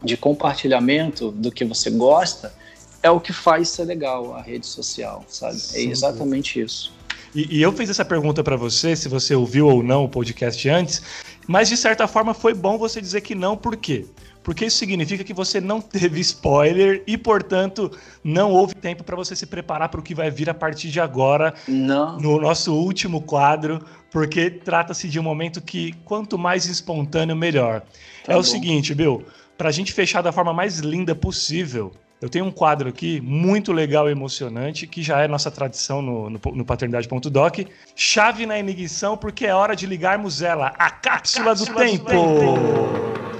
[0.00, 2.54] de compartilhamento do que você gosta
[3.02, 5.56] é o que faz ser legal a rede social, sabe?
[5.56, 6.92] É Sim, é exatamente isso.
[7.34, 10.68] E, e, eu fiz essa pergunta para você, se você ouviu ou não o podcast
[10.68, 11.02] antes,
[11.48, 14.06] mas de certa forma foi bom você dizer que não, por quê?
[14.44, 17.90] Porque isso significa que você não teve spoiler e, portanto,
[18.22, 21.00] não houve tempo para você se preparar para o que vai vir a partir de
[21.00, 22.18] agora não.
[22.18, 27.80] no nosso último quadro, porque trata-se de um momento que quanto mais espontâneo, melhor.
[28.22, 28.40] Tá é bom.
[28.40, 29.24] o seguinte, Bill,
[29.56, 31.90] para a gente fechar da forma mais linda possível,
[32.20, 36.28] eu tenho um quadro aqui muito legal e emocionante, que já é nossa tradição no,
[36.28, 37.60] no, no paternidade.doc.
[37.96, 43.33] Chave na ignição, porque é hora de ligarmos ela, a cápsula, cápsula do, do, tempo.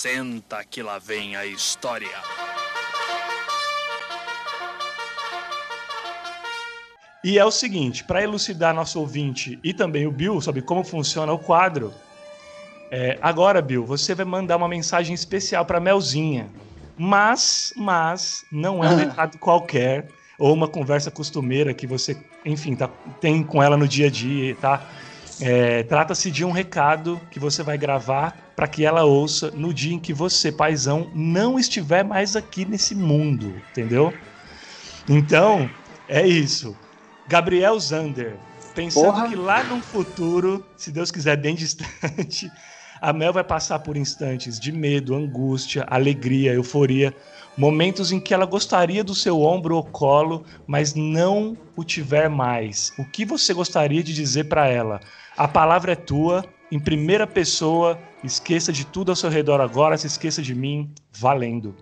[0.00, 2.08] Senta que lá vem a história.
[7.22, 11.30] E é o seguinte, para elucidar nosso ouvinte e também o Bill sobre como funciona
[11.34, 11.92] o quadro,
[12.90, 16.48] é, agora, Bill, você vai mandar uma mensagem especial para Melzinha.
[16.96, 20.08] Mas, mas, não é um recado qualquer
[20.38, 22.88] ou uma conversa costumeira que você, enfim, tá,
[23.20, 24.82] tem com ela no dia a dia, tá?
[25.40, 29.94] É, Trata-se de um recado que você vai gravar para que ela ouça no dia
[29.94, 34.12] em que você, paizão, não estiver mais aqui nesse mundo, entendeu?
[35.08, 35.68] Então,
[36.08, 36.76] é isso.
[37.26, 38.36] Gabriel Zander,
[38.74, 39.28] pensando Porra.
[39.28, 42.50] que lá no futuro, se Deus quiser bem distante,
[43.00, 47.14] a Mel vai passar por instantes de medo, angústia, alegria, euforia,
[47.56, 52.92] momentos em que ela gostaria do seu ombro ou colo, mas não o tiver mais.
[52.98, 55.00] O que você gostaria de dizer para ela?
[55.40, 60.06] A palavra é tua, em primeira pessoa, esqueça de tudo ao seu redor agora, se
[60.06, 61.74] esqueça de mim, valendo.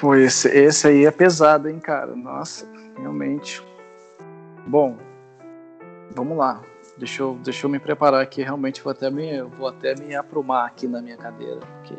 [0.00, 2.16] Pô, esse, esse aí é pesado, hein, cara?
[2.16, 3.62] Nossa, realmente.
[4.66, 4.98] Bom,
[6.10, 6.60] vamos lá.
[6.98, 8.42] Deixa eu, deixa eu me preparar aqui.
[8.42, 11.60] Realmente vou até me, vou até me aprumar aqui na minha cadeira.
[11.60, 11.94] Porque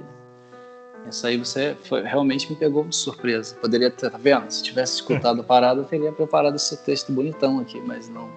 [1.08, 3.56] essa aí você foi, realmente me pegou de surpresa.
[3.56, 4.50] Poderia ter, tá vendo?
[4.50, 8.30] Se tivesse escutado a parada, eu teria preparado esse texto bonitão aqui, mas não.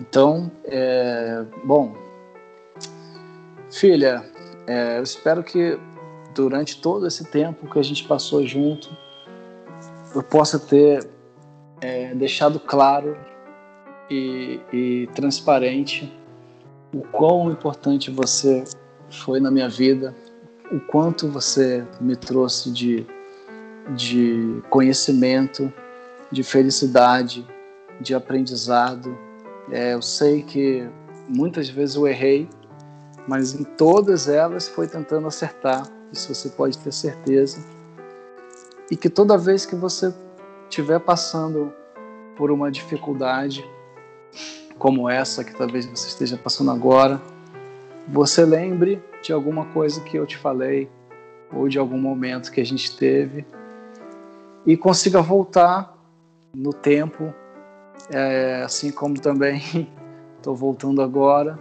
[0.00, 1.96] Então, é, bom,
[3.70, 4.24] filha,
[4.66, 5.78] é, eu espero que
[6.34, 8.94] durante todo esse tempo que a gente passou junto,
[10.14, 11.08] eu possa ter
[11.80, 13.16] é, deixado claro
[14.10, 16.12] e, e transparente
[16.94, 18.64] o quão importante você
[19.10, 20.14] foi na minha vida,
[20.70, 23.06] o quanto você me trouxe de,
[23.94, 25.72] de conhecimento,
[26.30, 27.46] de felicidade,
[28.00, 29.16] de aprendizado.
[29.70, 30.88] É, eu sei que
[31.28, 32.48] muitas vezes eu errei,
[33.26, 37.62] mas em todas elas foi tentando acertar, isso você pode ter certeza.
[38.90, 40.14] E que toda vez que você
[40.68, 41.72] estiver passando
[42.36, 43.64] por uma dificuldade
[44.78, 47.20] como essa que talvez você esteja passando agora,
[48.10, 50.90] você lembre de alguma coisa que eu te falei
[51.52, 53.46] ou de algum momento que a gente teve
[54.66, 55.96] e consiga voltar
[56.54, 57.32] no tempo,
[58.10, 59.60] é, assim como também
[60.36, 61.58] estou voltando agora,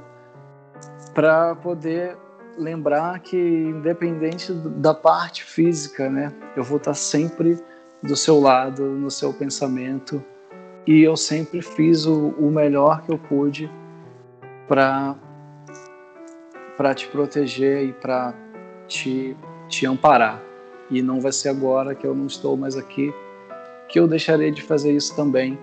[1.13, 2.17] para poder
[2.57, 7.59] lembrar que independente da parte física, né, eu vou estar sempre
[8.01, 10.23] do seu lado, no seu pensamento
[10.85, 13.69] e eu sempre fiz o, o melhor que eu pude
[14.67, 15.15] para
[16.77, 18.33] para te proteger e para
[18.87, 19.35] te,
[19.67, 20.41] te amparar.
[20.89, 23.13] E não vai ser agora que eu não estou mais aqui
[23.87, 25.57] que eu deixarei de fazer isso também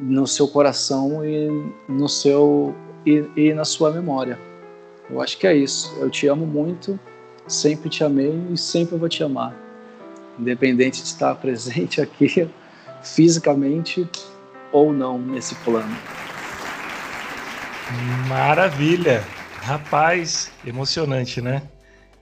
[0.00, 2.74] no seu coração e no seu
[3.06, 4.38] e, e na sua memória.
[5.08, 5.96] Eu acho que é isso.
[5.98, 6.98] Eu te amo muito,
[7.46, 9.54] sempre te amei e sempre vou te amar.
[10.38, 12.48] Independente de estar presente aqui
[13.02, 14.08] fisicamente
[14.72, 15.96] ou não nesse plano.
[18.28, 19.37] Maravilha!
[19.68, 21.62] Rapaz, emocionante, né?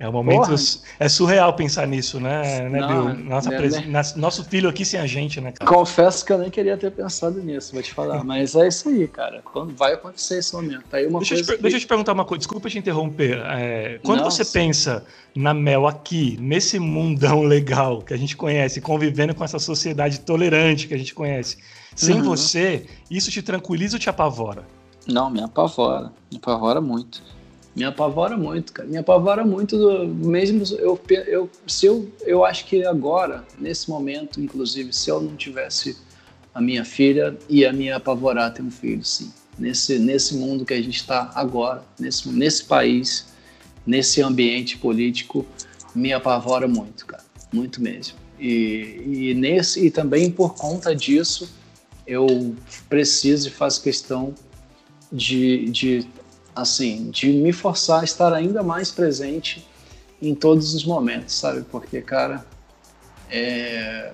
[0.01, 0.49] É um momento.
[0.49, 0.57] Porra.
[0.99, 3.25] É surreal pensar nisso, né, né não, Bill?
[3.25, 3.87] Nossa né, pres...
[3.87, 4.03] né?
[4.17, 5.71] Nosso filho aqui sem a gente, né, cara?
[5.71, 8.23] Confesso que eu nem queria ter pensado nisso, vou te falar.
[8.25, 9.41] Mas é isso aí, cara.
[9.45, 10.85] Quando vai acontecer esse momento.
[10.93, 11.63] Aí uma deixa, coisa eu te, que...
[11.63, 13.39] deixa eu te perguntar uma coisa, desculpa te interromper.
[13.47, 14.53] É, quando Não, você sim.
[14.53, 20.21] pensa na Mel aqui, nesse mundão legal que a gente conhece, convivendo com essa sociedade
[20.21, 21.59] tolerante que a gente conhece,
[21.95, 22.25] sem Uhum.
[22.25, 24.65] você, isso te tranquiliza ou te apavora?
[25.07, 26.13] Não, me apavora.
[26.31, 27.23] Me apavora muito.
[27.77, 28.89] Me apavora muito, cara.
[28.89, 34.41] Me apavora muito do, mesmo eu, eu se eu eu acho que agora, nesse momento,
[34.41, 35.95] inclusive, se eu não tivesse
[36.55, 39.31] a minha filha, ia me apavorar ter um filho, sim.
[39.59, 43.27] Nesse nesse mundo que a gente está agora, nesse nesse país,
[43.87, 45.45] nesse ambiente político,
[45.95, 47.25] me apavora muito, cara.
[47.53, 48.17] Muito mesmo.
[48.41, 51.53] E, e nesse e também por conta disso,
[52.07, 52.55] eu
[52.89, 54.35] preciso e faço questão
[55.13, 56.07] de, de
[56.57, 59.69] assim, de me forçar a estar ainda mais presente
[60.21, 61.63] em todos os momentos, sabe?
[61.71, 62.45] Porque, cara,
[63.31, 64.13] é,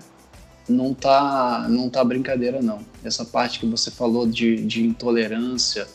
[0.69, 2.81] não tá, não tá brincadeira não.
[3.05, 5.87] Essa parte que você falou de, de intolerância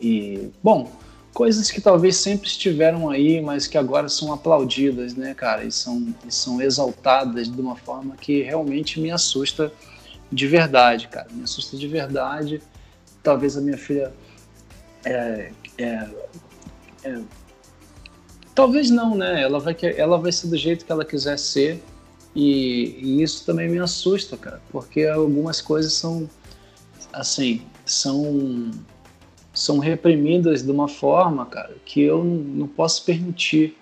[0.00, 0.90] e, bom,
[1.34, 5.64] coisas que talvez sempre estiveram aí, mas que agora são aplaudidas, né, cara?
[5.64, 9.70] E são, e são exaltadas de uma forma que realmente me assusta
[10.30, 11.28] de verdade, cara.
[11.30, 12.62] Me assusta de verdade.
[13.22, 14.12] Talvez a minha filha
[15.04, 16.08] é, é,
[17.04, 17.20] é,
[18.54, 19.42] talvez não, né?
[19.42, 21.82] Ela vai, ela vai ser do jeito que ela quiser ser
[22.34, 26.28] e, e, isso também me assusta, cara, porque algumas coisas são
[27.12, 28.70] assim, são
[29.52, 33.76] são reprimidas de uma forma, cara, que eu não posso permitir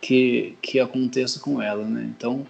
[0.00, 2.08] que, que aconteça com ela, né?
[2.16, 2.46] Então,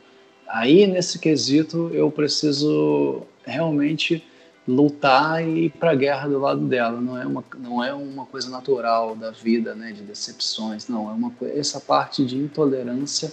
[0.47, 4.23] aí nesse quesito eu preciso realmente
[4.71, 7.01] lutar e ir para a guerra do lado dela.
[7.01, 10.89] Não é uma não é uma coisa natural da vida, né, de decepções.
[10.89, 13.33] Não é uma essa parte de intolerância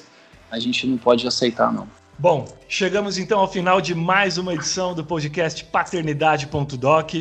[0.50, 1.88] a gente não pode aceitar não.
[2.18, 7.14] Bom, chegamos então ao final de mais uma edição do podcast Paternidade.doc.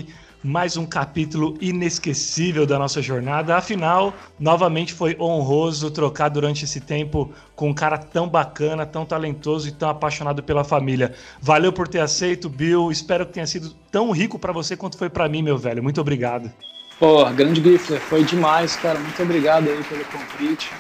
[0.47, 3.57] Mais um capítulo inesquecível da nossa jornada.
[3.57, 9.67] Afinal, novamente foi honroso trocar durante esse tempo com um cara tão bacana, tão talentoso
[9.67, 11.15] e tão apaixonado pela família.
[11.43, 12.93] Valeu por ter aceito, Bill.
[12.93, 15.83] Espero que tenha sido tão rico para você quanto foi para mim, meu velho.
[15.83, 16.49] Muito obrigado.
[16.97, 19.01] Pô, grande Griffler, foi demais, cara.
[19.01, 20.71] Muito obrigado aí pelo convite.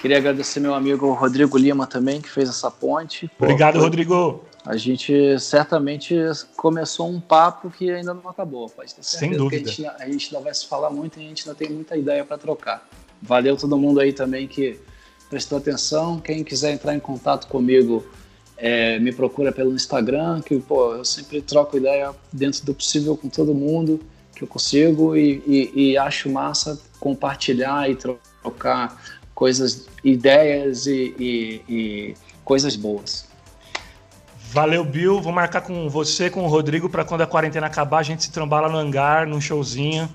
[0.00, 3.28] Queria agradecer meu amigo Rodrigo Lima também, que fez essa ponte.
[3.36, 3.82] Pô, Obrigado, foi...
[3.82, 4.44] Rodrigo.
[4.68, 6.14] A gente certamente
[6.54, 8.68] começou um papo que ainda não acabou.
[8.68, 9.64] Pode ter Sem dúvida.
[9.64, 11.70] Que a, gente, a gente ainda vai se falar muito e a gente ainda tem
[11.70, 12.86] muita ideia para trocar.
[13.22, 14.78] Valeu todo mundo aí também que
[15.30, 16.20] prestou atenção.
[16.20, 18.06] Quem quiser entrar em contato comigo,
[18.58, 23.30] é, me procura pelo Instagram, que pô, eu sempre troco ideia dentro do possível com
[23.30, 23.98] todo mundo
[24.36, 29.02] que eu consigo e, e, e acho massa compartilhar e trocar
[29.34, 32.14] coisas, ideias e, e
[32.44, 33.27] coisas boas.
[34.50, 35.20] Valeu, Bill.
[35.20, 38.32] Vou marcar com você, com o Rodrigo, para quando a quarentena acabar, a gente se
[38.32, 40.08] trombar lá no hangar, num showzinho.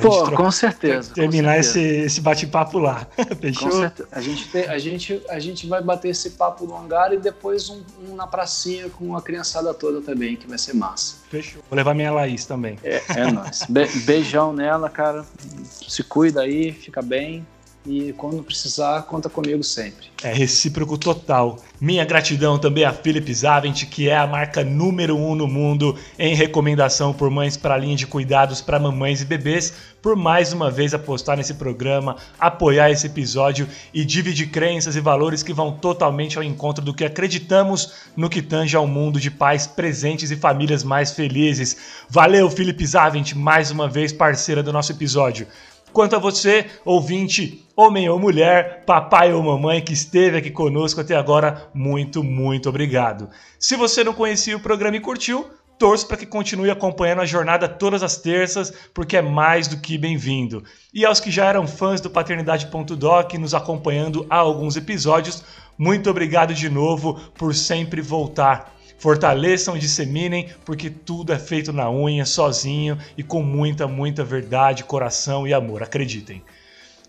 [0.00, 1.12] Pô, com certeza.
[1.12, 1.88] Terminar com certeza.
[1.88, 3.04] esse, esse bate-papo lá.
[3.40, 3.68] Fechou?
[3.68, 4.08] Com certeza.
[4.12, 7.68] A gente, tem, a, gente, a gente vai bater esse papo no hangar e depois
[7.68, 11.16] um, um, na pracinha com a criançada toda também, que vai ser massa.
[11.28, 11.60] Fechou.
[11.68, 12.78] Vou levar minha Laís também.
[12.84, 13.66] É, é nóis.
[13.68, 15.24] Be beijão nela, cara.
[15.72, 17.44] Se cuida aí, fica bem.
[17.86, 20.08] E quando precisar, conta comigo sempre.
[20.22, 21.58] É recíproco total.
[21.80, 26.34] Minha gratidão também a Philip Zavent, que é a marca número um no mundo em
[26.34, 30.92] recomendação por mães para linha de cuidados para mamães e bebês, por mais uma vez
[30.92, 36.44] apostar nesse programa, apoiar esse episódio e dividir crenças e valores que vão totalmente ao
[36.44, 41.12] encontro do que acreditamos no que tange ao mundo de pais presentes e famílias mais
[41.12, 41.78] felizes.
[42.10, 45.46] Valeu, Philip Zavent, mais uma vez parceira do nosso episódio.
[45.92, 51.16] Quanto a você, ouvinte, homem ou mulher, papai ou mamãe que esteve aqui conosco até
[51.16, 53.28] agora, muito, muito obrigado.
[53.58, 57.66] Se você não conhecia o programa e curtiu, torço para que continue acompanhando a jornada
[57.66, 60.62] todas as terças, porque é mais do que bem-vindo.
[60.92, 65.42] E aos que já eram fãs do Paternidade.doc, nos acompanhando há alguns episódios,
[65.78, 68.78] muito obrigado de novo por sempre voltar.
[69.00, 74.84] Fortaleçam e disseminem, porque tudo é feito na unha, sozinho e com muita, muita verdade,
[74.84, 76.42] coração e amor, acreditem.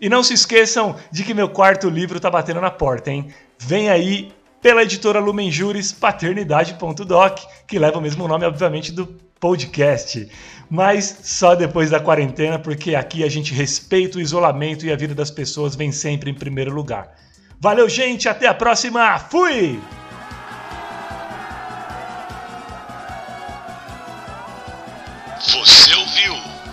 [0.00, 3.28] E não se esqueçam de que meu quarto livro tá batendo na porta, hein?
[3.58, 4.32] Vem aí
[4.62, 9.06] pela editora Lumen Juris, paternidade.doc, que leva o mesmo nome, obviamente, do
[9.38, 10.30] podcast.
[10.70, 15.14] Mas só depois da quarentena, porque aqui a gente respeita o isolamento e a vida
[15.14, 17.14] das pessoas vem sempre em primeiro lugar.
[17.60, 19.18] Valeu, gente, até a próxima.
[19.18, 19.78] Fui!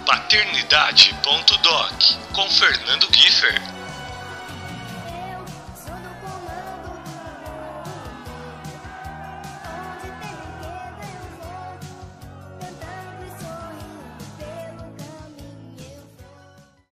[0.09, 3.78] Paternidade.doc com Fernando Giffer.